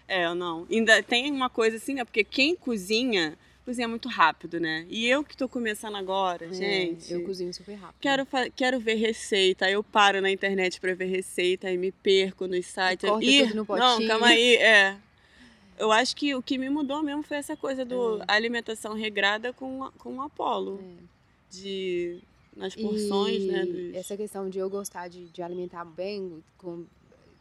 É, 0.08 0.26
eu 0.26 0.36
não. 0.36 0.66
Ainda 0.70 1.02
tem 1.04 1.32
uma 1.32 1.50
coisa 1.50 1.78
assim, 1.78 1.94
né? 1.94 2.04
Porque 2.04 2.24
quem 2.24 2.56
cozinha, 2.56 3.38
cozinha 3.64 3.88
muito 3.88 4.10
rápido, 4.10 4.60
né? 4.60 4.86
E 4.90 5.08
eu 5.08 5.24
que 5.24 5.38
tô 5.38 5.48
começando 5.48 5.96
agora, 5.96 6.46
É, 6.48 6.54
gente. 6.54 7.14
eu 7.14 7.24
cozinho 7.24 7.54
super 7.54 7.76
rápido. 7.76 8.00
Quero, 8.02 8.28
quero 8.56 8.80
ver 8.80 8.96
receita, 8.96 9.66
aí 9.68 9.74
eu 9.74 9.84
paro 9.84 10.20
na 10.20 10.30
internet 10.32 10.82
pra 10.82 10.94
ver 10.96 11.06
receita 11.06 11.72
e 11.72 11.78
me 11.78 11.92
perco 11.92 12.48
nos 12.48 12.66
sites. 12.66 13.08
corta 13.10 13.24
Ih, 13.26 13.44
tudo 13.44 13.50
no 13.56 13.56
Não, 13.62 13.66
potinho. 13.66 14.08
calma 14.10 14.28
aí, 14.28 14.56
é. 14.56 14.98
Eu 15.78 15.92
acho 15.94 16.14
que 16.16 16.36
o 16.36 16.42
que 16.42 16.58
me 16.58 16.70
mudou 16.70 17.02
mesmo 17.02 17.24
foi 17.24 17.38
essa 17.38 17.56
coisa 17.56 17.86
do 17.86 18.20
É. 18.22 18.26
alimentação 18.28 18.94
regrada 18.96 19.54
com, 19.54 19.90
com 20.00 20.16
o 20.18 20.22
Apolo. 20.22 20.84
De. 21.52 22.20
Nas 22.60 22.76
porções, 22.76 23.46
E 23.46 23.48
né? 23.52 23.66
dos- 23.66 23.96
Essa 23.96 24.18
questão 24.18 24.50
de 24.50 24.60
eu 24.60 24.70
gostar 24.70 25.08
de, 25.08 25.30
de 25.30 25.42
alimentar 25.42 25.86
bem, 25.86 26.44
com, 26.58 26.86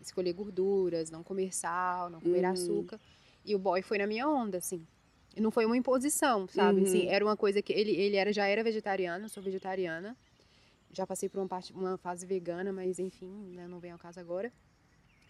escolher 0.01 0.33
gorduras, 0.33 1.11
não 1.11 1.25
comer 1.25 1.53
sal, 1.53 2.09
não 2.09 2.21
comer 2.21 2.45
Uhum. 2.45 2.53
açúcar. 2.53 3.01
E 3.45 3.53
o 3.55 3.59
boy 3.59 3.83
foi 3.83 3.99
na 3.99 4.07
minha 4.07 4.29
onda, 4.29 4.59
assim. 4.59 4.87
E 5.37 5.41
não 5.41 5.51
foi 5.51 5.67
uma 5.67 5.77
imposição, 5.77 6.47
sabe? 6.47 6.81
Uhum. 6.81 6.87
Assim, 6.87 7.07
era 7.07 7.25
uma 7.25 7.37
coisa 7.37 7.61
que 7.61 7.73
ele, 7.73 7.91
ele 7.91 8.17
era, 8.17 8.33
já 8.33 8.47
era 8.47 8.63
vegetariano, 8.63 9.25
eu 9.25 9.29
sou 9.29 9.43
vegetariana. 9.43 10.17
Já 10.93 11.05
passei 11.07 11.29
por 11.29 11.39
uma, 11.41 11.49
parte, 11.49 11.73
uma 11.73 11.99
fase 11.99 12.25
vegana, 12.25 12.73
mas 12.73 12.99
enfim, 13.01 13.31
né, 13.55 13.67
não 13.67 13.81
vem 13.81 13.91
ao 13.91 13.99
caso 13.99 14.21
agora. 14.21 14.53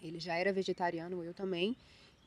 Ele 0.02 0.20
já 0.20 0.36
era 0.36 0.52
vegetariano, 0.52 1.24
eu 1.24 1.32
também. 1.34 1.74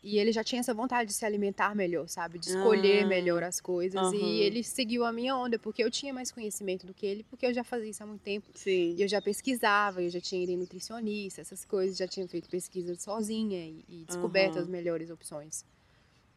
E 0.03 0.17
ele 0.17 0.31
já 0.31 0.43
tinha 0.43 0.59
essa 0.61 0.73
vontade 0.73 1.09
de 1.09 1.13
se 1.13 1.23
alimentar 1.23 1.75
melhor, 1.75 2.07
sabe? 2.09 2.39
De 2.39 2.49
escolher 2.49 3.03
Ah. 3.03 3.07
melhor 3.07 3.43
as 3.43 3.61
coisas. 3.61 4.01
Aham. 4.01 4.15
E 4.15 4.41
ele 4.41 4.63
seguiu 4.63 5.05
a 5.05 5.11
minha 5.13 5.35
onda, 5.35 5.59
porque 5.59 5.83
eu 5.83 5.91
tinha 5.91 6.11
mais 6.11 6.31
conhecimento 6.31 6.87
do 6.87 6.93
que 6.93 7.05
ele, 7.05 7.23
porque 7.29 7.45
eu 7.45 7.53
já 7.53 7.63
fazia 7.63 7.89
isso 7.91 8.01
há 8.01 8.07
muito 8.07 8.21
tempo. 8.21 8.47
Sim. 8.55 8.95
E 8.97 9.01
eu 9.03 9.07
já 9.07 9.21
pesquisava, 9.21 10.01
eu 10.01 10.09
já 10.09 10.19
tinha 10.19 10.41
ido 10.43 10.51
em 10.53 10.57
nutricionista, 10.57 11.41
essas 11.41 11.63
coisas, 11.65 11.95
já 11.97 12.07
tinha 12.07 12.27
feito 12.27 12.49
pesquisa 12.49 12.95
sozinha 12.95 13.59
e, 13.63 13.85
e 13.87 14.03
descoberto 14.05 14.53
Aham. 14.53 14.61
as 14.63 14.67
melhores 14.67 15.11
opções. 15.11 15.63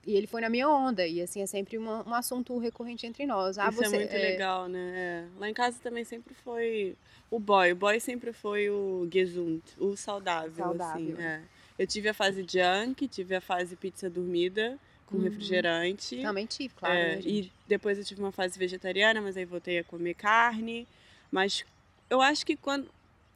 E 0.06 0.14
ele 0.14 0.26
foi 0.26 0.42
na 0.42 0.50
minha 0.50 0.68
onda, 0.68 1.06
e 1.06 1.22
assim, 1.22 1.40
é 1.40 1.46
sempre 1.46 1.78
uma- 1.78 2.06
um 2.06 2.12
assunto 2.12 2.58
recorrente 2.58 3.06
entre 3.06 3.24
nós. 3.24 3.56
Ah, 3.56 3.70
Isso 3.70 3.78
você, 3.78 3.96
é 3.96 3.98
muito 3.98 4.12
legal, 4.12 4.68
né? 4.68 4.92
É. 4.94 5.38
Lá 5.40 5.48
em 5.48 5.54
casa 5.54 5.78
também 5.82 6.04
sempre 6.04 6.34
foi 6.34 6.94
o 7.30 7.38
boy. 7.40 7.72
O 7.72 7.76
boy 7.76 7.98
sempre 7.98 8.30
foi 8.30 8.68
o 8.68 9.08
gesund, 9.10 9.62
o 9.78 9.96
saudável, 9.96 10.52
Saudável. 10.66 11.14
assim. 11.14 11.22
É. 11.22 11.40
Eu 11.78 11.86
tive 11.86 12.08
a 12.08 12.14
fase 12.14 12.44
junk, 12.48 13.08
tive 13.08 13.34
a 13.34 13.40
fase 13.40 13.74
pizza 13.76 14.08
dormida 14.08 14.78
com 15.06 15.16
Uhum. 15.16 15.22
refrigerante. 15.24 16.20
Também 16.22 16.46
tive, 16.46 16.72
claro, 16.74 16.94
É, 16.94 17.16
né, 17.16 17.22
e 17.24 17.52
depois 17.66 17.98
eu 17.98 18.04
tive 18.04 18.20
uma 18.20 18.32
fase 18.32 18.58
vegetariana, 18.58 19.20
mas 19.20 19.36
aí 19.36 19.44
voltei 19.44 19.78
a 19.78 19.84
comer 19.84 20.14
carne. 20.14 20.86
Mas 21.32 21.64
eu 22.08 22.20
acho 22.22 22.46
que 22.46 22.56
quando, 22.56 22.88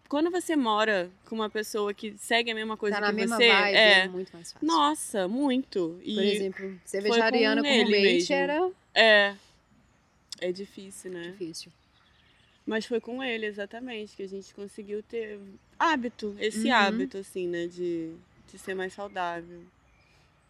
quando 0.09 0.31
você 0.31 0.55
mora 0.55 1.11
com 1.27 1.35
uma 1.35 1.51
pessoa 1.51 1.93
que 1.93 2.17
segue 2.17 2.51
a 2.51 2.55
mesma 2.55 2.77
coisa 2.77 2.97
Tá 2.97 3.03
que 3.03 3.07
na 3.09 3.13
mesma 3.13 3.37
você, 3.37 3.49
vibe, 3.49 3.77
é, 3.77 3.91
é, 4.05 4.09
muito 4.09 4.33
mais 4.33 4.53
fácil. 4.53 4.67
nossa, 4.69 5.27
muito. 5.29 5.99
E 6.05 6.15
Por 6.15 6.23
exemplo, 6.23 6.81
ser 6.85 7.03
com 7.03 7.09
vegetariana 7.11 7.63
com 7.63 7.69
ele 7.69 7.83
roommate 7.83 8.33
era 8.33 8.71
é 8.95 9.35
é 10.41 10.53
difícil, 10.53 11.11
né? 11.11 11.31
difícil. 11.33 11.73
Mas 12.65 12.87
foi 12.87 13.01
com 13.01 13.23
ele, 13.25 13.47
exatamente, 13.47 14.15
que 14.15 14.23
a 14.23 14.29
gente 14.29 14.55
conseguiu 14.55 15.03
ter 15.03 15.41
hábito, 15.79 16.37
esse 16.39 16.69
Uhum. 16.69 16.75
hábito, 16.75 17.19
assim, 17.19 17.49
né, 17.49 17.67
de, 17.67 18.13
de 18.51 18.59
ser 18.59 18.75
mais 18.75 18.93
saudável. 18.93 19.63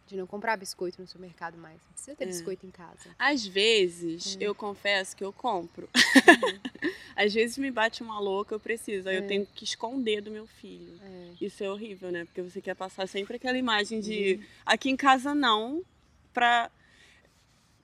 De 0.07 0.17
não 0.17 0.27
comprar 0.27 0.57
biscoito 0.57 1.01
no 1.03 1.07
supermercado 1.07 1.59
mais. 1.59 1.77
Não 1.85 1.93
precisa 1.93 2.17
ter 2.17 2.25
É. 2.25 2.27
biscoito 2.29 2.65
em 2.67 2.71
casa. 2.71 3.15
Às 3.19 3.47
vezes, 3.47 4.37
Hum. 4.37 4.39
eu 4.41 4.55
confesso 4.55 5.15
que 5.15 5.23
eu 5.23 5.33
compro. 5.33 5.89
Às 7.15 7.35
vezes 7.35 7.59
me 7.59 7.71
bate 7.71 8.03
uma 8.03 8.19
louca, 8.19 8.55
eu 8.55 8.61
preciso, 8.61 9.09
aí 9.09 9.17
É. 9.17 9.19
eu 9.19 9.27
tenho 9.27 9.45
que 9.47 9.65
esconder 9.65 10.21
do 10.23 10.31
meu 10.31 10.47
filho. 10.47 10.95
É. 11.03 11.33
Isso 11.45 11.63
é 11.63 11.71
horrível, 11.71 12.11
né? 12.11 12.25
Porque 12.25 12.41
você 12.41 12.61
quer 12.63 12.75
passar 12.75 13.07
sempre 13.07 13.37
aquela 13.37 13.59
imagem 13.59 14.01
de 14.01 14.35
Uhum. 14.35 14.45
aqui 14.65 14.89
em 14.89 14.97
casa 14.97 15.35
não, 15.35 15.83
pra 16.33 16.71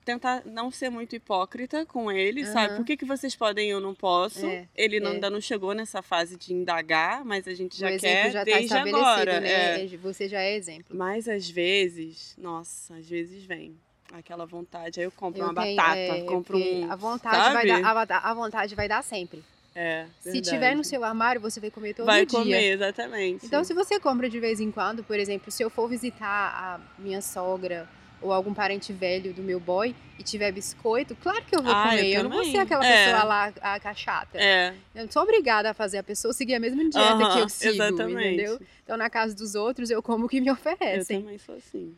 tentar 0.05 0.43
não 0.45 0.69
ser 0.69 0.89
muito 0.89 1.15
hipócrita 1.15 1.85
com 1.85 2.11
ele, 2.11 2.45
sabe? 2.45 2.67
Aham. 2.67 2.75
Por 2.77 2.85
que, 2.85 2.95
que 2.95 3.03
vocês 3.05 3.35
podem 3.35 3.67
e 3.67 3.71
eu 3.71 3.81
não 3.81 3.93
posso? 3.95 4.45
É, 4.45 4.67
Ele 4.75 4.99
não- 4.99 5.11
é. 5.11 5.13
ainda 5.15 5.29
não 5.29 5.41
chegou 5.41 5.73
nessa 5.73 6.01
fase 6.01 6.37
de 6.37 6.53
indagar, 6.53 7.25
mas 7.25 7.47
a 7.47 7.53
gente 7.53 7.77
já 7.77 7.89
quer 7.97 8.31
já 8.31 8.39
tá 8.39 8.45
desde 8.45 8.63
estabelecido, 8.65 9.05
agora. 9.05 9.39
né? 9.41 9.83
é. 9.83 9.87
Você 9.97 10.29
já 10.29 10.39
é 10.39 10.55
exemplo. 10.55 10.95
Mas 10.95 11.27
às 11.27 11.49
vezes, 11.49 12.35
nossa, 12.37 12.95
às 12.95 13.09
vezes 13.09 13.43
vem 13.43 13.75
aquela 14.13 14.45
vontade. 14.45 14.99
Aí 14.99 15.05
eu 15.05 15.11
compro 15.11 15.41
Eu 15.41 15.47
uma 15.49 15.61
tenho- 15.63 15.75
batata, 15.75 15.97
é, 15.99 16.21
compro 16.25 16.57
um. 16.57 16.91
A 16.91 16.95
vontade, 16.95 17.35
vai 17.53 17.67
sabe? 17.67 17.81
dar, 18.05 18.17
a, 18.17 18.29
a 18.31 18.33
vontade 18.33 18.75
vai 18.75 18.87
dar 18.87 19.03
sempre. 19.03 19.43
É, 19.77 20.05
Se 20.21 20.39
tiver 20.39 20.73
no 20.73 20.85
seu 20.85 21.03
armário, 21.03 21.41
você 21.41 21.59
vai 21.59 21.69
comer 21.69 21.93
todo 21.93 22.05
Vai 22.05 22.25
dia. 22.25 22.39
comer, 22.39 22.63
exatamente. 22.71 23.45
Então, 23.45 23.61
se 23.61 23.73
você 23.73 23.99
compra 23.99 24.29
de 24.29 24.39
vez 24.39 24.61
em 24.61 24.71
quando, 24.71 25.03
por 25.03 25.19
exemplo, 25.19 25.51
se 25.51 25.61
eu 25.63 25.69
for 25.69 25.89
visitar 25.89 26.25
a 26.55 26.79
minha 27.01 27.21
sogra 27.21 27.85
ou 28.25 28.33
algum 28.33 28.53
parente 28.53 28.91
velho 28.91 29.33
do 29.33 29.41
meu 29.43 29.59
boy 29.59 29.95
e 30.17 30.23
tiver 30.23 30.51
biscoito, 30.51 31.15
claro 31.17 31.43
que 31.45 31.55
eu 31.55 31.61
vou 31.61 31.71
Ah, 31.73 31.83
comer. 31.83 32.07
eu 32.13 32.17
Eu, 32.19 32.23
não 32.23 32.31
vou 32.31 32.43
ser 32.45 32.57
aquela 32.57 32.85
É. 32.85 33.05
pessoa 33.05 33.23
lá, 33.23 33.53
a 33.61 33.79
cachata. 33.79 34.37
É, 34.39 34.73
Eu 34.95 35.03
não 35.05 35.11
sou 35.11 35.21
obrigada 35.23 35.69
a 35.69 35.73
fazer 35.73 35.97
a 35.99 36.03
pessoa 36.03 36.33
seguir 36.33 36.55
a 36.55 36.59
mesma 36.59 36.89
dieta 36.89 37.17
que 37.17 37.23
aham, 37.23 37.39
eu 37.41 37.49
sigo, 37.49 37.73
exatamente. 37.73 38.25
entendeu? 38.41 38.59
Então, 38.83 38.97
na 38.97 39.09
casa 39.09 39.35
dos 39.35 39.55
outros, 39.55 39.89
eu 39.89 40.01
como 40.01 40.25
o 40.25 40.29
que 40.29 40.41
me 40.41 40.47
Eu 40.47 40.53
oferecem. 40.53 41.21
também 41.21 41.37
sou 41.37 41.55
assim. 41.55 41.95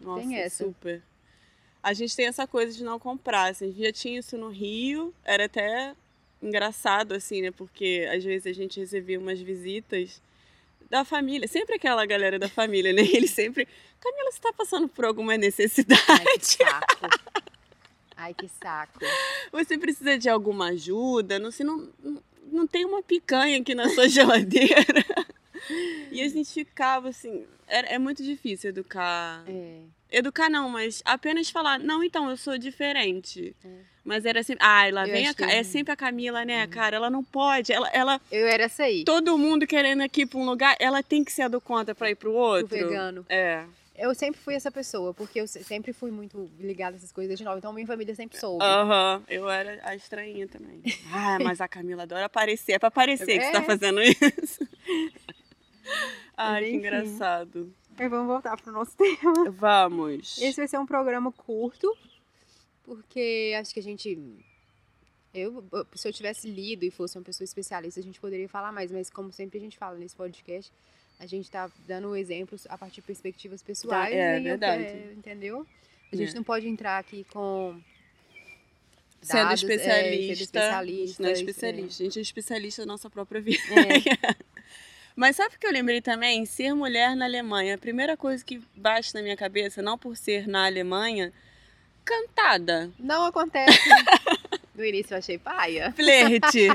Nossa, 0.00 0.20
Tem 0.22 0.36
essa. 0.36 0.64
super. 0.64 1.02
A 1.82 1.92
gente 1.92 2.14
tem 2.16 2.26
essa 2.26 2.46
coisa 2.46 2.72
de 2.76 2.82
não 2.84 2.98
comprar. 2.98 3.50
Assim, 3.50 3.66
a 3.66 3.68
gente 3.68 3.82
já 3.82 3.92
tinha 3.92 4.18
isso 4.20 4.36
no 4.38 4.48
Rio, 4.48 5.14
era 5.24 5.44
até 5.44 5.94
engraçado, 6.42 7.12
assim, 7.14 7.42
né? 7.42 7.50
Porque 7.50 8.08
às 8.12 8.24
vezes 8.24 8.46
a 8.46 8.52
gente 8.52 8.80
recebia 8.80 9.18
umas 9.18 9.40
visitas 9.40 10.22
da 10.90 11.04
família, 11.04 11.46
sempre 11.46 11.76
aquela 11.76 12.04
galera 12.04 12.38
da 12.38 12.48
família, 12.48 12.92
né? 12.92 13.02
Ele 13.02 13.28
sempre, 13.28 13.66
Camila, 14.00 14.32
você 14.32 14.40
tá 14.40 14.52
passando 14.52 14.88
por 14.88 15.04
alguma 15.04 15.36
necessidade? 15.36 16.02
Ai, 16.08 16.38
que 16.38 16.46
saco. 16.46 17.08
Ai, 18.16 18.34
que 18.34 18.48
saco. 18.48 18.98
Você 19.52 19.78
precisa 19.78 20.18
de 20.18 20.28
alguma 20.28 20.70
ajuda? 20.70 21.38
Não, 21.38 21.50
se 21.50 21.62
não, 21.62 21.88
não, 22.02 22.22
não 22.52 22.66
tem 22.66 22.84
uma 22.84 23.02
picanha 23.02 23.60
aqui 23.60 23.74
na 23.74 23.88
sua 23.88 24.08
geladeira. 24.08 25.04
E 26.10 26.22
a 26.22 26.28
gente 26.28 26.52
ficava 26.52 27.08
assim, 27.08 27.44
é, 27.66 27.94
é 27.94 27.98
muito 27.98 28.22
difícil 28.22 28.70
educar. 28.70 29.42
É. 29.48 29.80
Educar 30.12 30.48
não, 30.50 30.68
mas 30.68 31.02
apenas 31.04 31.50
falar, 31.50 31.78
não, 31.78 32.02
então, 32.02 32.28
eu 32.30 32.36
sou 32.36 32.58
diferente. 32.58 33.54
Mas 34.04 34.24
era 34.24 34.42
sempre, 34.42 34.64
ai, 34.64 34.90
lá 34.90 35.02
É. 35.06 35.08
Eu 35.08 35.12
vem 35.12 35.28
a, 35.28 35.34
que 35.34 35.44
é 35.44 35.62
sempre 35.62 35.92
a 35.92 35.96
Camila, 35.96 36.44
né, 36.44 36.66
cara? 36.66 36.96
Ela 36.96 37.10
não 37.10 37.22
pode, 37.22 37.70
ela, 37.72 37.88
ela 37.92 38.20
Eu 38.32 38.46
era 38.48 38.64
essa 38.64 38.84
aí. 38.84 39.04
todo 39.04 39.36
mundo 39.38 39.66
querendo 39.66 40.00
aqui 40.02 40.24
pra 40.26 40.38
um 40.38 40.44
lugar, 40.46 40.74
ela 40.80 41.02
tem 41.02 41.22
que 41.22 41.30
ser 41.32 41.42
a 41.42 41.48
do 41.48 41.60
conta 41.60 41.94
pra 41.94 42.10
ir 42.10 42.14
pro 42.16 42.32
O 42.32 42.34
outro. 42.34 42.68
vegano. 42.76 43.24
É. 43.28 43.62
Eu 43.96 44.14
sempre 44.14 44.40
fui 44.40 44.54
essa 44.54 44.70
pessoa, 44.70 45.12
porque 45.12 45.38
eu 45.42 45.46
se- 45.46 45.62
sempre 45.62 45.92
fui 45.92 46.10
muito 46.10 46.50
ligada 46.58 46.96
a 46.96 46.98
essas 46.98 47.12
coisas 47.12 47.28
desde 47.28 47.44
nova. 47.44 47.58
Então 47.58 47.70
minha 47.70 47.86
família 47.86 48.14
sempre 48.14 48.38
soube. 48.38 48.64
Aham, 48.64 49.22
eu 49.28 49.48
era 49.50 49.78
a 49.84 49.94
estranha 49.94 50.48
também. 50.48 50.80
Ah, 51.12 51.38
mas 51.44 51.60
a 51.60 51.68
Camila 51.68 52.04
adora 52.04 52.24
aparecer. 52.24 52.72
É 52.72 52.78
pra 52.78 52.88
aparecer 52.88 53.38
que 53.38 53.44
você 53.44 53.52
tá 53.52 53.58
É. 53.58 53.62
fazendo 53.62 54.00
isso. 54.02 54.66
Ai, 56.36 56.64
que 56.64 56.70
engraçado. 56.76 57.72
Mas 57.98 58.10
vamos 58.10 58.26
voltar 58.26 58.56
pro 58.60 58.72
nosso 58.72 58.96
tema. 58.98 59.50
Vamos. 59.50 60.38
Esse 60.38 60.56
vai 60.56 60.68
ser 60.68 60.78
um 60.78 60.86
programa 60.86 61.30
curto, 61.32 61.94
porque 62.84 63.54
acho 63.58 63.72
que 63.74 63.80
a 63.80 63.82
gente. 63.82 64.18
Eu, 65.32 65.64
se 65.94 66.08
eu 66.08 66.12
tivesse 66.12 66.48
lido 66.50 66.84
e 66.84 66.90
fosse 66.90 67.16
uma 67.16 67.24
pessoa 67.24 67.44
especialista, 67.44 68.00
a 68.00 68.02
gente 68.02 68.18
poderia 68.18 68.48
falar 68.48 68.72
mais, 68.72 68.90
mas 68.90 69.08
como 69.10 69.32
sempre 69.32 69.58
a 69.58 69.60
gente 69.60 69.78
fala 69.78 69.96
nesse 69.96 70.16
podcast, 70.16 70.72
a 71.20 71.26
gente 71.26 71.48
tá 71.50 71.70
dando 71.86 72.16
exemplos 72.16 72.66
a 72.68 72.76
partir 72.76 72.96
de 72.96 73.02
perspectivas 73.02 73.62
pessoais. 73.62 74.12
é 74.12 74.34
e 74.34 74.38
eu 74.38 74.42
verdade. 74.44 74.84
que- 74.84 75.12
entendeu? 75.18 75.64
A 76.12 76.16
gente 76.16 76.32
É. 76.32 76.34
não 76.34 76.42
pode 76.42 76.66
entrar 76.66 76.98
aqui 76.98 77.24
com. 77.32 77.80
Sendo 79.22 79.44
dados, 79.48 79.62
é, 79.62 79.66
especialista. 79.66 80.34
sendo 80.34 80.42
especialista. 80.42 81.22
Não 81.22 81.28
é 81.28 81.32
especialista. 81.32 82.02
A 82.02 82.06
gente 82.06 82.18
é 82.18 82.22
especialista 82.22 82.82
na 82.82 82.86
nossa 82.92 83.10
própria 83.10 83.40
vida. 83.40 83.62
É. 83.74 84.40
Mas 85.16 85.36
sabe 85.36 85.56
o 85.56 85.58
que 85.58 85.66
eu 85.66 85.72
lembrei 85.72 86.00
também? 86.00 86.46
Ser 86.46 86.74
mulher 86.74 87.14
na 87.14 87.24
Alemanha. 87.24 87.74
A 87.74 87.78
primeira 87.78 88.16
coisa 88.16 88.44
que 88.44 88.62
bate 88.76 89.14
na 89.14 89.22
minha 89.22 89.36
cabeça, 89.36 89.82
não 89.82 89.98
por 89.98 90.16
ser 90.16 90.46
na 90.48 90.66
Alemanha, 90.66 91.32
cantada. 92.04 92.90
Não 92.98 93.24
acontece. 93.24 93.78
No 94.80 94.86
início 94.86 95.12
eu 95.12 95.18
achei 95.18 95.36
paia. 95.36 95.92
Flerte. 95.92 96.68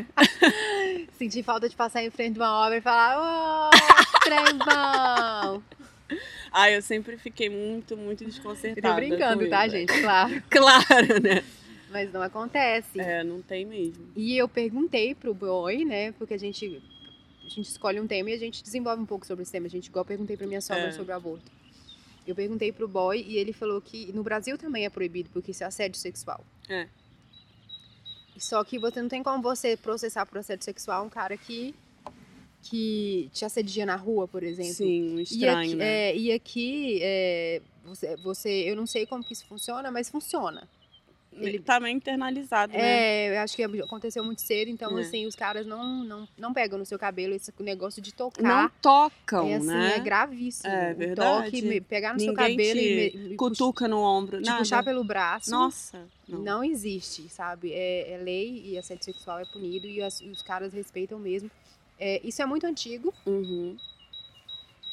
Senti 1.18 1.42
falta 1.42 1.68
de 1.68 1.76
passar 1.76 2.04
em 2.04 2.12
frente 2.12 2.34
de 2.34 2.40
uma 2.40 2.64
obra 2.64 2.78
e 2.78 2.82
falar, 2.82 3.18
ô, 3.18 3.70
trem 4.20 4.60
bom. 4.60 5.64
Ai, 6.54 6.76
eu 6.76 6.84
sempre 6.84 7.18
fiquei 7.18 7.50
muito, 7.50 7.98
muito 7.98 8.24
desconcertada. 8.24 8.88
Eu 8.88 8.94
tô 8.94 8.96
brincando, 8.96 9.44
com 9.46 9.50
tá, 9.50 9.66
isso. 9.66 9.76
gente? 9.76 10.02
Claro. 10.02 10.44
Claro, 10.52 11.20
né? 11.20 11.44
Mas 11.90 12.14
não 12.14 12.22
acontece. 12.22 13.00
É, 13.00 13.24
não 13.24 13.42
tem 13.42 13.66
mesmo. 13.66 14.12
E 14.16 14.38
eu 14.38 14.48
perguntei 14.48 15.16
pro 15.16 15.34
boy, 15.34 15.84
né? 15.84 16.12
Porque 16.12 16.36
a 16.36 16.38
gente, 16.38 16.84
a 17.46 17.50
gente 17.50 17.68
escolhe 17.70 18.00
um 18.00 18.08
tema 18.08 18.30
e 18.30 18.34
a 18.34 18.38
gente 18.38 18.64
desenvolve 18.64 19.02
um 19.02 19.06
pouco 19.06 19.26
sobre 19.26 19.44
esse 19.44 19.52
tema. 19.52 19.68
A 19.68 19.70
gente, 19.70 19.88
igual 19.88 20.02
eu 20.04 20.08
perguntei 20.08 20.36
pra 20.36 20.48
minha 20.48 20.62
sogra 20.62 20.88
É. 20.88 20.92
sobre 20.92 21.12
aborto. 21.14 21.52
Eu 22.28 22.34
perguntei 22.36 22.72
pro 22.72 22.88
boy 22.88 23.24
e 23.28 23.38
ele 23.38 23.54
falou 23.54 23.80
que 23.80 24.12
no 24.12 24.24
Brasil 24.24 24.58
também 24.58 24.86
é 24.86 24.90
proibido, 24.90 25.30
porque 25.32 25.52
isso 25.52 25.64
é 25.64 25.68
assédio 25.68 26.00
sexual. 26.00 26.44
É. 26.68 26.88
Só 28.38 28.64
que 28.64 28.78
você 28.80 29.02
não 29.02 29.08
tem 29.10 29.24
como 29.24 29.42
você 29.42 29.78
processar 29.78 30.26
por 30.26 30.40
assédio 30.40 30.66
sexual 30.66 31.06
um 31.06 31.10
cara 31.10 31.38
que, 31.38 31.74
que 32.64 33.30
te 33.32 33.46
assedia 33.46 33.86
na 33.86 33.96
rua, 33.96 34.28
por 34.28 34.44
exemplo. 34.44 34.74
Sim, 34.74 35.16
um 35.16 35.20
E 35.20 35.24
estranho, 35.24 35.58
aqui, 35.60 35.76
né? 35.76 35.86
é, 36.12 36.18
e 36.18 36.32
aqui 36.34 37.00
é, 37.02 37.62
você, 37.86 38.16
você, 38.18 38.50
eu 38.70 38.76
não 38.76 38.86
sei 38.88 39.06
como 39.06 39.24
que 39.24 39.32
isso 39.34 39.46
funciona, 39.46 39.90
mas 39.92 40.10
funciona. 40.10 40.68
Ele 41.38 41.60
tá 41.60 41.80
meio 41.80 41.96
internalizado, 41.96 42.72
né? 42.74 42.80
É, 42.80 43.38
eu 43.38 43.42
acho 43.42 43.56
que 43.56 43.64
aconteceu 43.64 44.24
muito 44.24 44.42
cedo, 44.42 44.70
então 44.70 44.98
É. 44.98 45.02
assim, 45.02 45.26
os 45.26 45.36
caras 45.36 45.66
não, 45.66 46.04
não, 46.04 46.28
não 46.38 46.54
pegam 46.54 46.80
no 46.80 46.86
seu 46.86 46.98
cabelo 46.98 47.34
esse 47.34 47.52
negócio 47.60 48.02
de 48.02 48.14
tocar. 48.14 48.42
Não 48.64 48.70
tocam, 48.82 49.48
é 49.48 49.56
assim, 49.56 49.68
né? 49.68 49.96
é 49.98 50.00
gravíssimo. 50.00 50.72
É 50.74 50.94
O 50.94 50.96
verdade. 50.96 51.52
toque, 51.52 51.62
me- 51.62 51.82
pegar 51.82 52.14
no 52.14 52.20
seu 52.20 52.30
Ninguém 52.34 52.52
cabelo 52.56 52.80
te 52.80 52.86
e, 53.16 53.18
me, 53.30 53.36
Cutuca 53.36 53.88
no 53.88 54.00
ombro, 54.02 54.42
te 54.42 54.46
nada. 54.46 54.60
puxar 54.60 54.84
pelo 54.84 55.04
braço. 55.04 55.52
Nossa, 55.52 56.08
não. 56.28 56.40
Não 56.42 56.64
existe, 56.64 57.28
sabe? 57.30 57.74
É, 57.74 58.12
é 58.14 58.18
lei 58.18 58.62
e 58.66 58.78
assédio 58.78 59.04
sexual 59.06 59.40
é 59.40 59.46
punido 59.46 59.88
e, 59.88 60.02
as- 60.02 60.22
os 60.22 60.42
caras 60.42 60.72
respeitam 60.74 61.20
mesmo. 61.20 61.52
É, 62.00 62.20
isso 62.24 62.42
é 62.42 62.46
muito 62.46 62.66
antigo 62.66 63.14
Uhum. 63.26 63.78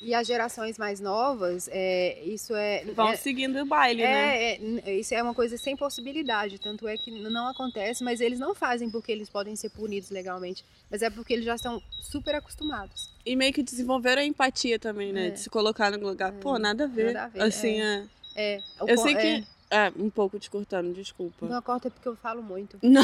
E 0.02 0.12
as 0.14 0.26
gerações 0.26 0.76
mais 0.76 0.98
novas, 0.98 1.68
é, 1.72 2.20
isso 2.24 2.54
é. 2.54 2.84
Vão 2.94 3.10
é, 3.10 3.16
seguindo 3.16 3.56
o 3.60 3.64
baile, 3.64 4.02
né? 4.02 4.36
É, 4.36 4.54
é, 4.54 4.58
n- 4.58 4.82
isso 5.00 5.14
é 5.14 5.22
uma 5.22 5.32
coisa 5.32 5.56
sem 5.56 5.76
possibilidade, 5.76 6.58
tanto 6.58 6.88
é 6.88 6.96
que 6.98 7.10
não 7.10 7.46
acontece, 7.48 8.02
mas 8.02 8.20
eles 8.20 8.38
não 8.40 8.54
fazem 8.54 8.90
porque 8.90 9.12
eles 9.12 9.30
podem 9.30 9.54
ser 9.54 9.70
punidos 9.70 10.10
legalmente, 10.10 10.64
mas 10.90 11.02
é 11.02 11.08
porque 11.08 11.32
eles 11.32 11.44
já 11.44 11.54
estão 11.54 11.80
super 12.00 12.34
acostumados. 12.34 13.08
E 13.24 13.36
meio 13.36 13.52
que 13.52 13.62
desenvolveram 13.62 14.20
a 14.22 14.24
empatia 14.24 14.78
também, 14.78 15.12
né? 15.12 15.28
É. 15.28 15.30
De 15.30 15.38
se 15.40 15.48
colocar 15.48 15.90
no 15.92 16.06
lugar. 16.06 16.32
Pô, 16.32 16.58
nada 16.58 16.84
a 16.84 16.88
ver. 16.88 17.12
nada 17.14 17.26
a 17.26 17.28
ver, 17.28 17.42
Assim, 17.42 17.80
é. 17.80 18.04
É, 18.34 18.60
Eu 18.80 18.98
sei 18.98 19.14
é, 19.14 19.16
que. 19.16 19.46
É, 19.70 19.92
um 19.96 20.10
pouco 20.10 20.38
te 20.38 20.50
cortando, 20.50 20.92
desculpa. 20.92 21.46
Não 21.46 21.62
corta 21.62 21.90
porque 21.90 22.08
eu 22.08 22.16
falo 22.16 22.42
muito. 22.42 22.78
Não. 22.82 23.02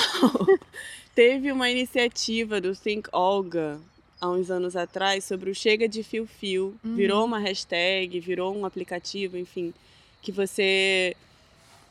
Teve 1.14 1.52
uma 1.52 1.70
iniciativa 1.70 2.60
do 2.60 2.74
Think 2.74 3.08
Olga 3.12 3.80
há 4.20 4.28
uns 4.28 4.50
anos 4.50 4.76
atrás 4.76 5.24
sobre 5.24 5.50
o 5.50 5.54
Chega 5.54 5.88
de 5.88 6.02
Fio 6.02 6.26
Fio. 6.26 6.74
Uhum. 6.84 6.96
Virou 6.96 7.24
uma 7.24 7.38
hashtag, 7.38 8.18
virou 8.20 8.56
um 8.56 8.64
aplicativo, 8.64 9.36
enfim, 9.36 9.72
que 10.20 10.32
você 10.32 11.16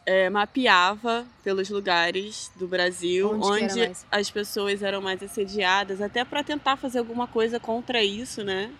é, 0.05 0.29
mapeava 0.29 1.25
pelos 1.43 1.69
lugares 1.69 2.51
do 2.55 2.67
Brasil 2.67 3.29
Onde 3.29 3.63
onde 3.63 3.91
as 4.09 4.29
pessoas 4.29 4.81
eram 4.81 5.01
mais 5.01 5.21
assediadas, 5.21 6.01
até 6.01 6.23
para 6.23 6.43
tentar 6.43 6.77
fazer 6.77 6.99
alguma 6.99 7.27
coisa 7.27 7.59
contra 7.59 8.03
isso, 8.03 8.43
né? 8.43 8.71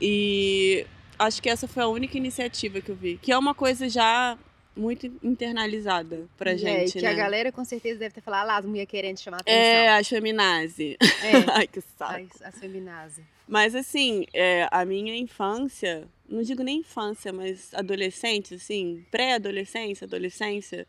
E 0.00 0.86
acho 1.18 1.42
que 1.42 1.50
essa 1.50 1.66
foi 1.66 1.82
a 1.82 1.88
única 1.88 2.16
iniciativa 2.16 2.80
que 2.80 2.90
eu 2.90 2.96
vi, 2.96 3.18
que 3.20 3.32
é 3.32 3.36
uma 3.36 3.54
coisa 3.54 3.88
já 3.88 4.38
muito 4.78 5.06
internalizada 5.22 6.26
pra 6.36 6.52
É, 6.52 6.56
gente, 6.56 6.92
que 6.92 7.02
né? 7.02 7.08
a 7.08 7.14
galera 7.14 7.50
com 7.52 7.64
certeza 7.64 7.98
deve 7.98 8.14
ter 8.14 8.20
falado, 8.20 8.44
ah, 8.44 8.52
lá, 8.52 8.58
as 8.58 8.64
mulheres 8.64 8.88
querendo 8.90 9.18
chamar 9.18 9.40
atenção. 9.40 9.58
É, 9.60 9.88
a 9.98 10.04
feminazi. 10.04 10.96
É, 11.00 11.32
Ai, 11.62 11.66
que 11.66 11.80
saco. 11.80 12.26
as 12.42 12.58
feminazes. 12.58 13.24
Mas 13.46 13.74
assim, 13.74 14.26
é, 14.32 14.68
a 14.70 14.84
minha 14.84 15.16
infância, 15.16 16.06
não 16.28 16.42
digo 16.42 16.62
nem 16.62 16.80
infância, 16.80 17.32
mas 17.32 17.72
adolescente, 17.74 18.54
assim, 18.54 19.04
pré-adolescência, 19.10 20.04
adolescência, 20.04 20.86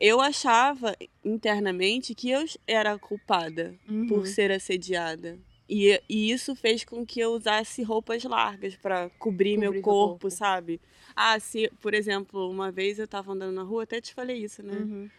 eu 0.00 0.20
achava 0.20 0.96
internamente 1.24 2.14
que 2.14 2.30
eu 2.30 2.44
era 2.66 2.92
a 2.92 2.98
culpada 2.98 3.74
por 4.08 4.18
Uhum. 4.20 4.26
ser 4.26 4.50
assediada. 4.50 5.38
E, 5.74 6.02
e 6.06 6.30
isso 6.30 6.54
fez 6.54 6.84
com 6.84 7.06
que 7.06 7.18
eu 7.18 7.30
usasse 7.30 7.82
roupas 7.82 8.22
largas 8.24 8.76
para 8.76 9.08
cobrir, 9.18 9.56
meu 9.56 9.70
Cobrir 9.70 9.82
seu 9.82 9.82
corpo, 9.82 10.18
corpo. 10.18 10.30
sabe? 10.30 10.78
Ah, 11.16 11.40
se, 11.40 11.72
por 11.80 11.94
exemplo, 11.94 12.50
uma 12.50 12.70
vez 12.70 12.98
eu 12.98 13.08
tava 13.08 13.32
andando 13.32 13.54
na 13.54 13.62
rua, 13.62 13.84
até 13.84 13.98
te 13.98 14.12
falei 14.12 14.36
isso, 14.36 14.62
né? 14.62 14.74
Uhum. 14.74 15.10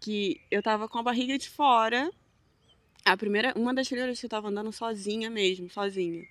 que 0.00 0.40
eu 0.50 0.60
tava 0.60 0.88
com 0.88 0.98
a 0.98 1.02
barriga 1.04 1.38
de 1.38 1.48
fora. 1.48 2.10
A 3.04 3.16
primeira, 3.16 3.52
uma 3.56 3.72
das 3.72 3.86
primeiras 3.86 4.18
que 4.18 4.26
eu 4.26 4.30
tava 4.30 4.48
andando 4.48 4.72
sozinha 4.72 5.30
mesmo, 5.30 5.70
sozinha. 5.70 6.26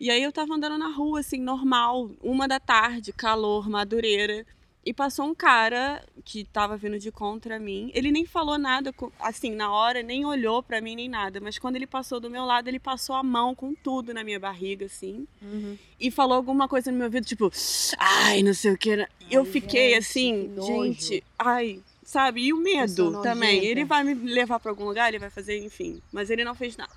E 0.00 0.10
aí 0.10 0.22
eu 0.22 0.32
tava 0.32 0.54
andando 0.54 0.78
na 0.78 0.88
rua, 0.88 1.20
assim, 1.20 1.38
normal, 1.38 2.10
uma 2.22 2.48
da 2.48 2.58
tarde, 2.58 3.12
calor, 3.12 3.68
madureira. 3.68 4.46
E 4.86 4.92
passou 4.94 5.26
um 5.26 5.34
cara 5.34 6.00
que 6.24 6.44
tava 6.44 6.76
vindo 6.76 6.96
de 6.96 7.10
contra 7.10 7.58
mim. 7.58 7.90
Ele 7.92 8.12
nem 8.12 8.24
falou 8.24 8.56
nada, 8.56 8.94
assim, 9.18 9.50
na 9.50 9.72
hora, 9.72 10.00
nem 10.00 10.24
olhou 10.24 10.62
pra 10.62 10.80
mim, 10.80 10.94
nem 10.94 11.08
nada. 11.08 11.40
Mas 11.40 11.58
quando 11.58 11.74
ele 11.74 11.88
passou 11.88 12.20
do 12.20 12.30
meu 12.30 12.44
lado, 12.44 12.68
ele 12.68 12.78
passou 12.78 13.16
a 13.16 13.22
mão 13.22 13.52
com 13.52 13.74
tudo 13.74 14.14
na 14.14 14.22
minha 14.22 14.38
barriga, 14.38 14.86
assim 14.86 15.26
Uhum. 15.42 15.76
e 15.98 16.08
falou 16.08 16.36
alguma 16.36 16.68
coisa 16.68 16.92
no 16.92 16.98
meu 16.98 17.06
ouvido, 17.08 17.26
tipo, 17.26 17.50
ai, 17.98 18.44
não 18.44 18.54
sei 18.54 18.70
o 18.72 18.78
que. 18.78 18.90
Eu 19.28 19.40
Ai, 19.42 19.46
fiquei 19.46 19.88
gente, 19.94 19.98
assim, 19.98 20.54
gente, 20.64 21.24
ai, 21.36 21.80
sabe? 22.04 22.42
E 22.42 22.52
o 22.52 22.58
medo 22.58 23.20
também. 23.22 23.64
Ele 23.64 23.84
vai 23.84 24.04
me 24.04 24.14
levar 24.14 24.60
pra 24.60 24.70
algum 24.70 24.84
lugar, 24.84 25.08
ele 25.08 25.18
vai 25.18 25.30
fazer, 25.30 25.58
enfim. 25.64 26.00
Mas 26.12 26.30
ele 26.30 26.44
não 26.44 26.54
fez 26.54 26.76
nada. 26.76 26.92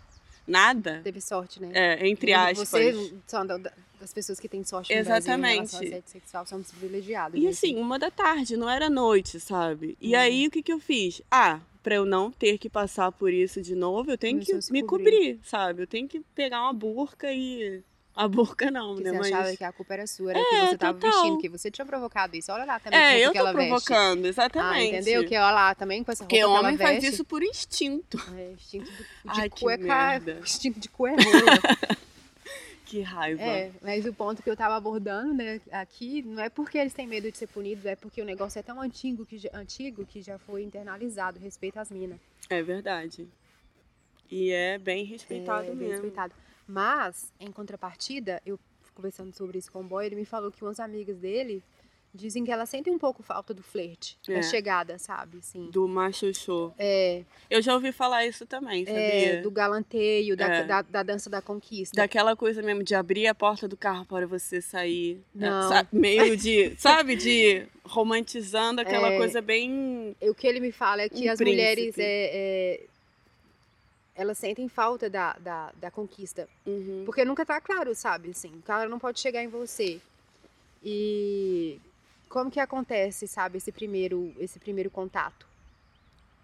Nada? 0.49 1.01
Teve 1.03 1.21
sorte, 1.21 1.61
né? 1.61 1.69
É, 1.73 2.07
entre 2.07 2.33
aspas. 2.33 2.67
Você, 2.69 3.11
são 3.27 3.45
da- 3.45 3.57
da- 3.57 3.71
das 3.99 4.11
pessoas 4.13 4.39
que 4.39 4.49
têm 4.49 4.63
sorte 4.63 4.89
no 4.95 5.03
Brasil 5.03 5.33
em 5.33 5.61
Exatamente. 5.61 6.03
sexual, 6.09 6.45
são 6.45 6.63
privilegiadas. 6.63 7.39
E 7.39 7.43
né? 7.43 7.49
assim, 7.49 7.75
uma 7.77 7.99
da 7.99 8.09
tarde, 8.09 8.57
não 8.57 8.69
era 8.69 8.89
noite, 8.89 9.39
sabe? 9.39 9.97
E 10.01 10.13
Uhum. 10.15 10.19
aí, 10.19 10.47
o 10.47 10.51
que 10.51 10.63
que 10.63 10.71
eu 10.73 10.79
fiz? 10.79 11.21
Ah, 11.29 11.59
pra 11.83 11.95
eu 11.95 12.05
não 12.05 12.31
ter 12.31 12.57
que 12.57 12.69
passar 12.69 13.11
por 13.11 13.31
isso 13.31 13.61
de 13.61 13.75
novo, 13.75 14.09
eu 14.11 14.17
tenho 14.17 14.39
Começou 14.43 14.59
que 14.59 14.71
me 14.73 14.81
cobrir. 14.83 15.03
cobrir, 15.11 15.39
sabe? 15.43 15.83
Eu 15.83 15.87
tenho 15.87 16.07
que 16.07 16.21
pegar 16.33 16.61
uma 16.63 16.73
burca 16.73 17.31
e... 17.31 17.81
A 18.21 18.27
burca 18.27 18.69
não, 18.69 18.97
Que 18.97 19.03
né? 19.03 19.11
você 19.11 19.17
Mas... 19.19 19.31
achava 19.33 19.55
que 19.55 19.63
a 19.63 19.71
culpa 19.71 19.93
era 19.93 20.05
sua, 20.05 20.31
era 20.31 20.39
É, 20.39 20.43
que 20.43 20.67
você 20.67 20.77
tava 20.77 20.99
total. 20.99 21.11
vestindo, 21.21 21.37
que 21.39 21.47
você 21.47 21.71
tinha 21.71 21.85
provocado 21.85 22.35
isso. 22.35 22.51
Olha 22.51 22.65
lá 22.65 22.77
também 22.79 22.99
É, 22.99 23.17
eu 23.25 23.31
que 23.31 23.37
tô 23.37 23.45
ela 23.45 23.53
veste. 23.53 23.69
provocando, 23.69 24.25
Ah, 24.25 24.27
exatamente. 24.27 24.95
entendeu? 24.95 25.25
Que 25.25 25.35
olha 25.37 25.51
lá 25.51 25.73
também 25.75 26.03
com 26.03 26.11
essa 26.11 26.23
roupa 26.23 26.29
Porque 26.35 26.35
que 26.35 26.41
ela 26.51 26.59
homem 26.59 26.77
faz 26.77 26.95
veste. 27.01 27.13
isso 27.13 27.23
por 27.23 27.41
instinto. 27.41 28.17
É, 28.37 28.51
instinto 28.51 28.91
de, 28.91 28.97
de 28.97 29.41
Ai, 29.41 29.49
cueca, 29.49 29.83
merda. 29.83 30.39
instinto 30.43 30.79
de 30.81 30.89
cuerola. 30.89 31.23
Que 32.85 33.01
raiva. 33.01 33.41
É, 33.41 33.71
mas 33.81 34.03
o 34.05 34.13
ponto 34.13 34.41
que 34.41 34.49
eu 34.49 34.57
tava 34.57 34.75
abordando, 34.75 35.33
né, 35.35 35.61
aqui, 35.71 36.23
não 36.23 36.41
é 36.43 36.49
porque 36.49 36.77
eles 36.77 36.91
têm 36.93 37.05
medo 37.07 37.31
de 37.31 37.37
ser 37.37 37.47
punidos, 37.47 37.85
é 37.85 37.95
porque 37.95 38.19
o 38.21 38.25
negócio 38.25 38.57
é 38.59 38.63
tão 38.63 38.81
antigo 38.81 39.25
que 39.25 39.37
já, 39.37 39.49
antigo 39.53 40.03
que 40.05 40.21
já 40.23 40.39
foi 40.39 40.63
internalizado, 40.63 41.39
respeito 41.39 41.77
às 41.79 41.91
minas. 41.91 42.17
É 42.49 42.61
verdade. 42.63 43.27
E 44.29 44.51
é 44.51 44.77
bem 44.77 45.03
É, 45.05 45.07
respeitado 45.07 45.67
bem 45.67 45.75
mesmo. 45.75 45.91
respeitado. 45.93 46.33
Mas, 46.69 47.33
em 47.39 47.51
contrapartida, 47.51 48.39
eu 48.45 48.59
conversando 48.93 49.33
sobre 49.35 49.57
isso 49.57 49.71
com 49.71 49.79
o 49.79 49.83
boy, 49.83 50.05
ele 50.05 50.15
me 50.15 50.25
falou 50.25 50.51
que 50.51 50.63
umas 50.63 50.79
amigas 50.79 51.17
dele 51.17 51.63
dizem 52.13 52.43
que 52.43 52.51
elas 52.51 52.67
sentem 52.69 52.91
um 52.91 52.97
pouco 52.97 53.21
falta 53.23 53.53
do 53.53 53.61
flerte, 53.63 54.17
É. 54.27 54.33
da 54.33 54.41
chegada, 54.41 54.97
sabe? 54.97 55.37
Assim. 55.37 55.69
Do 55.69 55.87
macho 55.87 56.33
show. 56.33 56.73
É, 56.77 57.23
Eu 57.49 57.61
já 57.61 57.73
ouvi 57.75 57.91
falar 57.91 58.25
isso 58.25 58.45
também, 58.47 58.83
sabia? 58.85 58.99
é, 58.99 59.41
do 59.41 59.49
galanteio, 59.51 60.35
da, 60.35 60.45
É. 60.47 60.63
da, 60.65 60.81
da 60.81 61.03
dança 61.03 61.29
da 61.29 61.39
conquista. 61.41 61.95
Daquela 61.95 62.35
coisa 62.35 62.61
mesmo 62.63 62.83
de 62.83 62.93
abrir 62.95 63.27
a 63.27 63.35
porta 63.35 63.67
do 63.67 63.77
carro 63.77 64.05
para 64.05 64.25
você 64.27 64.59
sair. 64.61 65.21
né? 65.33 65.49
Não. 65.49 65.69
Sa- 65.69 65.87
Meio 65.93 66.35
de, 66.35 66.73
sabe, 66.77 67.15
de 67.15 67.65
romantizando 67.85 68.81
aquela 68.81 69.11
É. 69.13 69.17
coisa 69.17 69.39
bem. 69.41 70.15
O 70.21 70.33
que 70.33 70.45
ele 70.47 70.59
me 70.59 70.71
fala 70.71 71.03
é 71.03 71.09
que 71.09 71.27
Um 71.27 71.31
as 71.31 71.37
príncipe. 71.37 71.45
mulheres 71.45 71.95
é, 71.97 72.03
é, 72.33 72.85
elas 74.19 74.37
sentem 74.37 74.67
falta 74.67 75.09
da, 75.09 75.31
da, 75.39 75.71
da 75.77 75.89
conquista. 75.89 76.49
Uhum. 76.65 77.03
Porque 77.05 77.23
nunca 77.23 77.45
tá 77.45 77.61
claro, 77.61 77.95
sabe? 77.95 78.31
Assim, 78.31 78.49
o 78.57 78.61
cara 78.61 78.89
não 78.89 78.99
pode 78.99 79.17
chegar 79.17 79.41
em 79.41 79.47
você. 79.47 80.01
E 80.83 81.79
como 82.27 82.51
que 82.51 82.59
acontece, 82.59 83.27
sabe, 83.27 83.57
esse 83.59 83.71
primeiro, 83.71 84.33
esse 84.37 84.59
primeiro 84.59 84.89
contato? 84.89 85.47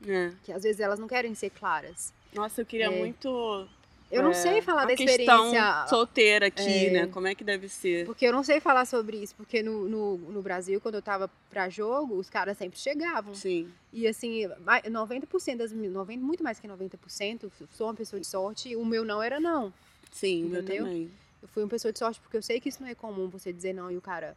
É. 0.08 0.32
Que 0.44 0.54
às 0.54 0.64
vezes 0.64 0.80
elas 0.80 1.00
não 1.00 1.08
querem 1.08 1.36
ser 1.36 1.50
claras. 1.50 2.14
Nossa, 2.34 2.62
eu 2.62 2.66
queria 2.66 2.86
É. 2.88 2.90
muito. 2.98 3.68
Eu 4.16 4.24
não 4.24 4.32
é, 4.32 4.34
sei 4.34 4.62
falar 4.62 4.86
da 4.86 4.94
experiência. 4.94 5.86
solteira 5.88 6.48
aqui, 6.48 6.88
É. 6.88 6.90
né? 6.92 7.08
Como 7.08 7.28
é 7.28 7.36
que 7.36 7.44
deve 7.44 7.68
ser? 7.70 8.06
Porque 8.06 8.26
eu 8.26 8.32
não 8.34 8.44
sei 8.44 8.60
falar 8.60 8.86
sobre 8.86 9.18
isso, 9.18 9.36
porque 9.36 9.62
no, 9.62 9.88
no, 9.90 10.18
no 10.18 10.42
Brasil, 10.42 10.80
quando 10.82 10.96
eu 10.96 11.02
tava 11.02 11.30
pra 11.50 11.70
jogo, 11.70 12.16
os 12.16 12.30
caras 12.30 12.58
sempre 12.58 12.80
chegavam. 12.80 13.34
Sim. 13.34 13.70
E 13.92 14.08
assim, 14.08 14.48
mai- 14.64 14.82
90% 14.84 15.58
das 15.58 15.72
meninas, 15.72 15.94
90, 15.96 16.24
muito 16.24 16.44
mais 16.44 16.60
que 16.60 16.68
90%, 16.68 17.52
sou 17.74 17.88
uma 17.88 17.94
pessoa 17.94 18.20
de 18.20 18.28
sorte, 18.28 18.70
e 18.70 18.76
o 18.76 18.86
meu 18.86 19.04
não 19.06 19.22
era 19.22 19.40
não. 19.40 19.74
Sim, 20.12 20.46
o 20.46 20.50
meu 20.50 20.62
Entendeu? 20.62 20.86
também. 20.86 21.12
Eu 21.42 21.48
fui 21.50 21.62
uma 21.64 21.70
pessoa 21.70 21.92
de 21.92 22.00
sorte 22.00 22.20
porque 22.22 22.38
eu 22.38 22.42
sei 22.42 22.60
que 22.60 22.70
isso 22.70 22.82
não 22.82 22.90
é 22.90 22.96
comum 22.96 23.28
você 23.30 23.52
dizer 23.54 23.74
não 23.74 23.92
e 23.92 23.98
o 23.98 24.02
cara. 24.02 24.36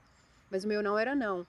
Mas 0.50 0.64
o 0.64 0.68
meu 0.68 0.82
não 0.82 0.98
era 0.98 1.14
não. 1.14 1.46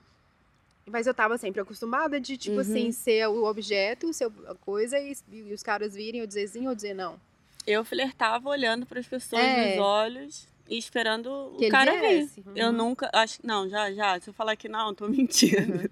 Mas 0.86 1.06
eu 1.06 1.14
tava 1.14 1.36
sempre 1.38 1.60
acostumada 1.60 2.18
de, 2.18 2.36
tipo 2.36 2.56
Uhum. 2.56 2.60
assim, 2.62 2.92
ser 2.92 3.28
o 3.28 3.44
objeto, 3.44 4.12
ser 4.12 4.30
a 4.46 4.54
coisa, 4.54 4.98
e, 4.98 5.14
e 5.30 5.52
os 5.52 5.62
caras 5.62 5.94
virem 5.94 6.20
eu 6.20 6.26
dizer 6.26 6.48
sim 6.48 6.66
ou 6.66 6.74
dizer 6.74 6.94
não. 6.94 7.20
Eu 7.66 7.84
flertava 7.84 8.48
olhando 8.48 8.86
para 8.86 9.00
as 9.00 9.06
pessoas 9.06 9.42
É. 9.42 9.70
nos 9.76 9.84
olhos 9.84 10.48
e 10.68 10.78
esperando 10.78 11.26
o 11.30 11.56
Que 11.58 11.64
ele 11.64 11.70
cara 11.70 11.92
vir. 12.00 12.28
Uhum. 12.46 12.52
Eu 12.56 12.72
nunca. 12.72 13.10
Acho, 13.12 13.38
não, 13.44 13.68
já, 13.68 13.92
já. 13.92 14.18
Se 14.20 14.30
eu 14.30 14.34
falar 14.34 14.56
que 14.56 14.68
não, 14.68 14.88
eu 14.88 14.94
tô 14.94 15.06
mentindo. 15.10 15.90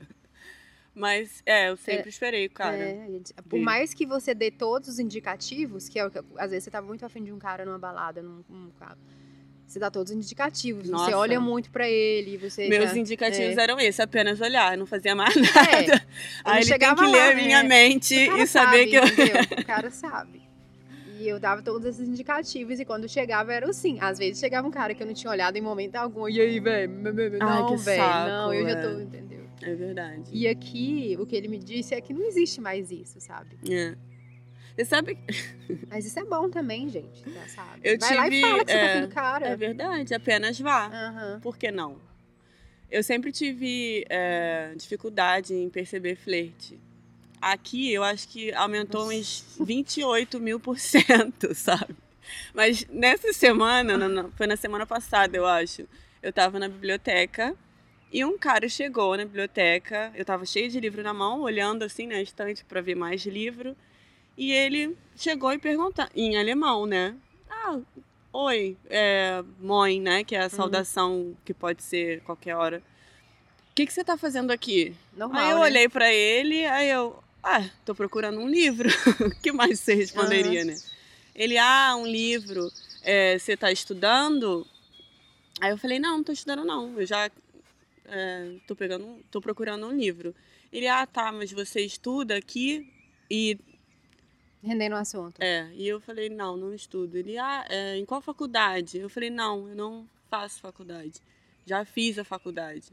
Mas, 0.94 1.42
é, 1.46 1.68
eu 1.68 1.76
sempre 1.76 2.08
esperei 2.08 2.46
o 2.46 2.50
cara. 2.50 2.76
É, 2.76 3.04
a 3.04 3.10
gente- 3.10 3.32
por 3.48 3.60
mais 3.60 3.94
que 3.94 4.04
você 4.04 4.34
dê 4.34 4.50
todos 4.50 4.88
os 4.88 4.98
indicativos, 4.98 5.88
que 5.88 5.96
é 5.98 6.04
o 6.04 6.10
que 6.10 6.18
às 6.36 6.50
vezes 6.50 6.64
você 6.64 6.70
tá 6.72 6.82
muito 6.82 7.04
afim 7.06 7.22
de 7.22 7.32
um 7.32 7.38
cara 7.38 7.64
numa 7.64 7.78
balada, 7.78 8.20
num, 8.20 8.42
num 8.48 8.70
carro. 8.72 8.98
Você 9.64 9.78
dá 9.78 9.90
todos 9.90 10.10
os 10.10 10.16
indicativos. 10.16 10.86
Você 10.86 10.90
Nossa. 10.90 11.16
olha 11.16 11.38
muito 11.38 11.70
pra 11.70 11.88
ele, 11.88 12.36
você. 12.38 12.68
Meus 12.68 12.90
já- 12.90 12.96
indicativos 12.98 13.56
é. 13.58 13.62
eram 13.62 13.78
esses, 13.78 14.00
apenas 14.00 14.40
olhar, 14.40 14.76
não 14.76 14.86
fazia 14.86 15.14
mais 15.14 15.34
nada. 15.36 15.94
É, 15.94 16.00
Aí 16.42 16.62
ele 16.62 16.78
tem 16.78 16.94
que 16.96 17.02
ler 17.04 17.10
lá, 17.26 17.30
a 17.30 17.34
minha 17.34 17.62
né? 17.62 17.68
mente 17.68 18.14
O 18.24 18.26
cara 18.30 18.42
e 18.42 18.46
saber 18.46 18.88
sabe, 18.88 18.90
que 18.90 18.96
eu. 18.96 19.58
O 19.60 19.64
cara 19.66 19.90
sabe. 19.90 20.42
E 21.18 21.28
eu 21.28 21.40
dava 21.40 21.62
todos 21.62 21.86
esses 21.86 22.08
indicativos, 22.08 22.78
e 22.78 22.84
quando 22.84 23.08
chegava 23.08 23.52
era 23.52 23.68
assim. 23.68 23.98
Às 24.00 24.18
vezes 24.18 24.38
chegava 24.38 24.66
um 24.66 24.70
cara 24.70 24.94
que 24.94 25.02
eu 25.02 25.06
não 25.06 25.14
tinha 25.14 25.30
olhado 25.30 25.56
em 25.56 25.60
momento 25.60 25.96
algum. 25.96 26.28
E 26.28 26.40
aí, 26.40 26.60
velho? 26.60 26.92
Não, 26.92 27.76
velho. 27.76 28.28
Não, 28.28 28.54
eu 28.54 28.62
já 28.64 28.70
é. 28.70 28.82
tô, 28.82 29.00
entendeu? 29.00 29.44
É 29.62 29.74
verdade. 29.74 30.30
E 30.32 30.46
aqui, 30.46 31.16
o 31.18 31.26
que 31.26 31.34
ele 31.34 31.48
me 31.48 31.58
disse 31.58 31.94
é 31.94 32.00
que 32.00 32.12
não 32.12 32.24
existe 32.24 32.60
mais 32.60 32.90
isso, 32.90 33.20
sabe? 33.20 33.58
É. 33.68 33.96
Você 34.76 34.84
sabe 34.84 35.18
Mas 35.90 36.06
isso 36.06 36.20
é 36.20 36.24
bom 36.24 36.48
também, 36.48 36.88
gente, 36.88 37.24
tá, 37.24 37.48
sabe? 37.48 37.80
Eu 37.82 37.98
Vai 37.98 38.14
lá 38.14 38.28
e 38.28 38.30
tive, 38.30 38.40
fala 38.42 38.64
que 38.64 38.70
você 38.70 38.78
tá 38.78 38.84
é, 38.84 38.92
afim 38.92 39.00
do 39.00 39.14
cara. 39.14 39.46
É 39.48 39.56
verdade, 39.56 40.14
apenas 40.14 40.60
vá. 40.60 40.86
Aham. 40.86 41.40
Por 41.40 41.58
que 41.58 41.72
não? 41.72 41.96
Eu 42.88 43.02
sempre 43.02 43.32
tive 43.32 44.04
é, 44.08 44.72
dificuldade 44.76 45.52
em 45.52 45.68
perceber 45.68 46.14
flerte. 46.14 46.78
Aqui 47.40 47.92
eu 47.92 48.02
acho 48.02 48.28
que 48.28 48.52
aumentou 48.52 49.08
uns 49.10 49.44
28 49.60 50.40
mil 50.40 50.58
por 50.58 50.78
cento, 50.78 51.54
sabe? 51.56 51.94
Mas 52.52 52.84
nessa 52.90 53.32
semana, 53.32 53.96
na- 53.96 54.08
na- 54.08 54.28
foi 54.30 54.46
na 54.46 54.56
semana 54.56 54.86
passada, 54.86 55.36
eu 55.36 55.46
acho, 55.46 55.88
eu 56.22 56.32
tava 56.32 56.58
na 56.58 56.68
biblioteca 56.68 57.54
e 58.12 58.24
um 58.24 58.36
cara 58.38 58.68
chegou 58.68 59.16
na 59.16 59.24
biblioteca, 59.24 60.10
eu 60.14 60.24
tava 60.24 60.44
cheia 60.44 60.68
de 60.68 60.80
livro 60.80 61.02
na 61.02 61.14
mão, 61.14 61.40
olhando 61.42 61.84
assim 61.84 62.06
na 62.06 62.20
estante 62.20 62.64
para 62.64 62.80
ver 62.80 62.94
mais 62.94 63.24
livro, 63.24 63.76
e 64.36 64.52
ele 64.52 64.96
chegou 65.16 65.52
e 65.52 65.58
perguntou, 65.58 66.06
em 66.14 66.38
alemão, 66.38 66.86
né? 66.86 67.14
Ah, 67.50 67.78
oi, 68.32 68.76
é, 68.88 69.42
mãe, 69.60 70.00
né? 70.00 70.22
Que 70.24 70.36
é 70.36 70.40
a 70.40 70.48
saudação 70.48 71.36
que 71.44 71.52
pode 71.52 71.82
ser 71.82 72.20
qualquer 72.22 72.54
hora. 72.56 72.82
O 73.70 73.74
que, 73.74 73.86
que 73.86 73.92
você 73.92 74.02
tá 74.04 74.16
fazendo 74.16 74.50
aqui? 74.50 74.94
Normal, 75.12 75.40
aí 75.40 75.50
eu 75.50 75.56
né? 75.58 75.62
olhei 75.64 75.88
pra 75.88 76.12
ele, 76.12 76.64
aí 76.66 76.88
eu, 76.88 77.22
ah, 77.48 77.70
tô 77.84 77.94
procurando 77.94 78.38
um 78.38 78.48
livro. 78.48 78.88
O 79.24 79.30
que 79.40 79.50
mais 79.52 79.80
você 79.80 79.94
responderia, 79.94 80.64
né? 80.64 80.76
Ele, 81.34 81.56
ah, 81.56 81.96
um 81.96 82.06
livro. 82.06 82.70
É, 83.02 83.38
você 83.38 83.56
tá 83.56 83.72
estudando? 83.72 84.66
Aí 85.60 85.70
eu 85.70 85.78
falei, 85.78 85.98
não, 85.98 86.18
não 86.18 86.24
tô 86.24 86.32
estudando 86.32 86.64
não. 86.64 86.98
Eu 87.00 87.06
já 87.06 87.30
é, 88.04 88.52
tô 88.66 88.76
pegando, 88.76 89.24
tô 89.30 89.40
procurando 89.40 89.86
um 89.86 89.96
livro. 89.96 90.34
Ele, 90.72 90.86
ah, 90.86 91.06
tá, 91.06 91.32
mas 91.32 91.50
você 91.50 91.80
estuda 91.80 92.36
aqui 92.36 92.92
e 93.30 93.58
Rendendo 94.62 94.94
o 94.94 94.98
assunto. 94.98 95.40
é, 95.40 95.70
e 95.74 95.88
eu 95.88 96.00
falei, 96.00 96.28
não, 96.28 96.56
não 96.56 96.74
estudo. 96.74 97.16
Ele, 97.16 97.38
ah, 97.38 97.64
é, 97.70 97.96
em 97.96 98.04
qual 98.04 98.20
faculdade? 98.20 98.98
Eu 98.98 99.08
falei, 99.08 99.30
não, 99.30 99.68
eu 99.68 99.74
não 99.74 100.06
faço 100.28 100.60
faculdade. 100.60 101.14
Já 101.64 101.84
fiz 101.84 102.18
a 102.18 102.24
faculdade. 102.24 102.92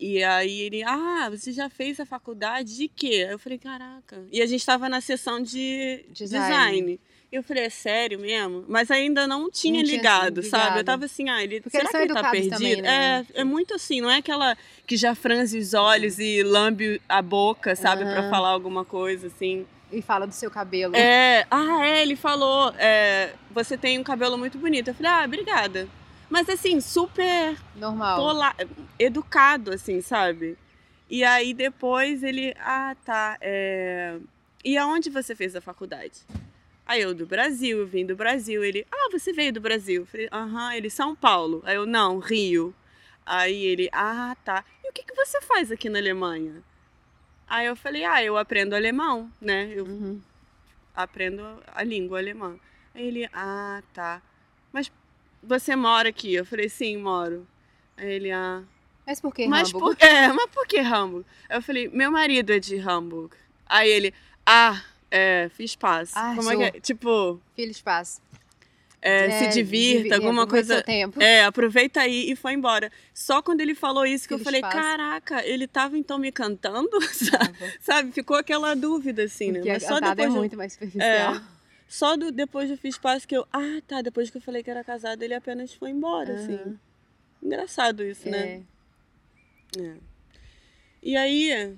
E 0.00 0.24
aí 0.24 0.62
ele, 0.62 0.82
ah, 0.82 1.28
você 1.30 1.52
já 1.52 1.68
fez 1.68 2.00
a 2.00 2.06
faculdade 2.06 2.74
de 2.74 2.88
quê? 2.88 3.26
Eu 3.30 3.38
falei, 3.38 3.58
caraca. 3.58 4.24
E 4.32 4.40
a 4.40 4.46
gente 4.46 4.60
estava 4.60 4.88
na 4.88 5.02
sessão 5.02 5.42
de 5.42 6.06
Design. 6.10 6.46
design. 6.48 7.00
E 7.30 7.36
eu 7.36 7.42
falei, 7.42 7.64
é 7.64 7.70
sério 7.70 8.18
mesmo? 8.18 8.64
Mas 8.66 8.90
ainda 8.90 9.26
não 9.26 9.50
tinha 9.50 9.74
Não 9.74 9.84
tinha, 9.84 9.96
ligado, 9.98 10.40
assim, 10.40 10.48
sabe? 10.48 10.80
Eu 10.80 10.84
tava 10.84 11.04
assim, 11.04 11.28
ah, 11.28 11.44
ele, 11.44 11.60
Porque 11.60 11.76
será 11.76 11.90
que 11.90 11.96
ele 11.98 12.14
tá 12.14 12.30
perdido? 12.30 12.54
também, 12.56 12.80
né? 12.80 13.26
É, 13.34 13.40
é 13.42 13.44
muito 13.44 13.74
assim, 13.74 14.00
não 14.00 14.10
é 14.10 14.16
aquela 14.16 14.56
que 14.86 14.96
já 14.96 15.14
franze 15.14 15.58
os 15.58 15.74
olhos 15.74 16.18
e 16.18 16.42
lambe 16.42 17.00
a 17.06 17.20
boca, 17.20 17.76
sabe? 17.76 18.04
Pra 18.04 18.20
Aham. 18.20 18.30
falar 18.30 18.48
alguma 18.48 18.86
coisa, 18.86 19.26
assim. 19.26 19.66
E 19.92 20.00
fala 20.00 20.26
do 20.26 20.32
seu 20.32 20.50
cabelo. 20.50 20.96
É, 20.96 21.46
ah, 21.50 21.84
é, 21.86 22.02
ele 22.02 22.16
falou, 22.16 22.72
é, 22.78 23.34
você 23.50 23.76
tem 23.76 23.98
um 23.98 24.02
cabelo 24.02 24.38
muito 24.38 24.56
bonito. 24.56 24.88
Eu 24.88 24.94
falei, 24.94 25.12
ah, 25.12 25.24
obrigada. 25.26 25.88
Mas 26.30 26.48
assim, 26.48 26.80
super 26.80 27.58
Normal. 27.74 28.16
pola- 28.16 28.54
educado, 28.98 29.72
assim, 29.72 30.00
sabe? 30.00 30.56
E 31.08 31.24
aí 31.24 31.52
depois 31.52 32.22
ele, 32.22 32.54
ah, 32.60 32.94
tá, 33.04 33.36
é... 33.40 34.18
E 34.64 34.78
aonde 34.78 35.10
você 35.10 35.34
fez 35.34 35.56
a 35.56 35.60
faculdade? 35.60 36.20
Aí 36.86 37.00
eu, 37.02 37.14
do 37.14 37.26
Brasil, 37.26 37.78
eu 37.78 37.86
vim 37.86 38.04
do 38.06 38.14
Brasil. 38.14 38.62
Ele, 38.64 38.86
ah, 38.92 39.08
você 39.10 39.32
veio 39.32 39.52
do 39.52 39.60
Brasil? 39.60 40.02
Eu 40.02 40.06
falei, 40.06 40.28
aham, 40.32 40.74
ele, 40.74 40.90
São 40.90 41.14
Paulo. 41.16 41.62
Aí 41.64 41.74
eu, 41.76 41.86
não, 41.86 42.18
Rio. 42.18 42.74
Aí 43.24 43.64
ele, 43.64 43.88
ah, 43.92 44.36
tá. 44.44 44.64
E 44.84 44.88
o 44.88 44.92
que, 44.92 45.02
que 45.04 45.14
você 45.14 45.40
faz 45.40 45.70
aqui 45.72 45.88
na 45.88 45.98
Alemanha? 45.98 46.62
Aí 47.48 47.66
eu 47.66 47.74
falei, 47.74 48.04
ah, 48.04 48.22
eu 48.22 48.36
aprendo 48.36 48.74
alemão, 48.76 49.30
né? 49.40 49.72
Eu 49.74 49.84
Uhum. 49.84 50.20
aprendo 50.94 51.42
a 51.74 51.82
língua 51.82 52.18
alemã. 52.18 52.56
Aí 52.94 53.06
ele, 53.06 53.28
ah, 53.32 53.82
tá. 53.94 54.20
Mas 54.72 54.90
você 55.42 55.74
mora 55.76 56.08
aqui? 56.08 56.34
Eu 56.34 56.44
falei, 56.44 56.68
sim, 56.68 56.96
moro. 56.96 57.46
Aí 57.96 58.10
ele, 58.10 58.30
ah. 58.30 58.62
Mas 59.06 59.20
por 59.20 59.34
que 59.34 59.46
Mas 59.48 59.68
Hamburgo? 59.68 59.96
por, 59.96 59.96
é, 60.06 60.28
mas 60.32 60.50
por 60.50 60.66
que 60.66 60.78
Hamburgo? 60.78 61.26
Aí 61.48 61.58
eu 61.58 61.62
falei, 61.62 61.88
meu 61.92 62.10
marido 62.10 62.52
é 62.52 62.58
de 62.58 62.78
Hamburgo. 62.78 63.34
Aí 63.66 63.88
ele, 63.90 64.14
ah, 64.46 64.82
é, 65.10 65.50
fiz 65.54 65.74
paz. 65.76 66.12
Ah, 66.14 66.32
Como 66.36 66.50
é 66.50 66.56
que 66.56 66.62
é? 66.76 66.80
Tipo, 66.80 67.40
de 67.56 67.82
paz. 67.82 68.20
é, 69.02 69.30
se 69.30 69.48
divirta, 69.48 70.02
divi- 70.02 70.14
alguma 70.14 70.46
coisa. 70.46 70.84
É, 71.18 71.44
aproveita 71.44 72.00
aí 72.00 72.30
e 72.30 72.36
foi 72.36 72.52
embora. 72.52 72.90
Só 73.14 73.40
quando 73.42 73.60
ele 73.60 73.74
falou 73.74 74.04
isso 74.06 74.28
que 74.28 74.34
eu 74.34 74.38
falei, 74.38 74.60
caraca, 74.60 75.44
ele 75.46 75.66
tava 75.66 75.96
então 75.98 76.18
me 76.18 76.30
cantando? 76.30 76.90
Sabe? 77.12 77.74
Sabe? 77.80 78.12
Ficou 78.12 78.36
aquela 78.36 78.74
dúvida 78.74 79.24
assim, 79.24 79.52
né? 79.52 79.58
Porque 79.60 79.72
Mas 79.72 79.84
a 79.84 79.88
só 79.88 79.94
cantada 79.94 80.14
depois 80.16 80.34
é 80.34 80.38
muito 80.38 80.56
mais 80.56 80.72
superficial. 80.74 81.34
É. 81.34 81.59
Só 81.90 82.16
do, 82.16 82.30
depois 82.30 82.70
do 82.70 82.76
Fiz 82.76 82.96
Paz 82.96 83.26
que 83.26 83.36
eu. 83.36 83.44
Ah, 83.52 83.82
tá. 83.84 84.00
Depois 84.00 84.30
que 84.30 84.36
eu 84.36 84.40
falei 84.40 84.62
que 84.62 84.70
era 84.70 84.84
casado, 84.84 85.24
ele 85.24 85.34
apenas 85.34 85.74
foi 85.74 85.90
embora, 85.90 86.34
assim. 86.34 86.54
Aham. 86.54 86.78
Engraçado 87.42 88.04
isso, 88.04 88.30
né? 88.30 88.62
É. 89.76 89.82
É. 89.82 89.96
E 91.02 91.16
aí, 91.16 91.74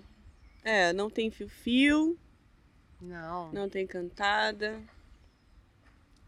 é, 0.63 0.93
não 0.93 1.09
tem 1.09 1.31
fio-fio, 1.31 2.19
Não. 3.01 3.51
não 3.53 3.71
tem 3.71 3.87
cantada. 3.87 4.79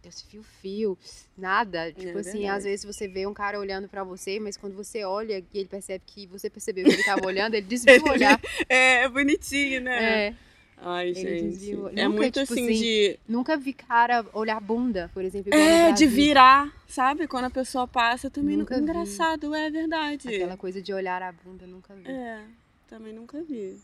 esse 0.02 0.24
fio-fio, 0.24 0.96
nada. 1.36 1.92
Tipo 1.92 2.18
assim, 2.18 2.38
verdade. 2.40 2.46
às 2.56 2.64
vezes 2.64 2.86
você 2.86 3.06
vê 3.06 3.26
um 3.26 3.34
cara 3.34 3.58
olhando 3.60 3.86
pra 3.86 4.02
você, 4.02 4.40
mas 4.40 4.56
quando 4.56 4.74
você 4.74 5.04
olha 5.04 5.40
e 5.52 5.58
ele 5.58 5.68
percebe 5.68 6.04
que 6.06 6.26
você 6.26 6.48
percebeu 6.48 6.84
que 6.84 6.90
ele 6.92 7.04
tava 7.04 7.26
olhando, 7.26 7.54
ele 7.54 7.66
desvia 7.66 8.00
o 8.02 8.08
olhar. 8.12 8.40
É, 8.66 9.02
é 9.02 9.08
bonitinho, 9.10 9.82
né? 9.82 10.28
É, 10.28 10.34
Ai, 10.76 11.08
Ele 11.08 11.14
gente. 11.14 11.42
desviou. 11.48 11.88
É 11.88 12.04
Nunca, 12.04 12.08
muito 12.10 12.40
tipo 12.40 12.52
assim, 12.52 12.64
assim, 12.64 12.80
de. 12.80 13.18
nunca 13.28 13.56
vi 13.56 13.72
cara 13.72 14.24
olhar 14.32 14.60
bunda, 14.60 15.10
por 15.14 15.24
exemplo. 15.24 15.52
É, 15.54 15.92
de 15.92 16.06
virar, 16.06 16.70
sabe? 16.86 17.26
Quando 17.26 17.46
a 17.46 17.50
pessoa 17.50 17.86
passa, 17.88 18.26
eu 18.26 18.30
também 18.30 18.56
Nunca 18.56 18.78
nunca. 18.78 18.92
Engraçado, 18.92 19.54
é 19.54 19.70
verdade. 19.70 20.28
Aquela 20.28 20.56
coisa 20.56 20.82
de 20.82 20.92
olhar 20.92 21.22
a 21.22 21.32
bunda, 21.32 21.66
nunca 21.66 21.94
vi. 21.94 22.10
É, 22.10 22.42
também 22.88 23.12
nunca 23.12 23.40
vi. 23.42 23.78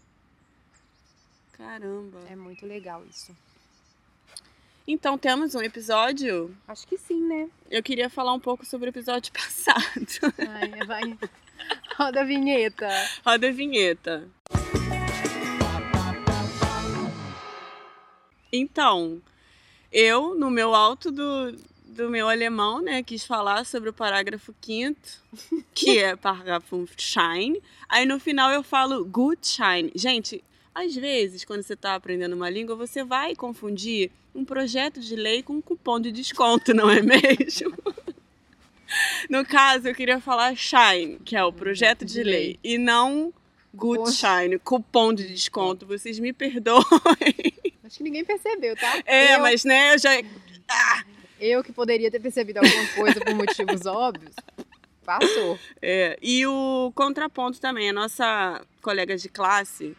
Caramba. 1.53 2.18
É 2.30 2.36
muito 2.36 2.66
legal 2.66 3.03
isso. 3.09 3.34
Então 4.86 5.16
temos 5.16 5.55
um 5.55 5.61
episódio. 5.62 6.55
Acho 6.66 6.86
que 6.86 6.99
sim, 6.99 7.22
né? 7.26 7.49
Eu 7.70 7.82
queria 7.82 8.11
falar 8.11 8.32
um 8.32 8.41
pouco 8.41 8.66
sobre 8.66 8.88
o 8.88 8.91
episódio 8.91 9.32
passado. 9.32 10.34
Vai, 10.36 10.86
vai. 10.86 11.18
Roda 11.97 12.22
a 12.22 12.24
vinheta. 12.24 12.88
Roda 13.24 13.49
a 13.49 13.53
vinheta. 13.53 14.28
Então, 18.53 19.21
eu, 19.93 20.35
no 20.35 20.51
meu 20.51 20.75
alto 20.75 21.11
do, 21.11 21.53
do 21.85 22.09
meu 22.09 22.29
alemão, 22.29 22.81
né, 22.81 23.03
quis 23.03 23.25
falar 23.25 23.65
sobre 23.65 23.91
o 23.91 23.93
parágrafo 23.93 24.55
quinto, 24.61 25.23
que 25.75 25.99
é 25.99 26.17
parágrafo 26.17 26.89
Schein. 26.97 27.61
Aí 27.89 28.07
no 28.07 28.19
final 28.19 28.51
eu 28.51 28.63
falo 28.63 29.05
Gutschein. 29.05 29.91
Gente, 29.95 30.43
às 30.75 30.95
vezes, 30.95 31.45
quando 31.45 31.63
você 31.63 31.75
está 31.75 31.95
aprendendo 31.95 32.35
uma 32.35 32.49
língua, 32.49 32.77
você 32.77 33.03
vai 33.05 33.35
confundir 33.35 34.11
um 34.35 34.45
projeto 34.45 35.01
de 35.01 35.17
lei 35.17 35.43
com 35.43 35.55
um 35.55 35.61
cupom 35.61 35.99
de 35.99 36.13
desconto, 36.13 36.73
não 36.73 36.89
é 36.89 37.03
mesmo? 37.03 37.77
No 39.29 39.45
caso, 39.45 39.89
eu 39.89 39.95
queria 39.95 40.21
falar 40.21 40.57
Shine, 40.57 41.19
que 41.25 41.37
é 41.37 41.45
o 41.45 41.53
projeto 41.53 42.05
de 42.05 42.23
lei, 42.23 42.59
e 42.63 42.79
não 42.79 43.33
Gutschein, 43.75 44.59
cupom 44.59 45.13
de 45.13 45.27
desconto. 45.29 45.87
Vocês 45.87 46.19
me 46.19 46.33
perdoem. 46.33 46.85
Acho 47.91 47.99
que 47.99 48.05
ninguém 48.05 48.24
percebeu, 48.24 48.76
tá? 48.76 49.03
É, 49.05 49.34
eu, 49.34 49.41
mas 49.41 49.64
né, 49.64 49.95
eu 49.95 49.99
já. 49.99 50.11
eu 51.41 51.64
que 51.64 51.72
poderia 51.72 52.09
ter 52.09 52.20
percebido 52.20 52.59
alguma 52.59 52.86
coisa 52.95 53.18
por 53.18 53.34
motivos 53.34 53.84
óbvios, 53.84 54.32
passou. 55.05 55.59
É, 55.82 56.16
e 56.22 56.47
o 56.47 56.93
contraponto 56.95 57.61
também, 57.61 57.91
a 57.91 57.93
nossa 57.93 58.64
colega 58.80 59.16
de 59.16 59.28
classe. 59.28 59.97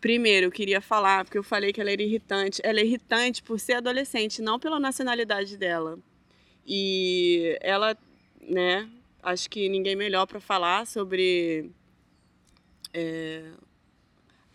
Primeiro, 0.00 0.46
eu 0.46 0.50
queria 0.50 0.80
falar, 0.80 1.26
porque 1.26 1.36
eu 1.36 1.42
falei 1.42 1.74
que 1.74 1.80
ela 1.82 1.90
era 1.90 2.02
irritante. 2.02 2.58
Ela 2.64 2.80
é 2.80 2.86
irritante 2.86 3.42
por 3.42 3.60
ser 3.60 3.74
adolescente, 3.74 4.40
não 4.40 4.58
pela 4.58 4.80
nacionalidade 4.80 5.58
dela. 5.58 5.98
E 6.66 7.58
ela, 7.60 7.94
né, 8.40 8.88
acho 9.22 9.50
que 9.50 9.68
ninguém 9.68 9.94
melhor 9.94 10.24
para 10.24 10.40
falar 10.40 10.86
sobre 10.86 11.70
é, 12.94 13.44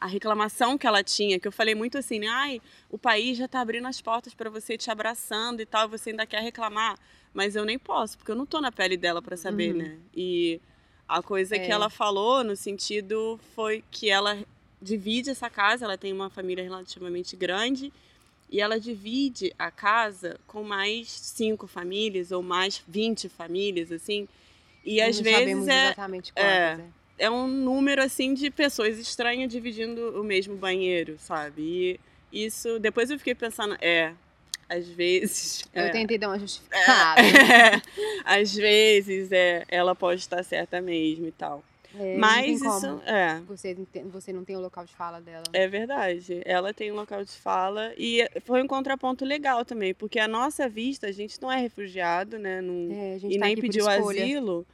a 0.05 0.07
reclamação 0.07 0.77
que 0.77 0.85
ela 0.85 1.03
tinha, 1.03 1.39
que 1.39 1.47
eu 1.47 1.51
falei 1.51 1.73
muito 1.73 1.97
assim, 1.97 2.19
né, 2.19 2.27
ai, 2.27 2.61
o 2.91 2.97
país 2.97 3.37
já 3.39 3.47
tá 3.47 3.59
abrindo 3.59 3.87
as 3.87 3.99
portas 3.99 4.35
para 4.35 4.51
você 4.51 4.77
te 4.77 4.91
abraçando 4.91 5.61
e 5.61 5.65
tal, 5.65 5.89
você 5.89 6.11
ainda 6.11 6.27
quer 6.27 6.41
reclamar, 6.43 6.95
mas 7.33 7.55
eu 7.55 7.65
nem 7.65 7.79
posso, 7.79 8.15
porque 8.17 8.31
eu 8.31 8.35
não 8.35 8.45
tô 8.45 8.61
na 8.61 8.71
pele 8.71 8.95
dela 8.97 9.19
para 9.19 9.35
saber, 9.35 9.71
Uhum. 9.71 9.77
né? 9.79 9.97
E 10.15 10.61
a 11.07 11.23
coisa 11.23 11.57
que 11.57 11.65
É. 11.65 11.71
ela 11.71 11.89
falou 11.89 12.43
no 12.43 12.55
sentido 12.55 13.39
foi 13.55 13.83
que 13.89 14.07
ela 14.09 14.37
divide 14.79 15.31
essa 15.31 15.49
casa, 15.49 15.85
ela 15.85 15.97
tem 15.97 16.13
uma 16.13 16.29
família 16.29 16.63
relativamente 16.63 17.35
grande, 17.35 17.91
e 18.47 18.61
ela 18.61 18.79
divide 18.79 19.51
a 19.57 19.71
casa 19.71 20.39
com 20.45 20.61
mais 20.63 21.09
cinco 21.09 21.65
famílias 21.65 22.31
ou 22.31 22.43
mais 22.43 22.79
20 22.87 23.27
famílias, 23.27 23.91
assim. 23.91 24.27
E 24.85 25.01
às 25.01 25.19
vezes 25.19 25.67
é, 25.67 25.85
exatamente 25.87 26.31
quantas, 26.31 26.51
é. 26.51 26.75
né? 26.77 26.89
É 27.17 27.29
um 27.29 27.47
número 27.47 28.01
assim 28.01 28.33
de 28.33 28.49
pessoas 28.51 28.97
estranhas 28.99 29.51
dividindo 29.51 30.19
o 30.19 30.23
mesmo 30.23 30.55
banheiro, 30.55 31.17
sabe? 31.19 31.61
E 31.61 32.45
isso, 32.45 32.79
depois 32.79 33.09
eu 33.09 33.17
fiquei 33.17 33.33
pensando, 33.35 33.77
é, 33.81 34.13
às 34.69 34.87
vezes. 34.87 35.63
Eu 35.73 35.83
é, 35.83 35.89
tentei 35.89 36.17
dar 36.17 36.29
uma 36.29 36.39
justificada. 36.39 37.21
é, 37.21 37.81
às 38.25 38.53
vezes 38.53 39.31
é, 39.31 39.63
ela 39.69 39.95
pode 39.95 40.21
estar 40.21 40.43
certa 40.43 40.81
mesmo 40.81 41.27
e 41.27 41.31
tal. 41.31 41.63
É, 41.97 42.17
Mas 42.17 42.61
isso 42.61 42.81
como. 42.87 43.01
é. 43.05 43.39
Você, 43.47 43.73
não 43.73 43.85
tem- 43.85 44.03
você 44.09 44.33
não 44.33 44.43
tem 44.43 44.57
o 44.57 44.59
local 44.59 44.83
de 44.83 44.93
fala 44.93 45.21
dela. 45.21 45.43
É 45.53 45.65
verdade. 45.65 46.41
Ela 46.43 46.73
tem 46.73 46.91
um 46.91 46.95
local 46.95 47.23
de 47.23 47.31
fala 47.31 47.93
e 47.97 48.27
foi 48.43 48.61
um 48.61 48.67
contraponto 48.67 49.23
legal 49.23 49.63
também, 49.63 49.93
porque 49.93 50.19
a 50.19 50.27
nossa 50.27 50.67
vista, 50.67 51.07
a 51.07 51.11
gente 51.13 51.41
não 51.41 51.49
é 51.49 51.57
refugiado, 51.57 52.37
né? 52.37 52.59
Não, 52.59 52.91
É, 52.93 53.17
e 53.23 53.39
tá 53.39 53.45
nem 53.45 53.55
pediu 53.55 53.87
asilo. 53.87 54.65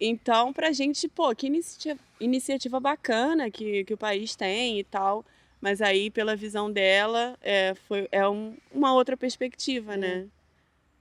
Então, 0.00 0.52
pra 0.52 0.70
gente, 0.72 1.08
pô, 1.08 1.34
que 1.34 1.46
iniciativa, 1.46 1.98
iniciativa 2.20 2.78
bacana 2.80 3.50
que, 3.50 3.84
que 3.84 3.94
o 3.94 3.98
país 3.98 4.36
tem 4.36 4.78
e 4.78 4.84
tal. 4.84 5.24
Mas 5.60 5.82
aí, 5.82 6.08
pela 6.10 6.36
visão 6.36 6.70
dela, 6.70 7.36
é, 7.40 7.74
foi, 7.74 8.06
é 8.12 8.28
um- 8.28 8.56
uma 8.72 8.94
outra 8.94 9.16
perspectiva, 9.16 9.96
né? 9.96 10.28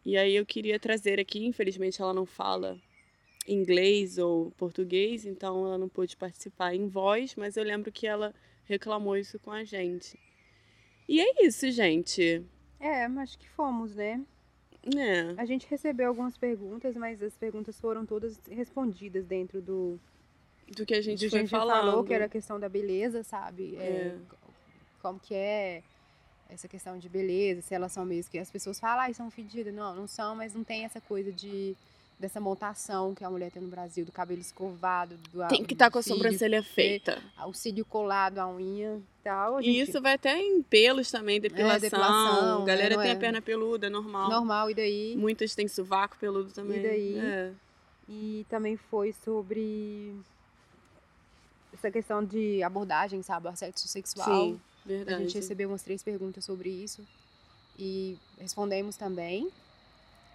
E 0.04 0.18
aí 0.18 0.34
eu 0.36 0.46
queria 0.46 0.80
trazer 0.80 1.20
aqui, 1.20 1.46
infelizmente 1.46 2.02
ela 2.02 2.14
não 2.14 2.26
fala 2.26 2.78
inglês 3.48 4.18
ou 4.18 4.52
português, 4.58 5.26
então 5.26 5.66
ela 5.66 5.78
não 5.78 5.88
pôde 5.88 6.18
participar 6.18 6.74
em 6.74 6.88
voz, 6.88 7.36
mas 7.36 7.56
eu 7.56 7.64
lembro 7.64 7.92
que 7.92 8.08
ela 8.08 8.34
reclamou 8.66 9.16
isso 9.16 9.38
com 9.40 9.52
a 9.52 9.64
gente. 9.64 10.18
E 11.08 11.22
é 11.22 11.46
isso, 11.46 11.70
gente. 11.72 12.44
É, 12.80 13.06
acho 13.06 13.38
que 13.38 13.48
fomos, 13.50 13.96
né? 13.96 14.22
É. 14.96 15.34
A 15.38 15.46
gente 15.46 15.68
recebeu 15.68 16.08
algumas 16.08 16.38
perguntas, 16.38 16.96
mas 16.96 17.22
as 17.22 17.36
perguntas 17.36 17.80
foram 17.80 18.06
todas 18.06 18.40
respondidas 18.50 19.26
dentro 19.26 19.62
do, 19.62 20.00
Do 20.76 20.86
que 20.86 20.94
a 20.94 21.02
gente 21.02 21.26
do 21.26 21.30
foi 21.30 21.40
gente 21.40 21.50
falou, 21.50 22.04
que 22.04 22.14
era 22.14 22.26
a 22.26 22.30
questão 22.30 22.60
da 22.60 22.70
beleza, 22.70 23.24
sabe? 23.24 23.76
É, 23.78 23.80
É. 23.80 24.16
Como 25.02 25.20
que 25.20 25.34
é 25.34 25.84
essa 26.50 26.68
questão 26.68 26.98
de 26.98 27.10
beleza, 27.10 27.62
se 27.62 27.74
elas 27.74 27.92
são 27.92 28.06
mesmo 28.06 28.32
que 28.32 28.40
as 28.40 28.50
pessoas 28.50 28.80
falam, 28.80 29.02
ai, 29.02 29.14
são 29.14 29.30
fedidas. 29.30 29.74
Não, 29.74 29.96
não 29.96 30.08
são, 30.08 30.36
mas 30.36 30.54
não 30.54 30.64
tem 30.64 30.86
essa 30.86 31.02
coisa 31.02 31.32
de 31.32 31.76
dessa 32.20 32.40
montação 32.40 33.14
que 33.14 33.24
a 33.24 33.30
mulher 33.30 33.52
tem 33.52 33.62
no 33.62 33.68
Brasil, 33.68 34.04
do 34.04 34.12
cabelo 34.12 34.42
escovado, 34.42 35.16
do 35.32 35.48
Tem 35.48 35.64
que 35.64 35.74
estar 35.74 35.92
com 35.92 36.00
a 36.00 36.02
sobrancelha 36.02 36.64
feita. 36.64 37.22
o 37.46 37.54
cílio 37.54 37.86
colado, 37.86 38.40
a 38.40 38.48
unha 38.50 38.96
e 38.98 39.24
tal. 39.24 39.58
a 39.58 39.62
E 39.62 39.66
gente- 39.66 39.90
isso 39.92 40.02
vai 40.02 40.16
até 40.16 40.36
em 40.40 40.64
pelos 40.64 41.12
também, 41.12 41.40
depilação. 41.40 41.80
depilação, 41.80 42.62
A 42.64 42.66
galera 42.66 42.98
né, 42.98 43.04
tem 43.04 43.12
é? 43.12 43.16
a 43.16 43.18
perna 43.20 43.42
peluda, 43.42 43.88
normal. 43.90 44.30
normal, 44.32 44.72
e 44.72 44.74
daí? 44.74 45.16
Muitas 45.16 45.54
têm 45.54 45.68
sovaco 45.68 46.18
peludo 46.20 46.52
também. 46.52 46.82
daí? 46.82 47.20
É. 47.20 47.52
E 48.10 48.46
também 48.50 48.78
foi 48.78 49.14
sobre 49.24 50.16
essa 51.74 51.92
questão 51.92 52.24
de 52.24 52.64
abordagem, 52.64 53.22
sabe? 53.22 53.48
Assédio 53.48 53.80
sexual. 53.80 54.28
Sim, 54.28 54.60
A 54.86 54.88
verdade. 54.88 55.24
gente 55.26 55.36
recebeu 55.36 55.70
umas 55.70 55.84
três 55.84 56.02
perguntas 56.02 56.44
sobre 56.46 56.70
isso 56.70 57.06
e 57.78 58.18
respondemos 58.40 58.96
também. 58.96 59.50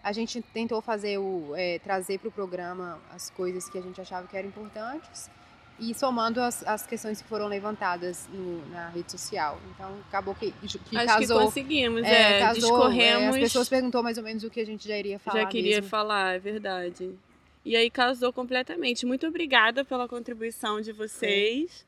A 0.03 0.13
gente 0.13 0.43
tentou 0.53 0.81
fazer 0.81 1.19
o 1.19 1.53
é, 1.55 1.79
trazer 1.79 2.19
para 2.19 2.29
o 2.29 2.33
programa 2.33 2.99
as 3.11 3.31
coisas 3.31 3.69
que 3.69 3.79
a 3.79 3.81
gente 3.83 4.01
achava 4.01 4.27
que 4.27 4.37
eram 4.37 4.49
importantes 4.49 5.31
e 5.79 5.95
somando 5.95 6.41
as, 6.41 6.67
as 6.67 6.87
questões 6.87 7.23
que 7.23 7.29
foram 7.29 7.47
levantadas 7.47 8.29
no- 8.33 8.67
na 8.71 8.89
rede 8.91 9.11
social. 9.13 9.59
Então 9.75 9.97
acabou 10.09 10.35
que, 10.35 10.53
que 10.53 10.97
Acho 10.97 11.07
casou. 11.07 11.39
que 11.39 11.45
conseguimos, 11.47 12.03
é, 12.03 12.37
é, 12.37 12.39
casou, 12.41 12.61
discorremos. 12.61 13.25
é, 13.25 13.29
as 13.29 13.37
pessoas 13.39 13.69
perguntou 13.69 14.03
mais 14.03 14.19
ou 14.19 14.25
menos 14.25 14.43
o 14.45 14.51
que 14.51 14.61
a 14.61 14.67
gente 14.67 14.87
já 14.87 14.97
iria 14.99 15.19
falar. 15.19 15.41
já 15.41 15.47
queria 15.47 15.77
mesmo. 15.77 15.89
falar, 15.91 16.35
é 16.35 16.39
verdade. 16.39 17.15
E 17.65 17.77
aí 17.77 17.89
casou 17.91 18.33
completamente. 18.33 19.07
Muito 19.07 19.27
obrigada 19.27 19.85
pela 19.85 20.09
contribuição 20.09 20.81
de 20.81 20.91
vocês. 20.93 21.87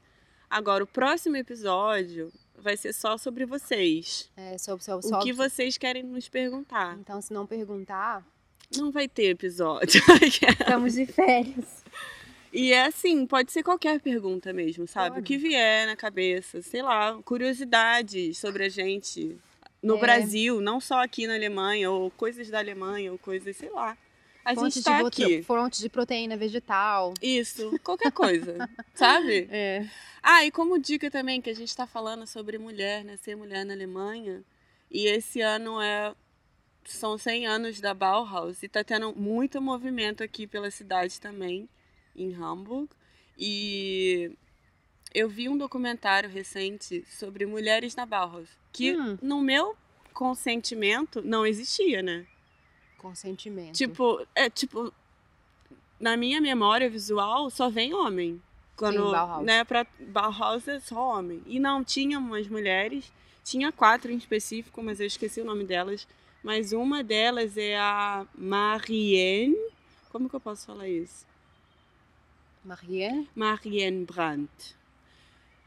Agora, 0.49 0.85
o 0.85 0.87
próximo 0.87 1.37
episódio 1.37 2.33
vai 2.57 2.77
ser 2.77 2.93
só 2.93 3.17
sobre 3.19 3.45
vocês. 3.47 4.31
É, 4.37 4.57
sobre, 4.59 4.85
sobre, 4.85 5.07
O 5.07 5.09
sobre- 5.09 5.25
que 5.25 5.33
vocês 5.33 5.77
querem 5.79 6.03
nos 6.03 6.29
perguntar. 6.29 6.97
Então, 7.01 7.21
se 7.21 7.33
não 7.33 7.47
perguntar, 7.47 8.25
Não 8.77 8.91
vai 8.91 9.07
ter 9.09 9.27
episódio. 9.31 10.01
estamos 10.61 10.95
de 10.95 11.07
férias. 11.07 11.85
E 12.53 12.73
é 12.73 12.87
assim, 12.87 13.27
pode 13.27 13.51
ser 13.53 13.63
qualquer 13.63 14.01
pergunta 14.01 14.53
mesmo, 14.53 14.87
sabe? 14.87 15.11
O 15.11 15.15
Pode. 15.15 15.27
que 15.27 15.37
vier 15.37 15.87
na 15.87 15.97
cabeça, 15.97 16.63
sei 16.63 16.83
lá, 16.83 17.19
curiosidades 17.25 18.39
sobre 18.39 18.65
a 18.65 18.69
gente 18.69 19.37
no 19.83 19.97
É. 19.97 20.01
Brasil, 20.01 20.61
não 20.61 20.81
só 20.81 21.03
aqui 21.03 21.27
na 21.27 21.35
Alemanha, 21.35 21.91
ou 21.91 22.11
coisas 22.13 22.49
da 22.49 22.59
Alemanha, 22.59 23.11
ou 23.13 23.19
coisas, 23.19 23.57
sei 23.57 23.71
lá. 23.71 23.97
A 24.45 24.55
fonte, 24.55 24.74
gente 24.74 24.84
tá 24.84 25.03
de 25.03 25.07
aqui. 25.24 25.42
fonte 25.42 25.80
de 25.80 25.88
proteína 25.88 26.36
vegetal. 26.36 27.14
Isso, 27.22 27.78
qualquer 27.82 28.12
coisa, 28.12 28.57
sabe? 28.95 29.49
É. 29.51 29.88
Ah, 30.22 30.45
e 30.45 30.51
como 30.51 30.78
dica 30.78 31.11
também, 31.11 31.40
que 31.40 31.51
a 31.51 31.55
gente 31.55 31.74
tá 31.74 31.86
falando 31.86 32.26
sobre 32.26 32.59
mulher, 32.59 33.05
né? 33.05 33.16
Ser 33.16 33.36
mulher 33.36 33.64
na 33.64 33.72
Alemanha. 33.74 34.42
E 34.90 35.07
esse 35.07 35.40
ano 35.40 35.80
é 35.80 36.14
são 36.84 37.16
100 37.16 37.47
anos 37.47 37.80
da 37.80 37.95
Bauhaus 37.95 38.62
e 38.62 38.68
tá 38.68 38.84
tendo 38.84 39.14
muito 39.14 39.61
movimento 39.61 40.22
aqui 40.22 40.47
pela 40.47 40.70
cidade 40.70 41.18
também, 41.20 41.66
em 42.14 42.34
Hamburg. 42.34 42.88
E 43.38 44.30
eu 45.14 45.28
vi 45.28 45.49
um 45.49 45.57
documentário 45.57 46.28
recente 46.28 47.03
sobre 47.09 47.47
mulheres 47.47 47.97
na 47.97 48.05
Bauhaus, 48.05 48.49
que 48.72 48.95
Hum. 48.95 49.18
no 49.22 49.40
meu 49.40 49.74
consentimento 50.12 51.22
não 51.22 51.47
existia, 51.47 52.03
né? 52.03 52.26
Consentimento. 53.05 53.77
Tipo, 53.77 54.27
é 54.35 54.49
tipo 54.49 54.91
na 56.01 56.17
minha 56.17 56.41
memória 56.41 56.89
visual 56.89 57.51
só 57.51 57.69
vem 57.69 57.93
homem. 57.93 58.41
Quando, 58.75 59.05
Sim, 59.05 59.13
Bauhaus. 59.13 59.45
né, 59.45 59.63
pra 59.63 59.87
Bauhaus 60.01 60.67
é 60.67 60.81
só 60.81 61.19
homem. 61.19 61.43
E 61.47 61.61
não 61.61 61.85
tinha 61.85 62.19
umas 62.19 62.49
mulheres, 62.49 63.13
tinha 63.45 63.71
quatro 63.71 64.11
em 64.11 64.17
específico, 64.17 64.83
mas 64.83 65.01
eu 65.01 65.07
esqueci 65.07 65.43
o 65.43 65.45
nome 65.45 65.65
delas. 65.65 66.09
Mas 66.43 66.73
uma 66.73 67.05
delas 67.05 67.59
é 67.59 67.79
a 67.79 68.27
Marianne. 68.35 69.55
Como 70.11 70.29
que 70.29 70.35
eu 70.37 70.41
posso 70.41 70.65
falar 70.65 70.89
isso? 70.89 71.27
Marianne? 72.65 73.29
Marianne 73.35 74.07
Brandt. 74.07 74.75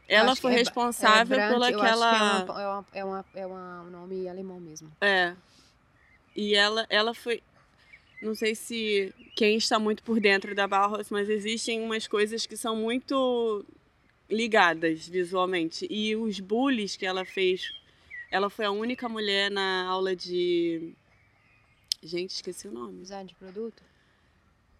Ela 0.08 0.34
foi 0.34 0.54
é- 0.54 0.56
responsável 0.56 1.38
é 1.38 1.48
Brandt, 1.48 1.54
eu 1.54 1.62
acho 1.62 1.78
que 1.78 1.86
aquela. 1.86 2.40
É, 2.40 2.42
uma, 2.42 2.60
é, 2.92 3.04
uma, 3.04 3.24
é, 3.34 3.46
uma, 3.46 3.82
é 3.82 3.86
um 3.86 3.90
nome 3.90 4.28
alemão 4.28 4.58
mesmo. 4.58 4.90
É. 5.00 5.36
E 6.38 6.54
ela, 6.54 6.86
ela 6.88 7.12
foi. 7.12 7.42
Não 8.22 8.32
sei 8.32 8.54
se 8.54 9.12
quem 9.34 9.56
está 9.56 9.76
muito 9.76 10.04
por 10.04 10.20
dentro 10.20 10.54
da 10.54 10.68
Bauhaus, 10.68 11.10
mas 11.10 11.28
existem 11.28 11.80
umas 11.80 12.06
coisas 12.06 12.46
que 12.46 12.56
são 12.56 12.76
muito 12.76 13.66
ligadas 14.30 15.08
visualmente. 15.08 15.84
E 15.90 16.14
os 16.14 16.38
bullies 16.38 16.94
que 16.94 17.04
ela 17.04 17.24
fez. 17.24 17.72
Ela 18.30 18.48
foi 18.48 18.66
a 18.66 18.70
única 18.70 19.08
mulher 19.08 19.50
na 19.50 19.84
aula 19.86 20.14
de. 20.14 20.94
Gente, 22.04 22.30
esqueci 22.30 22.68
o 22.68 22.72
nome. 22.72 23.00
Design 23.02 23.28
de 23.28 23.34
produto? 23.34 23.82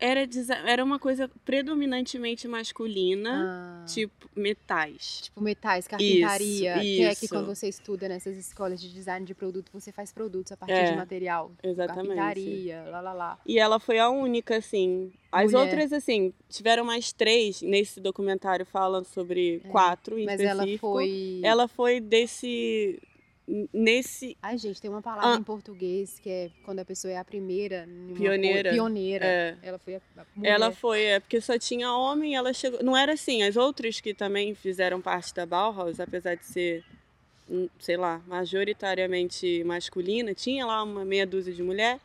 Era, 0.01 0.20
era 0.64 0.84
uma 0.84 0.99
coisa 0.99 1.28
predominantemente 1.44 2.46
masculina, 2.46 3.82
Ah, 3.82 3.84
tipo 3.86 4.28
metais. 4.36 5.22
tipo 5.24 5.40
metais, 5.40 5.88
carpintaria. 5.88 6.78
que 6.78 7.03
é 7.03 7.14
que 7.14 7.24
isso. 7.24 7.34
quando 7.34 7.46
você 7.46 7.68
estuda 7.68 8.09
nessas 8.09 8.36
escolas 8.36 8.80
de 8.80 8.92
design 8.92 9.26
de 9.26 9.34
produto, 9.34 9.70
você 9.72 9.90
faz 9.90 10.12
produtos 10.12 10.53
a 10.53 10.57
partir 10.57 10.74
É, 10.74 10.90
de 10.92 10.96
material. 10.96 11.51
Tipo, 11.57 11.66
Exatamente. 11.68 12.14
Carpintaria, 12.14 12.82
lá, 12.90 13.01
lá, 13.01 13.12
lá. 13.12 13.38
E 13.44 13.59
ela 13.59 13.80
foi 13.80 13.99
a 13.99 14.09
única, 14.09 14.57
assim. 14.59 15.12
As 15.32 15.53
Mulher. 15.53 15.64
outras, 15.66 15.92
assim, 15.92 16.32
tiveram 16.49 16.84
mais 16.84 17.12
três 17.12 17.61
nesse 17.61 18.01
documentário 18.01 18.64
falando 18.64 19.05
sobre 19.05 19.61
quatro 19.70 20.18
em 20.18 20.22
É, 20.22 20.26
Mas 20.26 20.40
ela 20.40 20.62
específico. 20.62 20.92
foi... 20.92 21.40
Ela 21.42 21.66
foi 21.68 22.01
desse. 22.01 23.01
Nesse. 23.72 24.36
Ai, 24.42 24.59
gente, 24.59 24.78
tem 24.80 24.90
uma 24.90 25.01
palavra 25.01 25.34
Ah. 25.34 25.36
em 25.38 25.42
português 25.42 26.18
que 26.20 26.28
é 26.28 26.51
quando 26.64 26.80
a 26.80 26.84
pessoa 26.84 27.11
é 27.12 27.16
a 27.16 27.24
primeira. 27.24 27.88
Pioneira. 28.14 28.62
coisa- 28.70 28.74
Pioneira. 28.74 29.24
É. 29.24 29.57
Ela 29.62 29.78
foi 29.78 29.94
a, 29.94 30.01
a. 30.18 30.24
Ela 30.42 30.70
foi, 30.70 31.03
é, 31.03 31.20
porque 31.20 31.40
só 31.40 31.59
tinha 31.59 31.90
homem, 31.94 32.36
ela 32.36 32.53
chegou. 32.53 32.82
Não 32.82 32.94
era 32.96 33.14
assim, 33.14 33.42
as 33.42 33.57
outras 33.57 34.01
que 34.01 34.12
também 34.12 34.55
fizeram 34.55 35.01
parte 35.01 35.34
da 35.34 35.46
Bauhaus, 35.46 35.99
apesar 35.99 36.34
de 36.34 36.44
ser, 36.44 36.84
hum, 37.51 37.68
sei 37.80 37.96
lá, 37.96 38.20
majoritariamente 38.26 39.64
masculina, 39.64 40.34
tinha 40.34 40.66
lá 40.66 40.82
uma 40.82 41.05
meia 41.05 41.26
dúzia 41.26 41.53
de 41.55 41.62
mulher. 41.62 41.99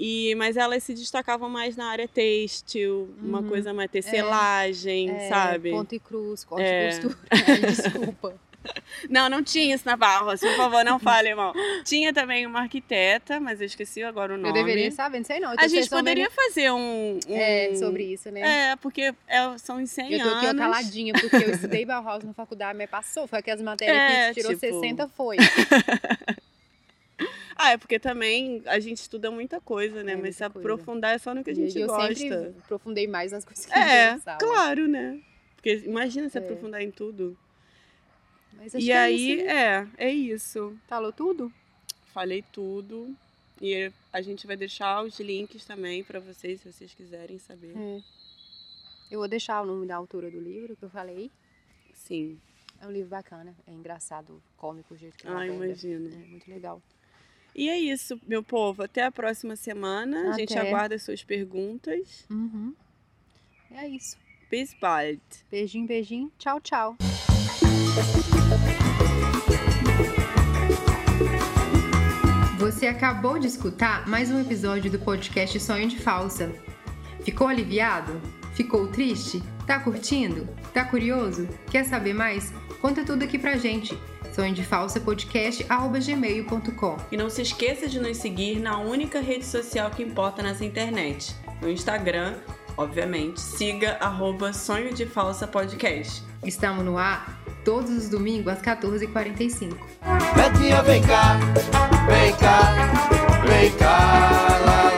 E, 0.00 0.34
mas 0.36 0.56
elas 0.56 0.84
se 0.84 0.94
destacavam 0.94 1.50
mais 1.50 1.76
na 1.76 1.86
área 1.86 2.06
têxtil, 2.08 3.12
uma 3.20 3.40
Uhum. 3.40 3.48
coisa 3.48 3.74
mais 3.74 3.90
tecelagem, 3.90 5.10
É, 5.10 5.28
sabe? 5.28 5.70
Ponto 5.72 5.92
e 5.94 5.98
cruz, 5.98 6.44
corte 6.44 6.62
É. 6.64 6.88
e 6.88 6.92
costura. 6.92 7.18
Ai, 7.30 7.60
Desculpa. 7.60 8.40
Não, 9.08 9.30
não 9.30 9.42
tinha 9.42 9.74
isso 9.74 9.86
na 9.86 9.96
Bauhaus, 9.96 10.40
por 10.40 10.56
favor, 10.56 10.84
não 10.84 10.98
fale, 10.98 11.28
irmão. 11.28 11.52
Tinha 11.84 12.12
também 12.12 12.44
uma 12.46 12.60
arquiteta, 12.60 13.38
mas 13.40 13.60
eu 13.60 13.66
esqueci 13.66 14.02
agora 14.02 14.34
o 14.34 14.36
nome. 14.36 14.48
Eu 14.48 14.52
deveria 14.64 14.90
saber, 14.90 15.18
não 15.18 15.24
sei 15.24 15.38
não. 15.40 15.52
Eu 15.52 15.56
A 15.58 15.68
gente 15.68 15.88
poderia 15.88 16.28
fazer 16.30 16.70
um, 16.72 17.18
um- 17.28 17.36
É, 17.36 17.74
sobre 17.76 18.02
isso, 18.12 18.30
né? 18.30 18.72
É, 18.72 18.76
porque 18.76 19.14
é, 19.26 19.58
são 19.58 19.80
os 19.82 19.88
100 19.90 20.12
Eu 20.14 20.20
tô 20.20 20.28
anos. 20.34 20.60
caladinha, 20.60 21.12
porque 21.14 21.36
eu 21.36 21.50
estudei 21.54 21.84
Bauhaus 21.86 22.24
na 22.24 22.34
faculdade, 22.34 22.76
mas 22.76 22.90
passou. 22.90 23.26
Foi 23.28 23.38
aquelas 23.38 23.62
matérias 23.62 23.96
É, 23.96 24.28
que 24.34 24.40
tirou 24.40 24.54
tipo- 24.54 24.80
60, 24.80 25.08
foi. 25.08 25.36
Ah, 27.60 27.72
é 27.72 27.76
porque 27.76 27.98
também 27.98 28.62
a 28.66 28.78
gente 28.78 28.98
estuda 28.98 29.32
muita 29.32 29.60
coisa, 29.60 30.04
né? 30.04 30.12
É, 30.12 30.16
Mas 30.16 30.36
se 30.36 30.44
aprofundar 30.44 31.16
é 31.16 31.18
só 31.18 31.34
no 31.34 31.42
que 31.42 31.50
a 31.50 31.54
gente 31.54 31.76
e 31.76 31.80
eu 31.80 31.88
gosta. 31.88 32.14
sempre 32.14 32.54
aprofundei 32.62 33.08
mais 33.08 33.32
nas 33.32 33.44
coisas 33.44 33.66
que 33.66 33.72
eu 33.76 33.82
É, 33.82 34.14
pensava. 34.14 34.38
claro, 34.38 34.86
né? 34.86 35.18
Porque 35.56 35.82
imagina 35.84 36.28
se 36.28 36.38
É. 36.38 36.40
aprofundar 36.40 36.80
em 36.82 36.92
tudo. 36.92 37.36
Mas 38.58 38.74
acho 38.74 38.84
E 38.84 38.86
que 38.86 38.92
é 38.92 38.98
aí, 38.98 39.32
isso, 39.36 39.44
né? 39.44 39.88
é, 39.96 40.08
é 40.08 40.12
isso. 40.12 40.76
Falou 40.88 41.12
tudo? 41.12 41.50
Falei 42.12 42.44
tudo. 42.52 43.16
E 43.62 43.90
a 44.12 44.20
gente 44.20 44.46
vai 44.46 44.56
deixar 44.56 45.02
os 45.02 45.18
links 45.20 45.64
também 45.64 46.04
pra 46.04 46.20
vocês, 46.20 46.60
se 46.60 46.70
vocês 46.72 46.92
quiserem 46.92 47.38
saber. 47.38 47.72
É. 47.76 48.00
Eu 49.10 49.20
vou 49.20 49.28
deixar 49.28 49.62
o 49.62 49.66
nome 49.66 49.86
da 49.86 49.96
autora 49.96 50.30
do 50.30 50.38
livro 50.40 50.76
que 50.76 50.84
eu 50.84 50.90
falei. 50.90 51.30
Sim. 51.94 52.38
É 52.80 52.86
um 52.86 52.90
livro 52.92 53.08
bacana, 53.08 53.54
é 53.66 53.72
engraçado, 53.72 54.40
cômico 54.56 54.94
o 54.94 54.96
jeito 54.96 55.16
que 55.16 55.26
ela 55.26 55.40
Ah, 55.40 55.46
imagino. 55.46 56.08
É 56.12 56.26
muito 56.26 56.48
legal. 56.48 56.80
E 57.54 57.68
é 57.68 57.76
isso, 57.78 58.20
meu 58.26 58.42
povo. 58.42 58.82
Até 58.84 59.02
a 59.02 59.10
próxima 59.10 59.56
semana. 59.56 60.30
A 60.32 60.38
gente 60.38 60.56
Até. 60.56 60.68
aguarda 60.68 60.94
as 60.94 61.02
suas 61.02 61.24
perguntas. 61.24 62.24
Uhum. 62.30 62.72
É 63.72 63.88
isso. 63.88 64.16
Bis 64.48 64.72
bald. 64.80 65.20
Beijinho, 65.50 65.86
beijinho. 65.86 66.32
Tchau, 66.38 66.60
tchau. 66.60 66.96
Você 72.58 72.86
acabou 72.86 73.38
de 73.38 73.46
escutar 73.46 74.08
mais 74.08 74.30
um 74.30 74.40
episódio 74.40 74.90
do 74.90 74.98
podcast 74.98 75.58
Sonho 75.60 75.88
de 75.88 75.98
Falsa. 75.98 76.52
Ficou 77.24 77.48
aliviado? 77.48 78.20
Ficou 78.54 78.86
triste? 78.88 79.42
Tá 79.66 79.78
curtindo? 79.78 80.48
Tá 80.72 80.84
curioso? 80.84 81.48
Quer 81.70 81.84
saber 81.84 82.14
mais? 82.14 82.52
Conta 82.80 83.04
tudo 83.04 83.22
aqui 83.22 83.38
pra 83.38 83.56
gente. 83.56 83.98
Sonho 84.32 84.54
de 84.54 84.64
Falsa 84.64 85.00
Podcast 85.00 85.64
gmail.com. 85.64 86.96
E 87.10 87.16
não 87.16 87.28
se 87.28 87.42
esqueça 87.42 87.88
de 87.88 87.98
nos 87.98 88.16
seguir 88.16 88.60
na 88.60 88.78
única 88.78 89.20
rede 89.20 89.44
social 89.44 89.90
que 89.90 90.02
importa 90.02 90.42
nessa 90.42 90.64
internet. 90.64 91.34
No 91.60 91.68
Instagram, 91.68 92.36
obviamente, 92.78 93.40
siga 93.40 93.98
arroba 94.00 94.52
Sonho 94.52 94.94
de 94.94 95.04
Falsa 95.04 95.46
Podcast. 95.48 96.22
Estamos 96.44 96.84
no 96.84 96.96
ar 96.96 97.36
todos 97.64 97.90
os 97.90 98.08
domingos 98.08 98.52
às 98.52 98.62
14h45. 98.62 99.76
Betinha, 100.34 100.82
vem 100.82 101.02
cá, 101.02 101.36
vem 102.06 102.34
cá, 102.36 102.72
vem 103.46 103.72
cá, 103.72 104.58
lá, 104.64 104.82
lá, 104.92 104.97